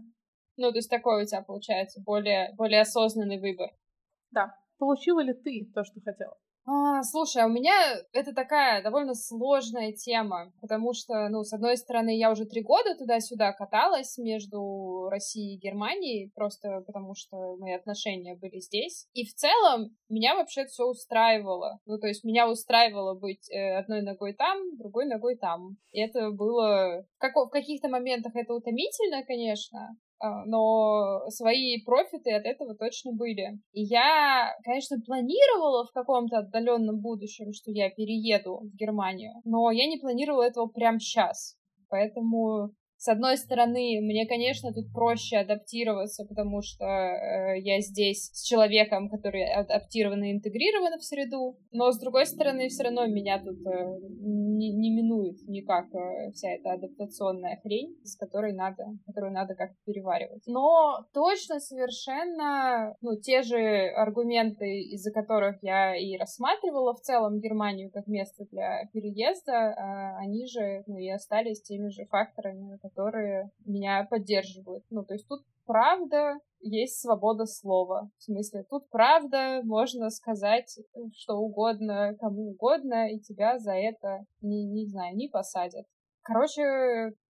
Ну, 0.56 0.70
то 0.70 0.78
есть 0.78 0.90
такой 0.90 1.22
у 1.22 1.26
тебя 1.26 1.42
получается 1.42 2.00
более, 2.04 2.54
более 2.56 2.80
осознанный 2.80 3.40
выбор. 3.40 3.70
Да. 4.30 4.54
Получила 4.78 5.22
ли 5.22 5.34
ты 5.34 5.70
то, 5.74 5.84
что 5.84 6.00
хотела? 6.00 6.36
А, 6.64 7.02
слушай, 7.02 7.42
а 7.42 7.46
у 7.46 7.48
меня 7.48 7.74
это 8.12 8.32
такая 8.32 8.82
довольно 8.82 9.14
сложная 9.14 9.92
тема, 9.92 10.52
потому 10.60 10.92
что, 10.92 11.28
ну, 11.28 11.42
с 11.42 11.52
одной 11.52 11.76
стороны, 11.76 12.16
я 12.16 12.30
уже 12.30 12.44
три 12.44 12.62
года 12.62 12.94
туда-сюда 12.96 13.52
каталась 13.52 14.16
между 14.16 15.08
Россией 15.10 15.56
и 15.56 15.58
Германией, 15.58 16.30
просто 16.36 16.82
потому 16.86 17.14
что 17.16 17.56
мои 17.56 17.72
отношения 17.72 18.36
были 18.36 18.60
здесь. 18.60 19.08
И 19.12 19.24
в 19.24 19.34
целом 19.34 19.96
меня 20.08 20.36
вообще 20.36 20.64
все 20.66 20.84
устраивало. 20.84 21.80
Ну, 21.84 21.98
то 21.98 22.06
есть 22.06 22.22
меня 22.22 22.48
устраивало 22.48 23.18
быть 23.18 23.50
э, 23.50 23.78
одной 23.78 24.02
ногой 24.02 24.32
там, 24.34 24.76
другой 24.78 25.06
ногой 25.06 25.36
там. 25.36 25.76
И 25.90 26.00
это 26.00 26.30
было... 26.30 27.04
В, 27.18 27.46
в 27.46 27.50
каких-то 27.50 27.88
моментах 27.88 28.36
это 28.36 28.54
утомительно, 28.54 29.24
конечно, 29.24 29.96
но 30.46 31.28
свои 31.28 31.82
профиты 31.84 32.32
от 32.32 32.44
этого 32.44 32.74
точно 32.74 33.12
были. 33.12 33.58
И 33.72 33.82
я, 33.82 34.54
конечно, 34.64 34.98
планировала 35.04 35.84
в 35.84 35.92
каком-то 35.92 36.38
отдаленном 36.38 37.00
будущем, 37.00 37.52
что 37.52 37.70
я 37.70 37.90
перееду 37.90 38.58
в 38.58 38.76
Германию, 38.76 39.34
но 39.44 39.70
я 39.70 39.86
не 39.86 39.98
планировала 39.98 40.44
этого 40.44 40.66
прямо 40.66 40.98
сейчас. 41.00 41.56
Поэтому 41.88 42.70
с 43.02 43.08
одной 43.08 43.36
стороны, 43.36 43.98
мне, 44.00 44.28
конечно, 44.28 44.72
тут 44.72 44.92
проще 44.92 45.38
адаптироваться, 45.38 46.24
потому 46.24 46.62
что 46.62 46.84
э, 46.84 47.58
я 47.58 47.80
здесь 47.80 48.30
с 48.32 48.44
человеком, 48.44 49.08
который 49.08 49.42
адаптирован 49.52 50.22
и 50.22 50.30
интегрирован 50.30 51.00
в 51.00 51.02
среду, 51.02 51.58
но 51.72 51.90
с 51.90 51.98
другой 51.98 52.26
стороны, 52.26 52.68
все 52.68 52.84
равно 52.84 53.06
меня 53.06 53.40
тут 53.42 53.58
э, 53.66 53.98
не, 54.20 54.70
не 54.70 54.90
минует 54.94 55.36
никак 55.48 55.92
э, 55.92 56.30
вся 56.30 56.50
эта 56.50 56.74
адаптационная 56.74 57.58
хрень, 57.64 57.98
с 58.04 58.16
которой 58.16 58.52
надо, 58.52 58.84
которую 59.04 59.32
надо 59.32 59.56
как-то 59.56 59.78
переваривать. 59.84 60.44
Но 60.46 61.04
точно 61.12 61.58
совершенно, 61.58 62.94
ну, 63.00 63.18
те 63.20 63.42
же 63.42 63.88
аргументы, 63.96 64.80
из-за 64.94 65.10
которых 65.10 65.56
я 65.62 65.96
и 65.96 66.16
рассматривала 66.16 66.94
в 66.94 67.00
целом 67.00 67.40
Германию 67.40 67.90
как 67.90 68.06
место 68.06 68.44
для 68.52 68.84
переезда, 68.92 69.52
э, 69.52 70.22
они 70.22 70.46
же, 70.46 70.84
ну, 70.86 70.98
и 70.98 71.08
остались 71.08 71.62
теми 71.62 71.88
же 71.88 72.04
факторами, 72.06 72.78
которые 72.94 73.50
меня 73.64 74.06
поддерживают. 74.08 74.84
Ну, 74.90 75.04
то 75.04 75.14
есть 75.14 75.26
тут 75.26 75.42
правда 75.66 76.38
есть 76.60 77.00
свобода 77.00 77.46
слова. 77.46 78.10
В 78.18 78.22
смысле, 78.22 78.64
тут 78.68 78.88
правда 78.90 79.62
можно 79.64 80.10
сказать 80.10 80.78
что 81.14 81.36
угодно, 81.36 82.14
кому 82.20 82.50
угодно, 82.50 83.10
и 83.12 83.20
тебя 83.20 83.58
за 83.58 83.72
это, 83.72 84.24
не, 84.40 84.64
не 84.64 84.86
знаю, 84.86 85.16
не 85.16 85.28
посадят. 85.28 85.86
Короче, 86.22 86.62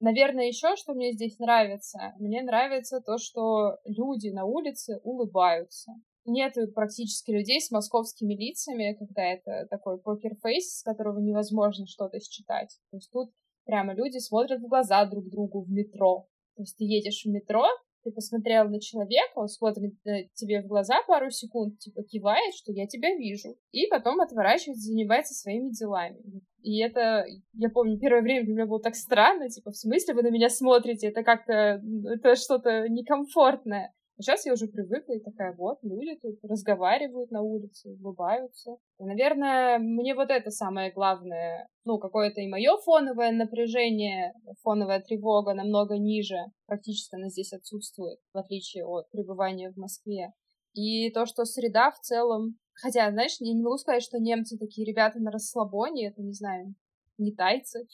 наверное, 0.01 0.47
еще 0.47 0.75
что 0.75 0.95
мне 0.95 1.13
здесь 1.13 1.39
нравится. 1.39 2.13
Мне 2.19 2.43
нравится 2.43 3.01
то, 3.01 3.19
что 3.19 3.77
люди 3.85 4.31
на 4.31 4.45
улице 4.45 4.99
улыбаются. 5.05 5.93
Нет 6.27 6.55
практически 6.75 7.31
людей 7.31 7.61
с 7.61 7.71
московскими 7.71 8.35
лицами, 8.35 8.97
когда 8.99 9.23
это 9.23 9.67
такой 9.71 9.99
покерфейс, 9.99 10.79
с 10.79 10.83
которого 10.83 11.21
невозможно 11.21 11.87
что-то 11.87 12.19
считать. 12.21 12.79
То 12.91 12.97
есть 12.97 13.11
тут 13.13 13.31
Прямо 13.71 13.95
люди 13.95 14.19
смотрят 14.19 14.61
в 14.61 14.67
глаза 14.67 15.05
друг 15.07 15.31
другу 15.31 15.63
в 15.63 15.71
метро. 15.71 16.27
То 16.57 16.63
есть 16.63 16.77
ты 16.77 16.83
едешь 16.83 17.23
в 17.25 17.31
метро, 17.31 17.63
ты 18.03 18.11
посмотрел 18.11 18.69
на 18.69 18.81
человека, 18.81 19.31
он 19.37 19.47
смотрит 19.47 19.95
тебе 20.35 20.61
в 20.61 20.67
глаза 20.67 20.97
пару 21.07 21.31
секунд, 21.31 21.79
типа 21.79 22.03
кивает, 22.03 22.53
что 22.53 22.73
я 22.73 22.89
тебя 22.89 23.15
вижу, 23.15 23.55
и 23.71 23.87
потом 23.87 24.21
отворачивается, 24.21 24.89
занимается 24.89 25.35
своими 25.35 25.71
делами. 25.71 26.19
И 26.63 26.83
это, 26.83 27.25
я 27.53 27.69
помню, 27.71 27.97
первое 28.01 28.23
время 28.23 28.45
для 28.45 28.55
меня 28.55 28.67
было 28.67 28.81
так 28.81 28.97
странно, 28.97 29.49
типа, 29.49 29.71
в 29.71 29.77
смысле 29.77 30.15
вы 30.15 30.23
на 30.23 30.31
меня 30.31 30.49
смотрите? 30.49 31.07
Это 31.07 31.23
как-то, 31.23 31.81
это 32.13 32.35
что-то 32.35 32.89
некомфортное. 32.89 33.95
Сейчас 34.21 34.45
я 34.45 34.53
уже 34.53 34.67
привыкла 34.67 35.15
и 35.15 35.21
такая, 35.21 35.55
вот, 35.57 35.79
люди 35.83 36.15
тут 36.21 36.39
разговаривают 36.43 37.31
на 37.31 37.41
улице, 37.41 37.89
улыбаются. 37.89 38.77
И, 38.99 39.05
наверное, 39.05 39.79
мне 39.79 40.15
вот 40.15 40.29
это 40.29 40.51
самое 40.51 40.93
главное, 40.93 41.69
ну, 41.87 41.99
какое-то 41.99 42.43
и 42.43 42.49
мое 42.49 42.77
фоновое 42.85 43.33
напряжение, 43.33 44.35
фоновая 44.63 45.01
тревога 45.01 45.55
намного 45.55 45.97
ниже, 45.97 46.37
практически 46.67 47.15
она 47.15 47.31
здесь 47.31 47.55
отсутствует, 47.55 48.19
в 48.35 48.39
отличие 48.39 48.85
от 48.85 49.11
пребывания 49.11 49.73
в 49.73 49.79
Москве. 49.79 50.35
И 50.75 51.11
то, 51.11 51.25
что 51.25 51.45
среда 51.47 51.91
в 51.91 51.99
целом... 52.01 52.59
Хотя, 52.75 53.11
знаешь, 53.11 53.37
я 53.41 53.55
не 53.55 53.63
могу 53.63 53.77
сказать, 53.79 54.03
что 54.03 54.19
немцы 54.19 54.59
такие 54.59 54.87
ребята 54.87 55.19
на 55.19 55.31
расслабоне, 55.31 56.09
это, 56.09 56.23
не 56.23 56.33
знаю, 56.33 56.75
не 57.19 57.35
тайцы. 57.35 57.87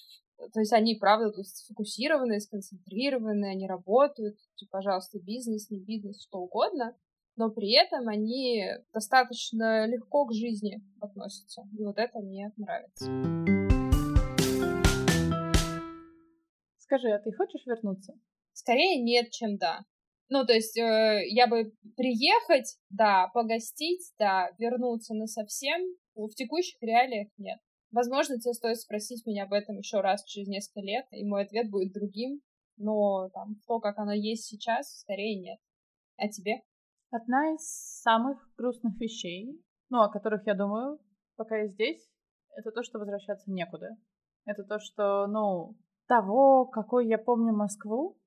То 0.53 0.61
есть 0.61 0.73
они, 0.73 0.95
правда, 0.95 1.31
тут 1.31 1.47
сфокусированы, 1.47 2.41
сконцентрированы, 2.41 3.47
они 3.47 3.67
работают, 3.67 4.37
типа, 4.57 4.79
пожалуйста, 4.79 5.19
бизнес, 5.19 5.71
не 5.71 5.81
бизнес, 5.81 6.23
что 6.23 6.39
угодно, 6.39 6.97
но 7.37 7.51
при 7.51 7.73
этом 7.73 8.09
они 8.09 8.65
достаточно 8.93 9.87
легко 9.87 10.27
к 10.27 10.33
жизни 10.33 10.83
относятся. 11.01 11.63
И 11.79 11.85
вот 11.85 11.99
это 11.99 12.19
мне 12.21 12.53
нравится. 12.57 13.07
Скажи, 16.79 17.11
а 17.11 17.19
ты 17.19 17.33
хочешь 17.33 17.67
вернуться? 17.67 18.15
Скорее 18.53 19.03
нет, 19.03 19.31
чем 19.31 19.59
да. 19.59 19.85
Ну, 20.29 20.45
то 20.45 20.55
есть 20.55 20.77
э, 20.77 21.23
я 21.29 21.47
бы 21.47 21.73
приехать, 21.97 22.79
да, 22.91 23.29
погостить, 23.33 24.13
да, 24.19 24.51
вернуться 24.59 25.15
на 25.15 25.27
совсем, 25.27 25.81
В 26.15 26.31
текущих 26.31 26.81
реалиях 26.83 27.29
нет. 27.39 27.59
Возможно, 27.97 28.39
тебе 28.39 28.53
стоит 28.53 28.79
спросить 28.79 29.25
меня 29.25 29.45
об 29.45 29.55
этом 29.55 29.79
еще 29.79 30.03
раз 30.03 30.23
через 30.25 30.49
несколько 30.49 30.81
лет, 30.81 31.07
и 31.13 31.25
мой 31.25 31.45
ответ 31.45 31.71
будет 31.71 31.95
другим, 31.95 32.43
но 32.77 33.31
там 33.31 33.57
то, 33.67 33.81
как 33.81 33.97
оно 33.97 34.13
есть 34.13 34.45
сейчас, 34.45 35.01
скорее 35.01 35.41
нет. 35.41 35.59
А 36.19 36.29
тебе? 36.29 36.61
Одна 37.11 37.55
из 37.55 37.63
самых 38.03 38.37
грустных 38.59 39.01
вещей, 39.01 39.65
ну, 39.89 40.03
о 40.03 40.11
которых 40.11 40.47
я 40.47 40.53
думаю, 40.53 40.99
пока 41.37 41.57
я 41.57 41.69
здесь, 41.69 42.07
это 42.55 42.71
то, 42.71 42.83
что 42.83 42.99
возвращаться 42.99 43.51
некуда. 43.51 43.97
Это 44.45 44.63
то, 44.65 44.79
что, 44.79 45.27
ну, 45.27 45.75
того, 46.07 46.67
какой 46.67 47.09
я 47.09 47.17
помню 47.17 47.55
Москву, 47.55 48.19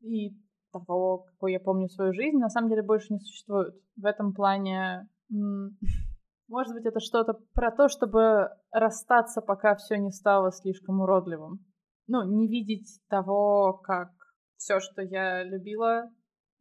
и 0.00 0.38
того, 0.72 1.18
какой 1.18 1.52
я 1.52 1.60
помню 1.60 1.90
свою 1.90 2.14
жизнь, 2.14 2.38
на 2.38 2.48
самом 2.48 2.70
деле 2.70 2.80
больше 2.80 3.12
не 3.12 3.18
существует. 3.18 3.74
В 3.96 4.06
этом 4.06 4.32
плане, 4.32 5.06
может 6.48 6.72
быть, 6.74 6.86
это 6.86 7.00
что-то 7.00 7.34
про 7.54 7.70
то, 7.70 7.88
чтобы 7.88 8.48
расстаться, 8.72 9.40
пока 9.40 9.76
все 9.76 9.96
не 9.96 10.10
стало 10.10 10.50
слишком 10.50 11.00
уродливым. 11.00 11.64
Ну, 12.06 12.22
не 12.24 12.48
видеть 12.48 13.00
того, 13.08 13.74
как 13.84 14.10
все, 14.56 14.80
что 14.80 15.02
я 15.02 15.44
любила, 15.44 16.10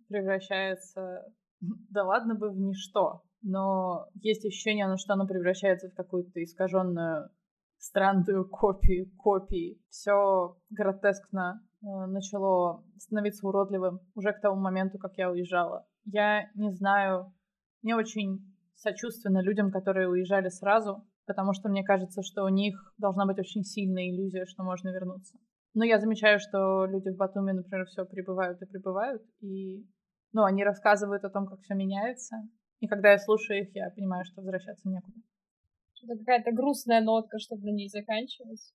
превращается, 0.10 1.26
да 1.90 2.04
ладно 2.04 2.36
бы, 2.36 2.50
в 2.50 2.58
ничто. 2.58 3.24
Но 3.42 4.08
есть 4.16 4.46
ощущение, 4.46 4.88
что 4.98 5.14
оно 5.14 5.26
превращается 5.26 5.90
в 5.90 5.96
какую-то 5.96 6.44
искаженную 6.44 7.30
странную 7.78 8.48
копию 8.50 9.10
копии. 9.18 9.80
Все 9.90 10.58
гротескно 10.70 11.62
э, 11.82 11.86
начало 12.08 12.84
становиться 12.98 13.48
уродливым 13.48 14.00
уже 14.16 14.34
к 14.34 14.42
тому 14.42 14.60
моменту, 14.60 14.98
как 14.98 15.18
я 15.18 15.32
уезжала. 15.32 15.88
Я 16.06 16.50
не 16.56 16.72
знаю, 16.72 17.34
не 17.84 17.94
очень 17.94 18.57
сочувственно 18.78 19.42
людям, 19.42 19.72
которые 19.72 20.08
уезжали 20.08 20.50
сразу, 20.50 21.04
потому 21.26 21.54
что 21.54 21.70
мне 21.70 21.84
кажется, 21.84 22.22
что 22.24 22.44
у 22.44 22.50
них 22.50 22.94
должна 22.98 23.26
быть 23.26 23.40
очень 23.40 23.64
сильная 23.64 24.10
иллюзия, 24.10 24.46
что 24.46 24.64
можно 24.64 24.90
вернуться. 24.90 25.38
Но 25.74 25.84
я 25.84 26.00
замечаю, 26.00 26.40
что 26.40 26.86
люди 26.86 27.10
в 27.10 27.18
Батуми, 27.18 27.52
например, 27.52 27.86
все 27.86 28.06
прибывают 28.06 28.62
и 28.62 28.66
прибывают, 28.66 29.24
и 29.42 29.86
ну, 30.34 30.44
они 30.44 30.64
рассказывают 30.64 31.24
о 31.24 31.30
том, 31.30 31.48
как 31.48 31.62
все 31.62 31.74
меняется. 31.74 32.38
И 32.80 32.88
когда 32.88 33.12
я 33.12 33.18
слушаю 33.18 33.62
их, 33.62 33.76
я 33.76 33.90
понимаю, 33.90 34.24
что 34.26 34.42
возвращаться 34.42 34.88
некуда. 34.88 35.18
Это 36.04 36.18
какая-то 36.20 36.52
грустная 36.52 37.02
нотка, 37.02 37.40
чтобы 37.40 37.64
на 37.64 37.72
ней 37.72 37.90
заканчивать. 37.90 38.74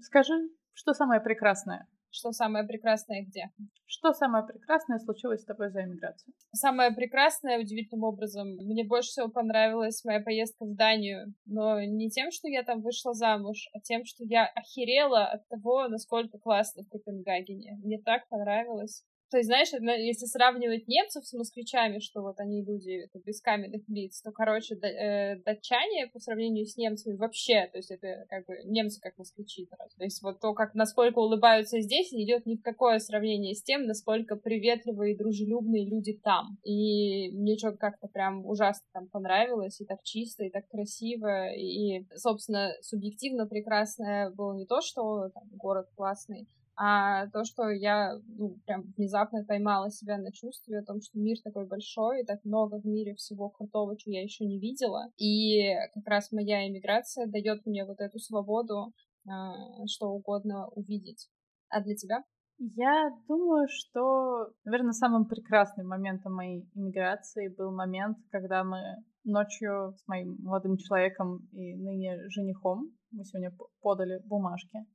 Скажи, 0.00 0.34
что 0.72 0.94
самое 0.94 1.20
прекрасное? 1.20 1.88
Что 2.16 2.32
самое 2.32 2.66
прекрасное 2.66 3.22
где? 3.22 3.50
Что 3.84 4.14
самое 4.14 4.42
прекрасное 4.46 4.98
случилось 4.98 5.42
с 5.42 5.44
тобой 5.44 5.68
за 5.68 5.84
эмиграцию? 5.84 6.32
Самое 6.54 6.90
прекрасное, 6.90 7.60
удивительным 7.60 8.04
образом, 8.04 8.56
мне 8.56 8.84
больше 8.84 9.10
всего 9.10 9.28
понравилась 9.28 10.02
моя 10.02 10.20
поездка 10.20 10.64
в 10.64 10.74
Данию. 10.74 11.34
Но 11.44 11.78
не 11.84 12.08
тем, 12.08 12.30
что 12.30 12.48
я 12.48 12.62
там 12.62 12.80
вышла 12.80 13.12
замуж, 13.12 13.68
а 13.74 13.80
тем, 13.80 14.06
что 14.06 14.24
я 14.24 14.46
охерела 14.46 15.26
от 15.26 15.46
того, 15.48 15.88
насколько 15.88 16.38
классно 16.38 16.84
в 16.84 16.88
Копенгагене. 16.88 17.78
Мне 17.84 17.98
так 17.98 18.26
понравилось. 18.30 19.04
То 19.30 19.38
есть, 19.38 19.48
знаешь, 19.48 19.72
если 19.72 20.26
сравнивать 20.26 20.86
немцев 20.86 21.26
с 21.26 21.32
москвичами, 21.32 21.98
что 21.98 22.22
вот 22.22 22.38
они 22.38 22.62
люди 22.62 23.04
это, 23.04 23.18
без 23.18 23.40
каменных 23.40 23.82
лиц, 23.88 24.22
то, 24.22 24.30
короче, 24.30 24.76
э, 24.76 25.36
датчане 25.42 26.06
по 26.12 26.20
сравнению 26.20 26.64
с 26.66 26.76
немцами 26.76 27.16
вообще, 27.16 27.68
то 27.72 27.78
есть 27.78 27.90
это 27.90 28.24
как 28.28 28.46
бы 28.46 28.58
немцы 28.64 29.00
как 29.00 29.18
москвичи. 29.18 29.66
То 29.66 30.04
есть 30.04 30.22
вот 30.22 30.40
то, 30.40 30.54
как 30.54 30.74
насколько 30.74 31.18
улыбаются 31.18 31.80
здесь, 31.80 32.12
не 32.12 32.24
идет 32.24 32.46
ни 32.46 32.54
в 32.54 32.62
какое 32.62 32.98
сравнение 33.00 33.54
с 33.54 33.62
тем, 33.62 33.86
насколько 33.86 34.36
приветливые 34.36 35.14
и 35.14 35.16
дружелюбные 35.16 35.84
люди 35.84 36.12
там. 36.12 36.58
И 36.62 37.30
мне 37.32 37.56
что-то 37.56 37.78
как-то 37.78 38.06
прям 38.06 38.46
ужасно 38.46 38.86
там 38.92 39.08
понравилось, 39.08 39.80
и 39.80 39.84
так 39.84 40.02
чисто, 40.04 40.44
и 40.44 40.50
так 40.50 40.68
красиво, 40.68 41.52
и, 41.52 42.06
собственно, 42.14 42.72
субъективно 42.80 43.46
прекрасное 43.46 44.30
было 44.30 44.52
не 44.52 44.66
то, 44.66 44.80
что 44.80 45.30
там, 45.30 45.48
город 45.52 45.88
классный, 45.96 46.46
а 46.76 47.26
то, 47.28 47.44
что 47.44 47.70
я 47.70 48.18
ну, 48.26 48.58
прям 48.66 48.82
внезапно 48.96 49.44
поймала 49.44 49.90
себя 49.90 50.18
на 50.18 50.30
чувстве 50.30 50.78
о 50.78 50.84
том, 50.84 51.00
что 51.00 51.18
мир 51.18 51.38
такой 51.42 51.66
большой, 51.66 52.20
и 52.22 52.24
так 52.24 52.44
много 52.44 52.80
в 52.80 52.84
мире 52.84 53.14
всего 53.14 53.48
крутого, 53.48 53.96
чего 53.96 54.14
я 54.14 54.22
еще 54.22 54.44
не 54.44 54.58
видела. 54.58 55.10
И 55.16 55.74
как 55.94 56.06
раз 56.06 56.32
моя 56.32 56.68
иммиграция 56.68 57.26
дает 57.26 57.64
мне 57.64 57.84
вот 57.86 58.00
эту 58.00 58.18
свободу 58.18 58.92
а, 59.28 59.86
что 59.86 60.08
угодно 60.10 60.68
увидеть. 60.68 61.28
А 61.70 61.82
для 61.82 61.94
тебя? 61.94 62.22
Я 62.58 63.10
думаю, 63.28 63.68
что, 63.68 64.48
наверное, 64.64 64.92
самым 64.92 65.26
прекрасным 65.26 65.88
моментом 65.88 66.34
моей 66.34 66.66
иммиграции 66.74 67.54
был 67.54 67.70
момент, 67.70 68.16
когда 68.30 68.64
мы 68.64 68.78
ночью 69.24 69.94
с 69.96 70.06
моим 70.06 70.36
молодым 70.40 70.76
человеком 70.78 71.46
и 71.52 71.74
ныне 71.74 72.18
женихом, 72.30 72.90
мы 73.10 73.24
сегодня 73.24 73.50
подали 73.82 74.20
бумажки, 74.24 74.86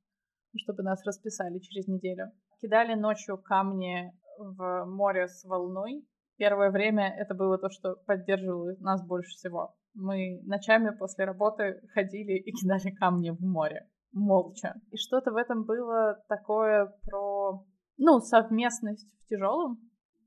чтобы 0.58 0.82
нас 0.82 1.04
расписали 1.04 1.58
через 1.58 1.88
неделю. 1.88 2.30
Кидали 2.60 2.94
ночью 2.94 3.38
камни 3.38 4.12
в 4.38 4.84
море 4.86 5.28
с 5.28 5.44
волной. 5.44 6.04
Первое 6.36 6.70
время 6.70 7.14
это 7.18 7.34
было 7.34 7.58
то, 7.58 7.70
что 7.70 7.96
поддерживало 8.06 8.74
нас 8.80 9.04
больше 9.06 9.30
всего. 9.30 9.74
Мы 9.94 10.40
ночами 10.44 10.96
после 10.96 11.24
работы 11.24 11.80
ходили 11.92 12.38
и 12.38 12.52
кидали 12.52 12.94
камни 12.94 13.30
в 13.30 13.40
море. 13.40 13.88
Молча. 14.12 14.74
И 14.90 14.96
что-то 14.96 15.32
в 15.32 15.36
этом 15.36 15.64
было 15.64 16.22
такое 16.28 16.92
про, 17.04 17.64
ну, 17.96 18.20
совместность 18.20 19.08
в 19.22 19.28
тяжелом 19.28 19.78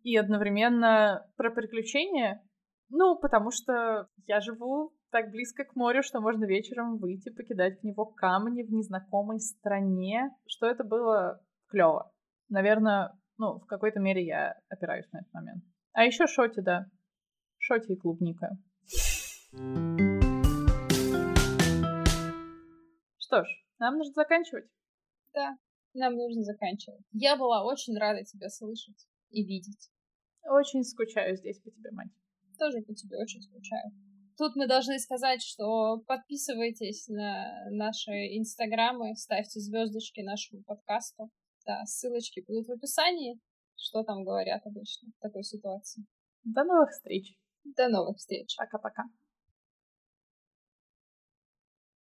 и 0.04 0.16
одновременно 0.18 1.28
про 1.36 1.52
приключения. 1.52 2.44
Ну, 2.90 3.18
потому 3.20 3.52
что 3.52 4.08
я 4.28 4.40
живу 4.40 4.94
так 5.16 5.32
близко 5.32 5.64
к 5.64 5.78
морю, 5.78 6.04
что 6.04 6.20
можно 6.20 6.44
вечером 6.44 6.98
выйти, 6.98 7.30
покидать 7.30 7.80
в 7.80 7.86
него 7.86 8.06
камни 8.06 8.64
в 8.64 8.70
незнакомой 8.74 9.40
стране, 9.40 10.30
что 10.46 10.68
это 10.68 10.84
было 10.84 11.42
клево. 11.70 12.12
Наверное, 12.50 13.18
ну, 13.38 13.60
в 13.60 13.66
какой-то 13.66 14.02
мере 14.02 14.26
я 14.26 14.60
опираюсь 14.68 15.10
на 15.14 15.20
этот 15.20 15.34
момент. 15.34 15.64
А 15.94 16.04
еще 16.04 16.28
шоти, 16.28 16.60
да. 16.60 16.88
Шоти 17.60 17.94
и 17.94 17.96
клубника. 17.96 18.58
Что 23.18 23.46
ж, 23.46 23.48
нам 23.80 23.98
нужно 23.98 24.12
заканчивать. 24.16 24.70
Да, 25.34 25.58
нам 25.94 26.16
нужно 26.16 26.44
заканчивать. 26.44 27.06
Я 27.14 27.38
была 27.38 27.64
очень 27.64 27.98
рада 27.98 28.26
тебя 28.26 28.50
слышать 28.50 29.08
и 29.30 29.46
видеть. 29.46 29.90
Очень 30.44 30.84
скучаю 30.84 31.38
здесь 31.38 31.62
по 31.62 31.72
тебе, 31.72 31.92
мать. 31.92 32.12
Тоже 32.60 32.82
по 32.82 32.94
тебе 32.94 33.18
очень 33.18 33.42
скучаю. 33.42 33.94
Тут 34.38 34.56
мы 34.56 34.68
должны 34.68 35.00
сказать, 35.00 35.42
что 35.42 36.00
подписывайтесь 36.08 37.08
на 37.08 37.70
наши 37.72 38.12
инстаграмы, 38.38 39.16
ставьте 39.16 39.62
звездочки 39.62 40.20
нашему 40.22 40.62
подкасту. 40.64 41.30
Да, 41.66 41.86
ссылочки 41.86 42.44
будут 42.46 42.68
в 42.68 42.72
описании. 42.72 43.40
Что 43.78 44.04
там 44.04 44.24
говорят 44.24 44.66
обычно 44.66 45.10
в 45.18 45.22
такой 45.22 45.44
ситуации. 45.44 46.06
До 46.44 46.64
новых 46.64 46.92
встреч. 46.92 47.38
До 47.64 47.88
новых 47.88 48.18
встреч. 48.18 48.56
Пока-пока. 48.58 49.04